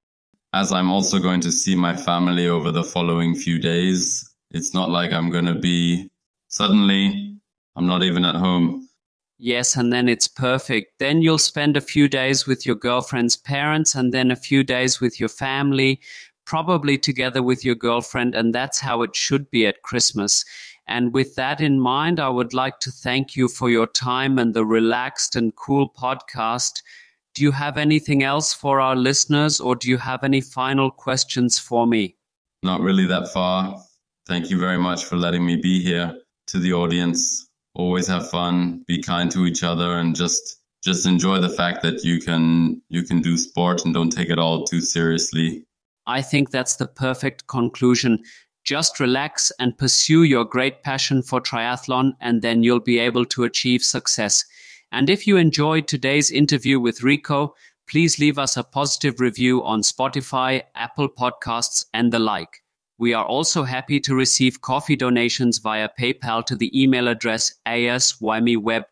as 0.53 0.71
I'm 0.71 0.91
also 0.91 1.19
going 1.19 1.41
to 1.41 1.51
see 1.51 1.75
my 1.75 1.95
family 1.95 2.47
over 2.47 2.71
the 2.71 2.83
following 2.83 3.35
few 3.35 3.57
days, 3.57 4.29
it's 4.51 4.73
not 4.73 4.89
like 4.89 5.11
I'm 5.11 5.31
going 5.31 5.45
to 5.45 5.55
be 5.55 6.11
suddenly, 6.53 7.35
I'm 7.75 7.87
not 7.87 8.03
even 8.03 8.23
at 8.23 8.35
home. 8.35 8.87
Yes, 9.39 9.75
and 9.75 9.91
then 9.91 10.07
it's 10.07 10.27
perfect. 10.27 10.99
Then 10.99 11.23
you'll 11.23 11.39
spend 11.39 11.75
a 11.75 11.81
few 11.81 12.07
days 12.07 12.45
with 12.45 12.63
your 12.63 12.75
girlfriend's 12.75 13.35
parents 13.35 13.95
and 13.95 14.13
then 14.13 14.29
a 14.29 14.35
few 14.35 14.63
days 14.63 15.01
with 15.01 15.19
your 15.19 15.29
family, 15.29 15.99
probably 16.45 16.97
together 16.99 17.41
with 17.41 17.65
your 17.65 17.73
girlfriend. 17.73 18.35
And 18.35 18.53
that's 18.53 18.79
how 18.79 19.01
it 19.01 19.15
should 19.15 19.49
be 19.49 19.65
at 19.65 19.81
Christmas. 19.81 20.45
And 20.87 21.11
with 21.11 21.33
that 21.35 21.59
in 21.59 21.79
mind, 21.79 22.19
I 22.19 22.29
would 22.29 22.53
like 22.53 22.79
to 22.81 22.91
thank 22.91 23.35
you 23.35 23.47
for 23.47 23.71
your 23.71 23.87
time 23.87 24.37
and 24.37 24.53
the 24.53 24.65
relaxed 24.65 25.35
and 25.35 25.55
cool 25.55 25.89
podcast. 25.89 26.83
Do 27.33 27.41
you 27.41 27.51
have 27.51 27.77
anything 27.79 28.21
else 28.21 28.53
for 28.53 28.79
our 28.79 28.95
listeners, 28.95 29.59
or 29.59 29.75
do 29.75 29.89
you 29.89 29.97
have 29.97 30.23
any 30.23 30.39
final 30.39 30.91
questions 30.91 31.57
for 31.57 31.87
me? 31.87 32.15
Not 32.61 32.81
really 32.81 33.07
that 33.07 33.29
far. 33.29 33.81
Thank 34.27 34.51
you 34.51 34.59
very 34.59 34.77
much 34.77 35.05
for 35.05 35.17
letting 35.17 35.43
me 35.43 35.55
be 35.55 35.81
here. 35.81 36.13
To 36.53 36.59
the 36.59 36.73
audience, 36.73 37.49
always 37.73 38.05
have 38.05 38.29
fun, 38.29 38.83
be 38.87 39.01
kind 39.01 39.31
to 39.31 39.47
each 39.47 39.63
other, 39.63 39.97
and 39.97 40.15
just 40.15 40.61
just 40.83 41.07
enjoy 41.07 41.39
the 41.39 41.49
fact 41.49 41.81
that 41.81 42.03
you 42.03 42.19
can 42.19 42.79
you 42.89 43.01
can 43.01 43.23
do 43.23 43.37
sport 43.37 43.83
and 43.83 43.91
don't 43.91 44.11
take 44.11 44.29
it 44.29 44.37
all 44.37 44.63
too 44.63 44.79
seriously. 44.79 45.65
I 46.05 46.21
think 46.21 46.51
that's 46.51 46.75
the 46.75 46.85
perfect 46.85 47.47
conclusion. 47.47 48.19
Just 48.63 48.99
relax 48.99 49.51
and 49.57 49.75
pursue 49.79 50.21
your 50.21 50.45
great 50.45 50.83
passion 50.83 51.23
for 51.23 51.41
triathlon, 51.41 52.11
and 52.21 52.43
then 52.43 52.61
you'll 52.61 52.79
be 52.79 52.99
able 52.99 53.25
to 53.25 53.45
achieve 53.45 53.83
success. 53.83 54.45
And 54.91 55.09
if 55.09 55.25
you 55.25 55.37
enjoyed 55.37 55.87
today's 55.87 56.29
interview 56.29 56.79
with 56.79 57.01
Rico, 57.01 57.55
please 57.89 58.19
leave 58.19 58.37
us 58.37 58.57
a 58.57 58.63
positive 58.63 59.19
review 59.19 59.63
on 59.63 59.81
Spotify, 59.81 60.61
Apple 60.75 61.09
Podcasts, 61.09 61.83
and 61.95 62.13
the 62.13 62.19
like. 62.19 62.62
We 63.03 63.13
are 63.13 63.25
also 63.25 63.63
happy 63.63 63.99
to 63.99 64.15
receive 64.15 64.61
coffee 64.61 64.95
donations 64.95 65.57
via 65.57 65.89
PayPal 65.99 66.45
to 66.45 66.55
the 66.55 66.71
email 66.81 67.09
address 67.09 67.53
aswamiweb.de. 67.67 68.87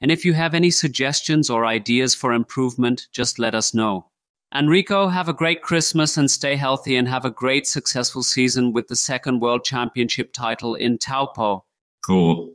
And 0.00 0.10
if 0.10 0.24
you 0.24 0.32
have 0.32 0.52
any 0.52 0.72
suggestions 0.72 1.48
or 1.48 1.64
ideas 1.64 2.16
for 2.16 2.32
improvement, 2.32 3.06
just 3.12 3.38
let 3.38 3.54
us 3.54 3.72
know. 3.72 4.10
Enrico, 4.52 5.06
have 5.06 5.28
a 5.28 5.32
great 5.32 5.62
Christmas 5.62 6.16
and 6.16 6.28
stay 6.28 6.56
healthy 6.56 6.96
and 6.96 7.06
have 7.06 7.24
a 7.24 7.30
great 7.30 7.68
successful 7.68 8.24
season 8.24 8.72
with 8.72 8.88
the 8.88 8.96
second 8.96 9.38
World 9.38 9.62
Championship 9.62 10.32
title 10.32 10.74
in 10.74 10.98
Taupo. 10.98 11.64
Cool. 12.04 12.52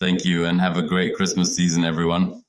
Thank 0.00 0.24
you 0.24 0.44
and 0.44 0.60
have 0.60 0.76
a 0.76 0.82
great 0.82 1.14
Christmas 1.14 1.54
season, 1.54 1.84
everyone. 1.84 2.42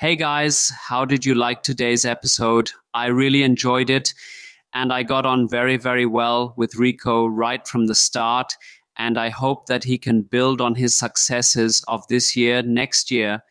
Hey 0.00 0.16
guys, 0.16 0.72
how 0.88 1.04
did 1.04 1.26
you 1.26 1.34
like 1.34 1.62
today's 1.62 2.06
episode? 2.06 2.70
I 2.94 3.08
really 3.08 3.42
enjoyed 3.42 3.90
it 3.90 4.14
and 4.72 4.94
I 4.94 5.02
got 5.02 5.26
on 5.26 5.46
very, 5.46 5.76
very 5.76 6.06
well 6.06 6.54
with 6.56 6.76
Rico 6.76 7.26
right 7.26 7.68
from 7.68 7.86
the 7.86 7.94
start. 7.94 8.54
And 8.96 9.18
I 9.18 9.28
hope 9.28 9.66
that 9.66 9.84
he 9.84 9.98
can 9.98 10.22
build 10.22 10.62
on 10.62 10.74
his 10.74 10.94
successes 10.94 11.84
of 11.86 12.08
this 12.08 12.34
year, 12.34 12.62
next 12.62 13.10
year. 13.10 13.42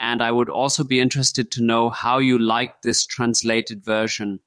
And 0.00 0.22
I 0.22 0.32
would 0.32 0.48
also 0.48 0.82
be 0.82 0.98
interested 0.98 1.50
to 1.50 1.62
know 1.62 1.90
how 1.90 2.16
you 2.16 2.38
liked 2.38 2.84
this 2.84 3.04
translated 3.04 3.84
version. 3.84 4.40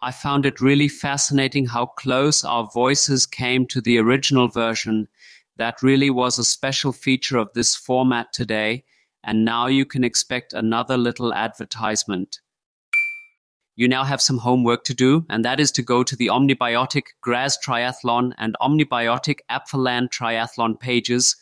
I 0.00 0.12
found 0.12 0.46
it 0.46 0.60
really 0.60 0.86
fascinating 0.86 1.66
how 1.66 1.86
close 1.86 2.44
our 2.44 2.70
voices 2.72 3.26
came 3.26 3.66
to 3.66 3.80
the 3.80 3.98
original 3.98 4.46
version. 4.46 5.08
That 5.56 5.82
really 5.82 6.10
was 6.10 6.38
a 6.38 6.44
special 6.44 6.92
feature 6.92 7.38
of 7.38 7.52
this 7.52 7.74
format 7.74 8.32
today 8.32 8.84
and 9.24 9.44
now 9.44 9.66
you 9.66 9.84
can 9.84 10.04
expect 10.04 10.52
another 10.52 10.96
little 10.96 11.34
advertisement. 11.34 12.40
You 13.76 13.88
now 13.88 14.04
have 14.04 14.20
some 14.20 14.38
homework 14.38 14.84
to 14.84 14.94
do, 14.94 15.24
and 15.30 15.44
that 15.44 15.58
is 15.58 15.72
to 15.72 15.82
go 15.82 16.02
to 16.02 16.14
the 16.14 16.26
OMNi-BiOTiC 16.26 17.04
Graz 17.22 17.56
Triathlon 17.64 18.34
and 18.36 18.54
OMNi-BiOTiC 18.60 19.38
Apfelland 19.50 20.10
Triathlon 20.10 20.78
pages, 20.78 21.36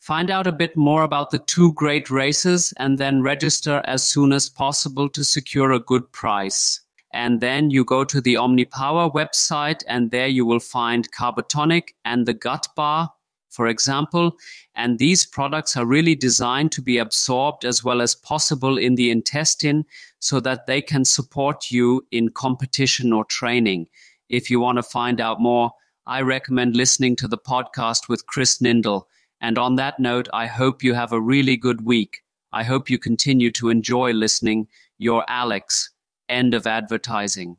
find 0.00 0.30
out 0.30 0.46
a 0.46 0.52
bit 0.52 0.76
more 0.76 1.02
about 1.02 1.30
the 1.30 1.40
two 1.40 1.72
great 1.74 2.10
races, 2.10 2.72
and 2.78 2.96
then 2.96 3.22
register 3.22 3.82
as 3.84 4.02
soon 4.02 4.32
as 4.32 4.48
possible 4.48 5.08
to 5.10 5.24
secure 5.24 5.72
a 5.72 5.80
good 5.80 6.10
price. 6.12 6.80
And 7.12 7.40
then 7.40 7.70
you 7.70 7.84
go 7.84 8.04
to 8.04 8.20
the 8.20 8.34
OmniPower 8.34 9.12
website, 9.12 9.82
and 9.86 10.10
there 10.10 10.26
you 10.26 10.46
will 10.46 10.60
find 10.60 11.12
Carbotonic 11.12 11.90
and 12.04 12.24
the 12.26 12.34
Gut 12.34 12.66
Bar, 12.74 13.12
for 13.54 13.68
example. 13.68 14.36
And 14.74 14.98
these 14.98 15.24
products 15.24 15.76
are 15.76 15.86
really 15.86 16.14
designed 16.14 16.72
to 16.72 16.82
be 16.82 16.98
absorbed 16.98 17.64
as 17.64 17.84
well 17.84 18.02
as 18.02 18.14
possible 18.14 18.76
in 18.76 18.96
the 18.96 19.10
intestine 19.10 19.84
so 20.18 20.40
that 20.40 20.66
they 20.66 20.82
can 20.82 21.04
support 21.04 21.70
you 21.70 22.04
in 22.10 22.30
competition 22.30 23.12
or 23.12 23.24
training. 23.24 23.86
If 24.28 24.50
you 24.50 24.58
want 24.58 24.76
to 24.76 24.82
find 24.82 25.20
out 25.20 25.40
more, 25.40 25.70
I 26.06 26.22
recommend 26.22 26.76
listening 26.76 27.16
to 27.16 27.28
the 27.28 27.38
podcast 27.38 28.08
with 28.08 28.26
Chris 28.26 28.58
Nindle. 28.58 29.04
And 29.40 29.58
on 29.58 29.76
that 29.76 30.00
note, 30.00 30.28
I 30.32 30.46
hope 30.46 30.82
you 30.82 30.94
have 30.94 31.12
a 31.12 31.20
really 31.20 31.56
good 31.56 31.84
week. 31.84 32.22
I 32.52 32.64
hope 32.64 32.90
you 32.90 32.98
continue 32.98 33.50
to 33.52 33.68
enjoy 33.68 34.12
listening. 34.12 34.68
Your 34.98 35.24
Alex. 35.28 35.90
End 36.28 36.54
of 36.54 36.66
advertising. 36.66 37.56